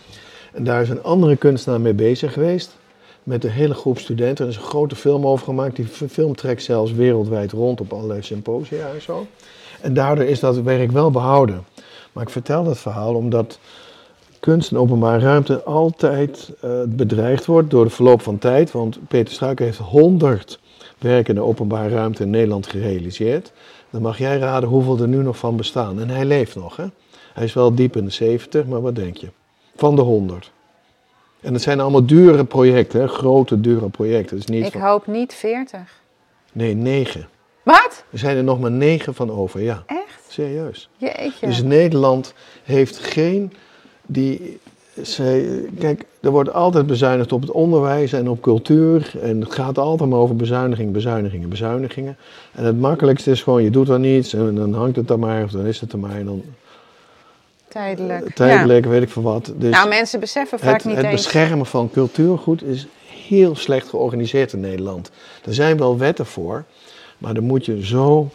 En 0.52 0.64
daar 0.64 0.82
is 0.82 0.88
een 0.88 1.02
andere 1.02 1.36
kunstenaar 1.36 1.80
mee 1.80 1.94
bezig 1.94 2.32
geweest. 2.32 2.77
Met 3.28 3.44
een 3.44 3.50
hele 3.50 3.74
groep 3.74 3.98
studenten. 3.98 4.44
Er 4.44 4.50
is 4.50 4.56
een 4.56 4.62
grote 4.62 4.96
film 4.96 5.26
over 5.26 5.44
gemaakt. 5.44 5.76
Die 5.76 5.86
film 5.86 6.34
trekt 6.34 6.62
zelfs 6.62 6.92
wereldwijd 6.92 7.52
rond 7.52 7.80
op 7.80 7.92
allerlei 7.92 8.22
symposia 8.22 8.88
en 8.94 9.02
zo. 9.02 9.26
En 9.80 9.94
daardoor 9.94 10.24
is 10.24 10.40
dat 10.40 10.60
werk 10.60 10.90
wel 10.90 11.10
behouden. 11.10 11.64
Maar 12.12 12.22
ik 12.22 12.30
vertel 12.30 12.64
dat 12.64 12.78
verhaal 12.78 13.14
omdat 13.14 13.58
kunst 14.40 14.70
en 14.70 14.78
openbare 14.78 15.18
ruimte 15.18 15.62
altijd 15.62 16.52
eh, 16.60 16.70
bedreigd 16.86 17.46
wordt 17.46 17.70
door 17.70 17.84
de 17.84 17.90
verloop 17.90 18.22
van 18.22 18.38
tijd. 18.38 18.72
Want 18.72 18.98
Peter 19.08 19.34
Struiken 19.34 19.64
heeft 19.64 19.78
100 19.78 20.60
werken 20.98 21.34
in 21.34 21.40
de 21.40 21.46
openbare 21.46 21.94
ruimte 21.94 22.22
in 22.22 22.30
Nederland 22.30 22.66
gerealiseerd. 22.66 23.52
Dan 23.90 24.02
mag 24.02 24.18
jij 24.18 24.38
raden 24.38 24.68
hoeveel 24.68 24.98
er 24.98 25.08
nu 25.08 25.22
nog 25.22 25.38
van 25.38 25.56
bestaan. 25.56 26.00
En 26.00 26.08
hij 26.08 26.24
leeft 26.24 26.56
nog, 26.56 26.76
hè? 26.76 26.86
Hij 27.34 27.44
is 27.44 27.52
wel 27.52 27.74
diep 27.74 27.96
in 27.96 28.04
de 28.04 28.10
70, 28.10 28.66
maar 28.66 28.80
wat 28.80 28.94
denk 28.94 29.16
je? 29.16 29.28
Van 29.76 29.96
de 29.96 30.02
100. 30.02 30.50
En 31.40 31.52
het 31.52 31.62
zijn 31.62 31.80
allemaal 31.80 32.06
dure 32.06 32.44
projecten, 32.44 33.00
hè? 33.00 33.08
grote, 33.08 33.60
dure 33.60 33.88
projecten. 33.88 34.36
Dus 34.36 34.46
niet 34.46 34.66
Ik 34.66 34.72
van- 34.72 34.80
hoop 34.80 35.06
niet 35.06 35.34
40. 35.34 35.80
Nee, 36.52 36.74
9. 36.74 37.28
Wat? 37.62 38.04
Er 38.10 38.18
zijn 38.18 38.36
er 38.36 38.44
nog 38.44 38.60
maar 38.60 38.70
9 38.70 39.14
van 39.14 39.30
over, 39.30 39.60
ja. 39.62 39.82
Echt? 39.86 40.24
Serieus. 40.28 40.88
Jeetje. 40.96 41.46
Dus 41.46 41.62
Nederland 41.62 42.34
heeft 42.62 42.98
geen. 42.98 43.52
Die, 44.06 44.58
zij, 45.02 45.48
kijk, 45.78 46.04
er 46.20 46.30
wordt 46.30 46.52
altijd 46.52 46.86
bezuinigd 46.86 47.32
op 47.32 47.40
het 47.40 47.50
onderwijs 47.50 48.12
en 48.12 48.28
op 48.28 48.40
cultuur. 48.42 49.12
En 49.22 49.40
het 49.40 49.52
gaat 49.54 49.78
altijd 49.78 50.10
maar 50.10 50.18
over 50.18 50.36
bezuiniging, 50.36 50.92
bezuinigingen, 50.92 51.48
bezuinigingen. 51.48 52.16
En 52.54 52.64
het 52.64 52.80
makkelijkste 52.80 53.30
is 53.30 53.42
gewoon, 53.42 53.62
je 53.62 53.70
doet 53.70 53.86
dan 53.86 54.00
niets 54.00 54.34
en 54.34 54.54
dan 54.54 54.74
hangt 54.74 54.96
het 54.96 55.10
er 55.10 55.18
maar, 55.18 55.44
of 55.44 55.50
dan 55.50 55.66
is 55.66 55.80
het 55.80 55.92
er 55.92 55.98
maar. 55.98 56.16
En 56.16 56.24
dan 56.24 56.42
Tijdelijk. 57.68 58.24
eh, 58.24 58.32
tijdelijk, 58.32 58.86
weet 58.86 59.02
ik 59.02 59.10
veel 59.10 59.22
wat. 59.22 59.52
Dus 59.56 59.70
Nou, 59.70 59.88
mensen 59.88 60.20
beseffen 60.20 60.58
vaak 60.58 60.74
het, 60.74 60.84
niet 60.84 60.96
het 60.96 61.04
eens. 61.04 61.14
beschermen 61.14 61.66
van 61.66 61.90
cultuurgoed 61.90 62.62
is 62.62 62.86
heel 63.26 63.56
slecht 63.56 63.88
georganiseerd 63.88 64.52
in 64.52 64.60
Nederland. 64.60 65.10
Er 65.44 65.54
zijn 65.54 65.76
wel 65.78 65.98
wetten 65.98 66.26
voor, 66.26 66.64
maar 67.18 67.34
dan 67.34 67.44
moet 67.44 67.64
je 67.64 67.84
zo. 67.86 68.30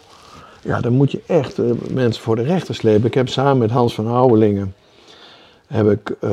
Ja, 0.62 0.80
dan 0.80 0.92
moet 0.92 1.10
je 1.12 1.20
echt 1.26 1.58
eh, 1.58 1.64
mensen 1.90 2.22
voor 2.22 2.36
de 2.36 2.42
rechter 2.42 2.74
slepen. 2.74 3.06
Ik 3.06 3.14
heb 3.14 3.28
samen 3.28 3.58
met 3.58 3.70
Hans 3.70 3.94
van 3.94 4.06
Houwelingen. 4.06 4.74
Heb 5.66 5.90
ik, 5.90 6.10
eh, 6.20 6.30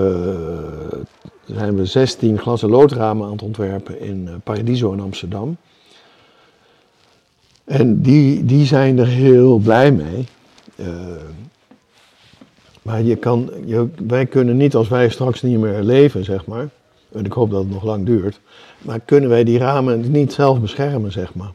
zijn 1.46 1.76
we 1.76 1.86
16 1.86 2.40
glas- 2.40 2.64
en 2.64 2.70
loodramen 2.70 3.26
aan 3.26 3.32
het 3.32 3.42
ontwerpen 3.42 4.00
in 4.02 4.30
Paradiso 4.44 4.92
in 4.94 5.00
Amsterdam. 5.00 5.58
En 7.66 8.02
die, 8.02 8.46
die 8.46 8.66
zijn 8.66 8.98
er 9.00 9.08
heel 9.08 9.58
blij 9.58 9.92
mee. 9.92 10.26
Eh, 10.76 10.86
maar 12.82 13.02
je 13.02 13.16
kan, 13.16 13.50
je, 13.66 13.88
wij 14.08 14.26
kunnen 14.26 14.58
niet, 14.58 14.76
als 14.76 14.88
wij 14.88 15.10
straks 15.10 15.42
niet 15.42 15.60
meer 15.60 15.82
leven, 15.84 16.24
zeg 16.24 16.46
maar. 16.46 16.70
En 17.12 17.26
ik 17.26 17.34
hoop 17.34 17.52
dat 17.52 17.60
het 17.60 17.72
nog 17.72 17.84
lang 17.84 18.06
duurt. 18.06 18.40
Maar 18.82 19.00
kunnen 19.00 19.30
wij 19.30 19.44
die 19.44 19.58
ramen 19.58 20.12
niet 20.12 20.34
zelf 20.34 20.60
beschermen, 20.60 21.12
zeg 21.12 21.34
maar. 21.34 21.52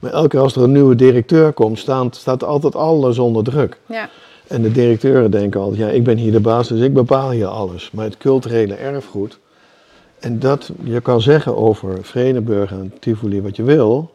Maar 0.00 0.12
elke 0.12 0.28
keer 0.28 0.40
als 0.40 0.56
er 0.56 0.62
een 0.62 0.72
nieuwe 0.72 0.94
directeur 0.94 1.52
komt, 1.52 1.78
staan, 1.78 2.12
staat 2.12 2.44
altijd 2.44 2.74
alles 2.74 3.18
onder 3.18 3.44
druk. 3.44 3.78
Ja. 3.86 4.08
En 4.46 4.62
de 4.62 4.72
directeuren 4.72 5.30
denken 5.30 5.60
altijd, 5.60 5.80
ja, 5.80 5.88
ik 5.88 6.04
ben 6.04 6.16
hier 6.16 6.32
de 6.32 6.40
baas, 6.40 6.68
dus 6.68 6.80
ik 6.80 6.94
bepaal 6.94 7.30
hier 7.30 7.46
alles. 7.46 7.90
Maar 7.90 8.04
het 8.04 8.16
culturele 8.16 8.74
erfgoed, 8.74 9.38
en 10.18 10.38
dat, 10.38 10.70
je 10.82 11.00
kan 11.00 11.20
zeggen 11.20 11.56
over 11.56 11.98
Vredenburg 12.02 12.70
en 12.70 12.92
Tivoli 12.98 13.42
wat 13.42 13.56
je 13.56 13.62
wil, 13.62 14.10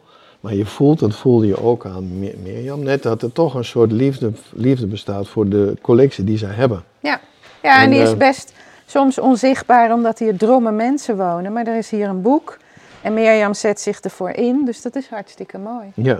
maar 0.46 0.54
je 0.54 0.66
voelt, 0.66 0.98
dat 0.98 1.14
voelde 1.14 1.46
je 1.46 1.62
ook 1.62 1.86
aan 1.86 2.18
Mir- 2.18 2.34
Mirjam 2.42 2.82
net, 2.82 3.02
dat 3.02 3.22
er 3.22 3.32
toch 3.32 3.54
een 3.54 3.64
soort 3.64 3.92
liefde, 3.92 4.32
liefde 4.52 4.86
bestaat 4.86 5.28
voor 5.28 5.48
de 5.48 5.76
collectie 5.82 6.24
die 6.24 6.38
zij 6.38 6.50
hebben. 6.52 6.84
Ja, 7.00 7.20
ja 7.62 7.76
en, 7.76 7.84
En, 7.84 7.90
die 7.90 8.00
is 8.00 8.10
eh, 8.10 8.16
best 8.16 8.52
soms 8.86 9.18
onzichtbaar 9.18 9.92
omdat 9.92 10.18
hier 10.18 10.36
dromme 10.36 10.70
mensen 10.70 11.16
wonen. 11.16 11.52
Maar 11.52 11.66
er 11.66 11.76
is 11.76 11.90
hier 11.90 12.08
een 12.08 12.22
boek 12.22 12.58
en 13.02 13.14
Mirjam 13.14 13.54
zet 13.54 13.80
zich 13.80 14.00
ervoor 14.00 14.30
in, 14.30 14.64
dus 14.64 14.82
dat 14.82 14.96
is 14.96 15.08
hartstikke 15.08 15.58
mooi. 15.58 15.92
Ja, 15.94 16.18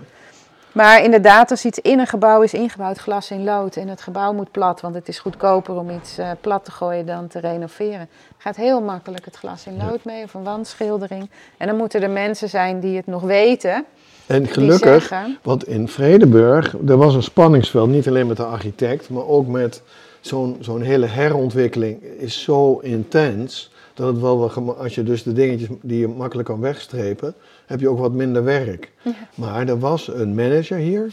Maar 0.72 1.04
inderdaad, 1.04 1.50
als 1.50 1.64
iets 1.64 1.78
in 1.78 1.98
een 1.98 2.06
gebouw 2.06 2.42
is 2.42 2.54
ingebouwd, 2.54 2.98
glas 2.98 3.30
in 3.30 3.44
lood, 3.44 3.76
en 3.76 3.88
het 3.88 4.00
gebouw 4.00 4.32
moet 4.32 4.50
plat, 4.50 4.80
want 4.80 4.94
het 4.94 5.08
is 5.08 5.18
goedkoper 5.18 5.74
om 5.74 5.90
iets 5.90 6.18
eh, 6.18 6.30
plat 6.40 6.64
te 6.64 6.70
gooien 6.70 7.06
dan 7.06 7.26
te 7.26 7.38
renoveren, 7.40 8.08
gaat 8.38 8.56
heel 8.56 8.80
makkelijk 8.82 9.24
het 9.24 9.36
glas 9.36 9.66
in 9.66 9.76
lood 9.76 10.04
mee 10.04 10.24
of 10.24 10.34
een 10.34 10.44
wandschildering. 10.44 11.30
En 11.56 11.66
dan 11.66 11.76
moeten 11.76 12.02
er 12.02 12.10
mensen 12.10 12.48
zijn 12.48 12.80
die 12.80 12.96
het 12.96 13.06
nog 13.06 13.22
weten. 13.22 13.84
En 14.26 14.46
gelukkig, 14.46 15.12
want 15.42 15.68
in 15.68 15.88
Vredenburg, 15.88 16.74
er 16.86 16.96
was 16.96 17.14
een 17.14 17.22
spanningsveld, 17.22 17.90
niet 17.90 18.08
alleen 18.08 18.26
met 18.26 18.36
de 18.36 18.44
architect, 18.44 19.10
maar 19.10 19.26
ook 19.26 19.46
met 19.46 19.82
zo'n 20.20 20.56
zo'n 20.60 20.82
hele 20.82 21.06
herontwikkeling 21.06 22.02
is 22.18 22.42
zo 22.42 22.78
intens, 22.78 23.70
dat 23.94 24.06
het 24.06 24.20
wel, 24.20 24.76
als 24.78 24.94
je 24.94 25.02
dus 25.02 25.22
de 25.22 25.32
dingetjes 25.32 25.68
die 25.82 25.98
je 25.98 26.08
makkelijk 26.08 26.48
kan 26.48 26.60
wegstrepen, 26.60 27.34
heb 27.66 27.80
je 27.80 27.88
ook 27.88 27.98
wat 27.98 28.12
minder 28.12 28.44
werk. 28.44 28.92
Maar 29.34 29.68
er 29.68 29.78
was 29.78 30.08
een 30.08 30.34
manager 30.34 30.76
hier, 30.76 31.12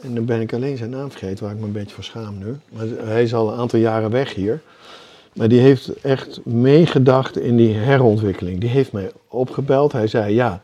en 0.00 0.14
dan 0.14 0.24
ben 0.24 0.40
ik 0.40 0.52
alleen 0.52 0.76
zijn 0.76 0.90
naam 0.90 1.10
vergeten, 1.10 1.44
waar 1.44 1.54
ik 1.54 1.60
me 1.60 1.66
een 1.66 1.72
beetje 1.72 1.94
voor 1.94 2.04
schaam 2.04 2.38
nu. 2.38 2.56
Maar 2.72 2.86
hij 3.06 3.22
is 3.22 3.34
al 3.34 3.52
een 3.52 3.58
aantal 3.58 3.78
jaren 3.78 4.10
weg 4.10 4.34
hier. 4.34 4.60
Maar 5.32 5.48
die 5.48 5.60
heeft 5.60 6.00
echt 6.02 6.40
meegedacht 6.44 7.38
in 7.38 7.56
die 7.56 7.74
herontwikkeling. 7.74 8.60
Die 8.60 8.68
heeft 8.68 8.92
mij 8.92 9.10
opgebeld. 9.28 9.92
Hij 9.92 10.06
zei, 10.06 10.34
ja, 10.34 10.60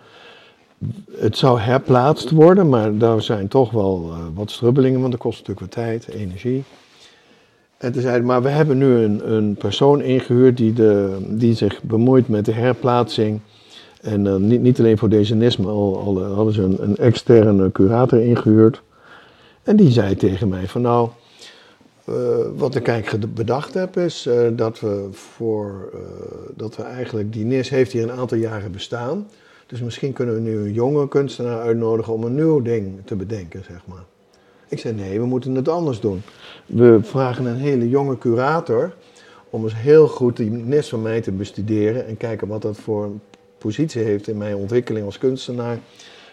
het 1.18 1.36
zou 1.36 1.60
herplaatst 1.60 2.30
worden, 2.30 2.68
maar 2.68 2.98
daar 2.98 3.22
zijn 3.22 3.48
toch 3.48 3.70
wel 3.70 4.10
eh, 4.10 4.18
wat 4.34 4.50
strubbelingen, 4.50 5.00
want 5.00 5.12
dat 5.12 5.20
kost 5.20 5.38
natuurlijk 5.38 5.74
wat 5.74 5.84
tijd, 5.84 6.08
energie. 6.08 6.64
En 7.76 7.92
toen 7.92 8.02
zei 8.02 8.14
hij, 8.14 8.22
maar 8.22 8.42
we 8.42 8.48
hebben 8.48 8.78
nu 8.78 8.96
een, 8.96 9.32
een 9.32 9.54
persoon 9.54 10.02
ingehuurd 10.02 10.56
die, 10.56 10.72
de, 10.72 11.18
die 11.28 11.54
zich 11.54 11.82
bemoeit 11.82 12.28
met 12.28 12.44
de 12.44 12.52
herplaatsing. 12.52 13.40
En 14.00 14.26
eh, 14.26 14.36
niet, 14.36 14.60
niet 14.60 14.78
alleen 14.78 14.98
voor 14.98 15.08
Dejanisme, 15.08 15.68
al, 15.68 15.98
al 15.98 16.20
eh, 16.20 16.34
hadden 16.34 16.54
ze 16.54 16.62
een, 16.62 16.96
externe 16.96 17.72
curator 17.72 18.20
ingehuurd. 18.20 18.82
En 19.62 19.76
die 19.76 19.90
zei 19.90 20.16
tegen 20.16 20.48
mij 20.48 20.66
van 20.68 20.80
nou, 20.80 21.08
wat 22.56 22.74
ik 22.74 22.88
eigenlijk 22.88 23.34
bedacht 23.34 23.74
heb 23.74 23.96
is 23.96 24.28
dat 24.52 24.80
we 24.80 25.08
voor, 25.10 25.92
dat 26.56 26.76
we 26.76 26.82
eigenlijk, 26.82 27.32
die 27.32 27.44
NIS 27.44 27.68
heeft 27.68 27.92
hier 27.92 28.02
een 28.02 28.18
aantal 28.18 28.38
jaren 28.38 28.72
bestaan. 28.72 29.26
Dus 29.66 29.80
misschien 29.80 30.12
kunnen 30.12 30.34
we 30.34 30.40
nu 30.40 30.56
een 30.56 30.72
jonge 30.72 31.08
kunstenaar 31.08 31.60
uitnodigen 31.60 32.12
om 32.12 32.24
een 32.24 32.34
nieuw 32.34 32.62
ding 32.62 33.00
te 33.04 33.16
bedenken, 33.16 33.64
zeg 33.64 33.86
maar. 33.86 34.04
Ik 34.68 34.78
zei 34.78 34.94
nee, 34.94 35.20
we 35.20 35.26
moeten 35.26 35.54
het 35.54 35.68
anders 35.68 36.00
doen. 36.00 36.22
We 36.66 36.98
vragen 37.02 37.44
een 37.44 37.56
hele 37.56 37.88
jonge 37.88 38.18
curator 38.18 38.94
om 39.50 39.62
eens 39.62 39.74
heel 39.76 40.08
goed 40.08 40.36
die 40.36 40.50
NIS 40.50 40.88
van 40.88 41.02
mij 41.02 41.20
te 41.20 41.32
bestuderen 41.32 42.06
en 42.06 42.16
kijken 42.16 42.48
wat 42.48 42.62
dat 42.62 42.76
voor 42.76 43.04
een 43.04 43.20
positie 43.58 44.02
heeft 44.02 44.28
in 44.28 44.36
mijn 44.36 44.56
ontwikkeling 44.56 45.06
als 45.06 45.18
kunstenaar. 45.18 45.78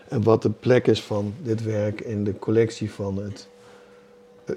En 0.07 0.23
wat 0.23 0.41
de 0.41 0.49
plek 0.49 0.87
is 0.87 1.03
van 1.03 1.33
dit 1.41 1.63
werk 1.63 2.01
in 2.01 2.23
de 2.23 2.39
collectie 2.39 2.91
van 2.91 3.17
het 3.17 3.47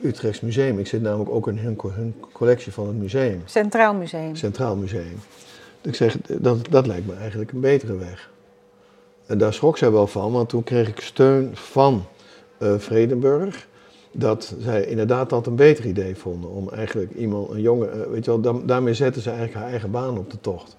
Utrechts 0.02 0.40
Museum. 0.40 0.78
Ik 0.78 0.86
zit 0.86 1.02
namelijk 1.02 1.30
ook 1.30 1.48
in 1.48 1.58
hun, 1.58 1.78
hun 1.82 2.14
collectie 2.32 2.72
van 2.72 2.86
het 2.86 2.96
museum, 2.96 3.42
Centraal 3.44 3.94
Museum. 3.94 4.36
Centraal 4.36 4.76
Museum. 4.76 5.20
Dus 5.80 5.90
ik 5.90 5.94
zeg, 5.94 6.16
dat, 6.20 6.70
dat 6.70 6.86
lijkt 6.86 7.06
me 7.06 7.14
eigenlijk 7.14 7.52
een 7.52 7.60
betere 7.60 7.96
weg. 7.96 8.30
Daar 9.26 9.52
schrok 9.54 9.78
zij 9.78 9.90
wel 9.90 10.06
van, 10.06 10.32
want 10.32 10.48
toen 10.48 10.64
kreeg 10.64 10.88
ik 10.88 11.00
steun 11.00 11.50
van 11.52 12.04
eh, 12.58 12.74
Vredenburg. 12.78 13.66
Dat 14.12 14.54
zij 14.58 14.84
inderdaad 14.86 15.30
dat 15.30 15.46
een 15.46 15.56
beter 15.56 15.84
idee 15.86 16.16
vonden. 16.16 16.50
Om 16.50 16.68
eigenlijk 16.70 17.12
iemand, 17.14 17.50
een 17.50 17.60
jongen, 17.60 17.92
eh, 17.92 18.10
weet 18.10 18.24
je 18.24 18.30
wel, 18.30 18.40
da- 18.40 18.66
daarmee 18.66 18.94
zetten 18.94 19.22
ze 19.22 19.28
eigenlijk 19.30 19.58
haar 19.60 19.68
eigen 19.70 19.90
baan 19.90 20.18
op 20.18 20.30
de 20.30 20.40
tocht. 20.40 20.76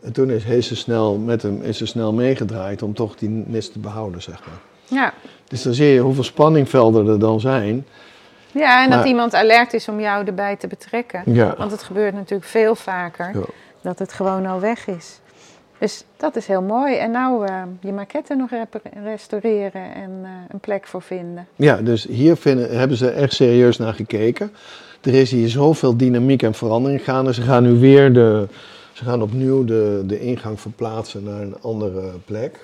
En 0.00 0.12
toen 0.12 0.30
is, 0.30 0.44
is, 0.44 0.66
ze 0.66 0.76
snel 0.76 1.16
met 1.16 1.42
hem, 1.42 1.62
is 1.62 1.78
ze 1.78 1.86
snel 1.86 2.12
meegedraaid 2.12 2.82
om 2.82 2.94
toch 2.94 3.16
die 3.16 3.28
nis 3.28 3.70
te 3.70 3.78
behouden, 3.78 4.22
zeg 4.22 4.40
maar. 4.46 4.60
Ja. 5.00 5.12
Dus 5.48 5.62
dan 5.62 5.74
zie 5.74 5.86
je 5.86 6.00
hoeveel 6.00 6.22
spanningvelden 6.24 7.06
er 7.08 7.18
dan 7.18 7.40
zijn. 7.40 7.86
ja, 8.52 8.84
en 8.84 8.90
dat 8.90 9.04
iemand 9.06 9.34
alert 9.34 9.72
is 9.72 9.88
om 9.88 10.00
jou 10.00 10.26
erbij 10.26 10.56
te 10.56 10.66
betrekken. 10.66 11.22
Ja. 11.26 11.54
Want 11.58 11.70
het 11.70 11.82
gebeurt 11.82 12.14
natuurlijk 12.14 12.50
veel 12.50 12.74
vaker 12.74 13.30
Ja. 13.34 13.44
dat 13.82 13.98
het 13.98 14.12
gewoon 14.12 14.46
al 14.46 14.60
weg 14.60 14.86
is. 14.86 15.20
Dus 15.78 16.04
dat 16.16 16.36
is 16.36 16.46
heel 16.46 16.62
mooi. 16.62 16.96
En 16.96 17.10
nou 17.10 17.46
eh, 17.46 17.62
je 17.80 17.92
maquette 17.92 18.34
nog 18.34 18.50
restaureren 19.04 19.94
en 19.94 20.10
eh, 20.22 20.30
een 20.48 20.60
plek 20.60 20.86
voor 20.86 21.02
vinden. 21.02 21.46
Ja, 21.56 21.76
dus 21.76 22.06
hier 22.06 22.36
vinden, 22.36 22.78
hebben 22.78 22.96
ze 22.96 23.10
echt 23.10 23.32
serieus 23.32 23.76
naar 23.76 23.94
gekeken. 23.94 24.50
Er 25.00 25.14
is 25.14 25.30
hier 25.30 25.48
zoveel 25.48 25.96
dynamiek 25.96 26.42
en 26.42 26.54
verandering 26.54 27.04
gaande. 27.04 27.34
Ze 27.34 27.42
gaan 27.42 27.62
nu 27.62 27.72
weer 27.72 28.12
de, 28.12 28.46
ze 28.92 29.04
gaan 29.04 29.22
opnieuw 29.22 29.64
de, 29.64 30.02
de 30.06 30.20
ingang 30.20 30.60
verplaatsen 30.60 31.24
naar 31.24 31.40
een 31.40 31.56
andere 31.60 32.10
plek. 32.24 32.60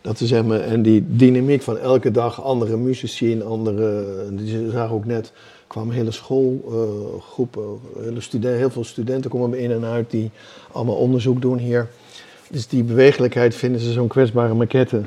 Dat 0.00 0.18
ze 0.18 0.26
zeg 0.26 0.46
en 0.46 0.82
die 0.82 1.04
dynamiek 1.08 1.62
van 1.62 1.78
elke 1.78 2.10
dag 2.10 2.42
andere 2.42 2.76
muzici 2.76 3.32
en 3.32 3.46
andere, 3.46 4.04
die 4.30 4.70
zagen 4.70 4.94
ook 4.94 5.04
net, 5.04 5.32
kwamen 5.66 5.94
hele 5.94 6.10
schoolgroepen, 6.10 7.80
hele 8.00 8.20
studen, 8.20 8.56
heel 8.56 8.70
veel 8.70 8.84
studenten 8.84 9.30
komen 9.30 9.58
in 9.58 9.70
en 9.70 9.84
uit 9.84 10.10
die 10.10 10.30
allemaal 10.72 10.94
onderzoek 10.94 11.40
doen 11.40 11.58
hier. 11.58 11.88
Dus 12.50 12.66
die 12.68 12.82
bewegelijkheid 12.82 13.54
vinden 13.54 13.80
ze 13.80 13.92
zo'n 13.92 14.08
kwetsbare 14.08 14.54
maquette. 14.54 15.02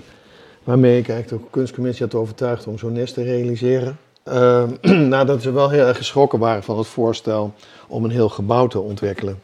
Waarmee 0.63 0.97
ik 0.99 1.09
eigenlijk 1.09 1.43
de 1.43 1.49
kunstcommissie 1.51 2.05
had 2.05 2.15
overtuigd 2.15 2.67
om 2.67 2.77
zo'n 2.77 2.91
nest 2.93 3.13
te 3.13 3.23
realiseren. 3.23 3.97
Ehm, 4.23 4.69
nadat 5.09 5.41
ze 5.41 5.51
wel 5.51 5.69
heel 5.69 5.85
erg 5.87 5.97
geschrokken 5.97 6.39
waren 6.39 6.63
van 6.63 6.77
het 6.77 6.87
voorstel 6.87 7.53
om 7.87 8.03
een 8.03 8.11
heel 8.11 8.29
gebouw 8.29 8.67
te 8.67 8.79
ontwikkelen. 8.79 9.41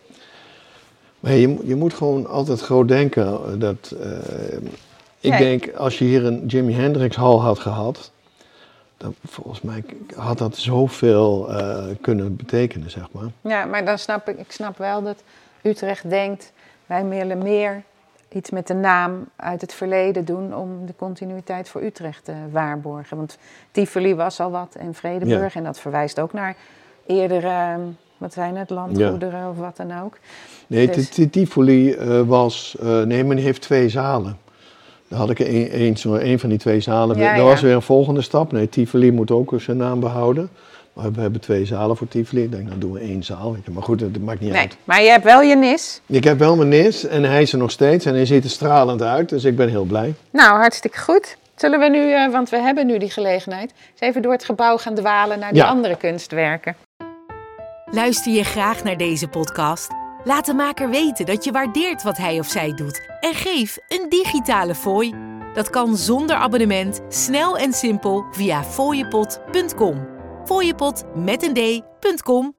Maar 1.20 1.32
je, 1.34 1.48
moet- 1.48 1.62
je 1.68 1.76
moet 1.76 1.94
gewoon 1.94 2.28
altijd 2.28 2.62
groot 2.62 2.88
denken. 2.88 3.26
eh, 3.28 3.40
Dat, 3.60 3.94
eh, 4.02 4.58
ik 5.20 5.32
Ja. 5.32 5.38
denk, 5.38 5.74
als 5.74 5.98
je 6.00 6.06
hier 6.06 6.26
een 6.26 6.46
Jimi 6.46 6.74
Hendrix 6.74 7.16
hal 7.16 7.42
had 7.42 7.60
gehad, 7.60 8.12
dan 8.98 9.16
volgens 9.28 9.62
mij 9.62 9.84
had 10.16 10.38
dat 10.38 10.58
zoveel 10.58 11.50
eh 11.54 11.86
kunnen 12.02 12.36
betekenen, 12.36 12.90
zeg 12.92 13.08
maar. 13.12 13.28
Ja, 13.42 13.66
maar 13.66 13.86
dan 13.86 13.98
snap 14.00 14.30
ik, 14.30 14.40
ik 14.40 14.52
snap 14.52 14.78
wel 14.78 15.04
dat 15.04 15.24
Utrecht 15.62 16.10
denkt, 16.10 16.52
wij 16.88 17.06
willen 17.08 17.38
meer 17.38 17.84
iets 18.30 18.50
met 18.50 18.68
de 18.68 18.74
naam 18.74 19.26
uit 19.36 19.62
het 19.62 19.74
verleden 19.74 20.26
doen 20.26 20.56
om 20.56 20.86
de 20.86 20.94
continuïteit 20.98 21.70
voor 21.70 21.84
Utrecht 21.84 22.26
te 22.26 22.34
waarborgen. 22.52 23.18
Want 23.18 23.38
Tivoli 23.72 24.16
was 24.16 24.40
al 24.40 24.52
wat 24.52 24.76
en 24.80 24.94
Vredenburg 24.94 25.56
en 25.56 25.64
dat 25.64 25.80
verwijst 25.80 26.20
ook 26.20 26.34
naar 26.34 26.56
eerdere, 27.06 27.48
eh, 27.48 27.76
wat 28.18 28.34
zijn 28.34 28.58
het, 28.58 28.70
landgoederen 28.70 29.50
of 29.50 29.58
wat 29.58 29.78
dan 29.78 30.00
ook. 30.04 30.18
Nee, 30.68 30.88
Dus- 30.88 31.10
Ti- 31.10 31.12
Ti- 31.12 31.30
Tivoli 31.30 31.94
eh, 31.94 32.22
was. 32.22 32.76
eh, 32.80 33.02
nee, 33.02 33.24
die 33.36 33.44
heeft 33.44 33.62
twee 33.62 33.90
zalen. 33.90 34.38
Dan 35.08 35.20
had 35.20 35.30
ik 35.30 35.40
een, 35.40 35.82
een, 35.82 35.98
zo- 35.98 36.16
een 36.16 36.40
van 36.40 36.50
die 36.50 36.58
twee 36.58 36.80
zalen. 36.80 37.18
Ja, 37.18 37.30
dat 37.30 37.38
ja. 37.38 37.44
was 37.44 37.62
weer 37.62 37.76
een 37.76 37.82
volgende 37.82 38.22
stap. 38.22 38.52
Nee, 38.52 38.70
Tivoli 38.70 39.12
moet 39.12 39.32
ook 39.32 39.54
zijn 39.58 39.78
naam 39.78 40.00
behouden. 40.00 40.50
We 41.14 41.22
hebben 41.22 41.42
twee 41.42 41.66
zalen 41.66 41.98
voor 41.98 42.08
Tivoli. 42.08 42.44
Ik 42.44 42.52
denk, 42.52 42.68
nou 42.68 42.80
doen 42.80 42.92
we 42.92 43.00
één 43.00 43.24
zaal. 43.24 43.54
Weet 43.54 43.66
je. 43.66 43.72
Maar 43.72 43.84
goed, 43.84 44.00
dat 44.00 44.18
maakt 44.22 44.40
niet 44.40 44.52
Nee, 44.52 44.62
uit. 44.62 44.78
maar 44.84 45.02
je 45.04 45.10
hebt 45.10 45.24
wel 45.24 45.42
je 45.42 45.56
nis. 45.56 46.02
Ik 46.06 46.24
heb 46.24 46.40
wel 46.40 46.56
mijn 46.56 46.70
nis 46.70 47.06
en 47.06 47.24
hij 47.24 47.42
is 47.42 47.52
er 47.52 47.58
nog 47.58 47.72
steeds. 47.72 48.06
En 48.06 48.14
hij 48.14 48.26
ziet 48.26 48.44
er 48.44 48.50
stralend 48.50 49.02
uit. 49.02 49.30
Dus 49.30 49.44
ik 49.44 49.56
ben 49.56 49.70
heel 49.70 49.84
blij. 49.86 50.14
Nou, 50.32 50.58
hartstikke 50.60 51.00
goed. 51.00 51.38
Zullen 51.56 51.80
we 51.80 51.90
nu, 51.90 52.12
eh, 52.14 52.32
want 52.32 52.50
we 52.50 52.58
hebben 52.58 52.86
nu 52.86 52.98
die 52.98 53.10
gelegenheid, 53.10 53.72
eens 53.92 54.00
even 54.00 54.22
door 54.22 54.32
het 54.32 54.46
gebouw 54.46 54.78
gaan 54.78 54.96
dwalen 54.96 55.40
naar 55.40 55.52
die 55.54 55.62
Ja. 55.62 55.68
andere 55.68 55.96
kunstwerken. 55.98 56.76
Luister 57.92 58.32
je 58.34 58.44
graag 58.44 58.84
naar 58.84 58.98
deze 58.98 59.28
podcast? 59.28 59.88
Laat 60.24 60.46
de 60.46 60.54
maker 60.54 60.90
weten 60.90 61.26
dat 61.26 61.44
je 61.44 61.52
waardeert 61.52 62.04
wat 62.04 62.18
hij 62.18 62.40
of 62.40 62.48
zij 62.48 62.74
doet 62.74 63.02
en 63.20 63.34
geef 63.34 63.78
een 63.88 64.06
digitale 64.10 64.76
fooi. 64.76 65.14
Dat 65.54 65.70
kan 65.70 65.98
zonder 65.98 66.36
abonnement, 66.36 67.02
snel 67.10 67.58
en 67.58 67.74
simpel 67.74 68.26
via 68.32 68.64
fooiepot.com. 68.64 70.17
Fooiepot 70.48 71.04
met 71.16 71.44
een 71.44 71.54
d.com. 71.54 72.56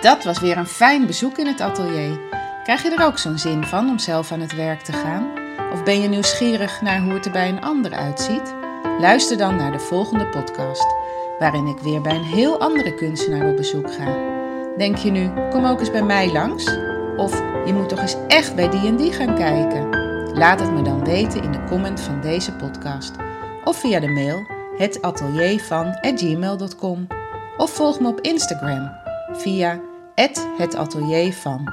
Dat 0.00 0.24
was 0.24 0.40
weer 0.40 0.56
een 0.56 0.66
fijn 0.66 1.06
bezoek 1.06 1.38
in 1.38 1.46
het 1.46 1.60
atelier. 1.60 2.20
Krijg 2.62 2.82
je 2.82 2.90
er 2.90 3.06
ook 3.06 3.18
zo'n 3.18 3.38
zin 3.38 3.64
van 3.64 3.88
om 3.88 3.98
zelf 3.98 4.32
aan 4.32 4.40
het 4.40 4.54
werk 4.54 4.80
te 4.80 4.92
gaan? 4.92 5.30
Of 5.72 5.82
ben 5.82 6.00
je 6.00 6.08
nieuwsgierig 6.08 6.80
naar 6.80 7.02
hoe 7.02 7.12
het 7.12 7.26
er 7.26 7.32
bij 7.32 7.48
een 7.48 7.62
ander 7.62 7.92
uitziet? 7.92 8.54
Luister 9.00 9.36
dan 9.36 9.56
naar 9.56 9.72
de 9.72 9.80
volgende 9.80 10.26
podcast, 10.26 10.94
waarin 11.38 11.66
ik 11.66 11.78
weer 11.78 12.00
bij 12.00 12.14
een 12.14 12.24
heel 12.24 12.60
andere 12.60 12.94
kunstenaar 12.94 13.48
op 13.48 13.56
bezoek 13.56 13.92
ga. 13.92 14.16
Denk 14.76 14.96
je 14.96 15.10
nu, 15.10 15.30
kom 15.50 15.64
ook 15.64 15.80
eens 15.80 15.90
bij 15.90 16.04
mij 16.04 16.32
langs? 16.32 16.76
Of 17.16 17.42
je 17.64 17.72
moet 17.74 17.88
toch 17.88 18.00
eens 18.00 18.16
echt 18.28 18.54
bij 18.54 18.70
die 18.70 18.86
en 18.86 18.96
die 18.96 19.12
gaan 19.12 19.34
kijken? 19.34 20.11
Laat 20.34 20.60
het 20.60 20.72
me 20.72 20.82
dan 20.82 21.04
weten 21.04 21.42
in 21.42 21.52
de 21.52 21.64
comment 21.64 22.00
van 22.00 22.20
deze 22.20 22.52
podcast 22.52 23.14
of 23.64 23.80
via 23.80 24.00
de 24.00 24.08
mail 24.08 24.46
hetateliervan@gmail.com 24.76 27.06
of 27.56 27.70
volg 27.70 28.00
me 28.00 28.08
op 28.08 28.20
Instagram 28.20 28.92
via 29.32 29.80
@hetateliervan. 30.56 31.72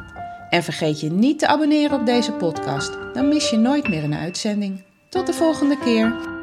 En 0.49 0.63
vergeet 0.63 0.99
je 0.99 1.11
niet 1.11 1.39
te 1.39 1.47
abonneren 1.47 1.99
op 1.99 2.05
deze 2.05 2.31
podcast, 2.31 2.97
dan 3.13 3.27
mis 3.27 3.49
je 3.49 3.57
nooit 3.57 3.87
meer 3.87 4.03
een 4.03 4.15
uitzending. 4.15 4.83
Tot 5.09 5.25
de 5.25 5.33
volgende 5.33 5.77
keer. 5.77 6.38